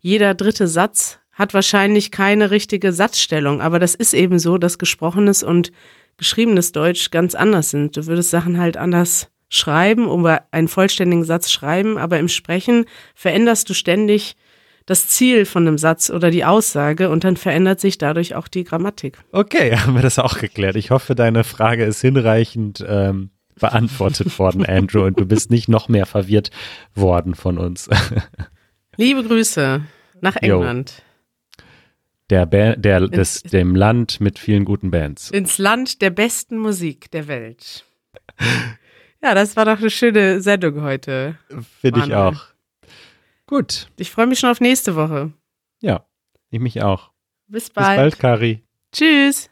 jeder 0.05 0.35
dritte 0.35 0.69
Satz 0.69 1.19
hat 1.33 1.55
wahrscheinlich 1.55 2.11
keine 2.11 2.51
richtige 2.51 2.93
Satzstellung. 2.93 3.63
Aber 3.63 3.79
das 3.79 3.95
ist 3.95 4.13
eben 4.13 4.39
so, 4.39 4.59
dass 4.59 4.77
gesprochenes 4.77 5.43
und 5.43 5.73
geschriebenes 6.19 6.73
Deutsch 6.73 7.11
ganz 7.11 7.35
anders 7.35 7.71
sind. 7.71 7.97
Du 7.97 8.07
würdest 8.07 8.29
Sachen 8.29 8.61
halt 8.61 8.77
anders 8.77 9.29
schreiben 9.49 10.07
oder 10.07 10.47
einen 10.51 10.69
vollständigen 10.69 11.25
Satz 11.25 11.51
schreiben, 11.51 11.97
aber 11.97 12.19
im 12.19 12.29
Sprechen 12.29 12.85
veränderst 13.15 13.71
du 13.71 13.73
ständig 13.73 14.37
das 14.85 15.09
Ziel 15.09 15.47
von 15.47 15.67
einem 15.67 15.79
Satz 15.79 16.11
oder 16.11 16.31
die 16.31 16.45
Aussage 16.45 17.09
und 17.09 17.25
dann 17.25 17.39
verändert 17.39 17.81
sich 17.81 17.97
dadurch 17.97 18.35
auch 18.35 18.47
die 18.47 18.65
Grammatik. 18.65 19.17
Okay, 19.33 19.75
haben 19.79 19.95
wir 19.95 20.03
das 20.03 20.19
auch 20.19 20.37
geklärt. 20.37 20.77
Ich 20.77 20.91
hoffe, 20.91 21.15
deine 21.15 21.45
Frage 21.45 21.85
ist 21.85 22.03
hinreichend 22.03 22.85
ähm, 22.87 23.31
beantwortet 23.59 24.39
worden, 24.39 24.67
Andrew, 24.69 25.07
und 25.07 25.19
du 25.19 25.25
bist 25.25 25.51
nicht 25.51 25.71
noch 25.71 25.89
mehr 25.89 26.05
verwirrt 26.05 26.51
worden 26.95 27.35
von 27.35 27.57
uns. 27.57 27.89
Liebe 28.97 29.25
Grüße 29.25 29.81
nach. 30.25 30.37
England. 30.37 31.03
Der, 32.31 32.47
ba 32.47 32.75
der 32.77 33.07
des, 33.09 33.43
dem 33.43 33.75
Land 33.77 34.21
mit 34.21 34.39
vielen 34.39 34.65
guten 34.65 34.91
Bands. 34.91 35.31
Ins 35.31 35.59
Land 35.59 36.01
der 36.03 36.11
besten 36.11 36.59
Musik 36.59 37.11
der 37.11 37.29
Welt. 37.29 37.85
Ja, 39.23 39.35
das 39.35 39.57
war 39.57 39.65
doch 39.67 39.79
eine 39.79 39.91
schöne 39.91 40.41
Sendung 40.41 40.81
heute. 40.83 41.39
Finde 41.81 42.01
ich 42.05 42.15
auch. 42.15 42.47
Gut, 43.47 43.89
Ich 43.99 44.11
freue 44.11 44.27
mich 44.27 44.39
schon 44.39 44.51
auf 44.51 44.61
nächste 44.61 44.97
Woche. 44.97 45.33
ja, 45.81 46.07
ich 46.51 46.61
mich 46.61 46.83
auch. 46.83 47.11
Bis 47.47 47.65
Bis 47.65 47.71
bald. 47.75 47.97
bald, 47.99 48.19
Kari. 48.19 48.63
Tschüss. 48.93 49.51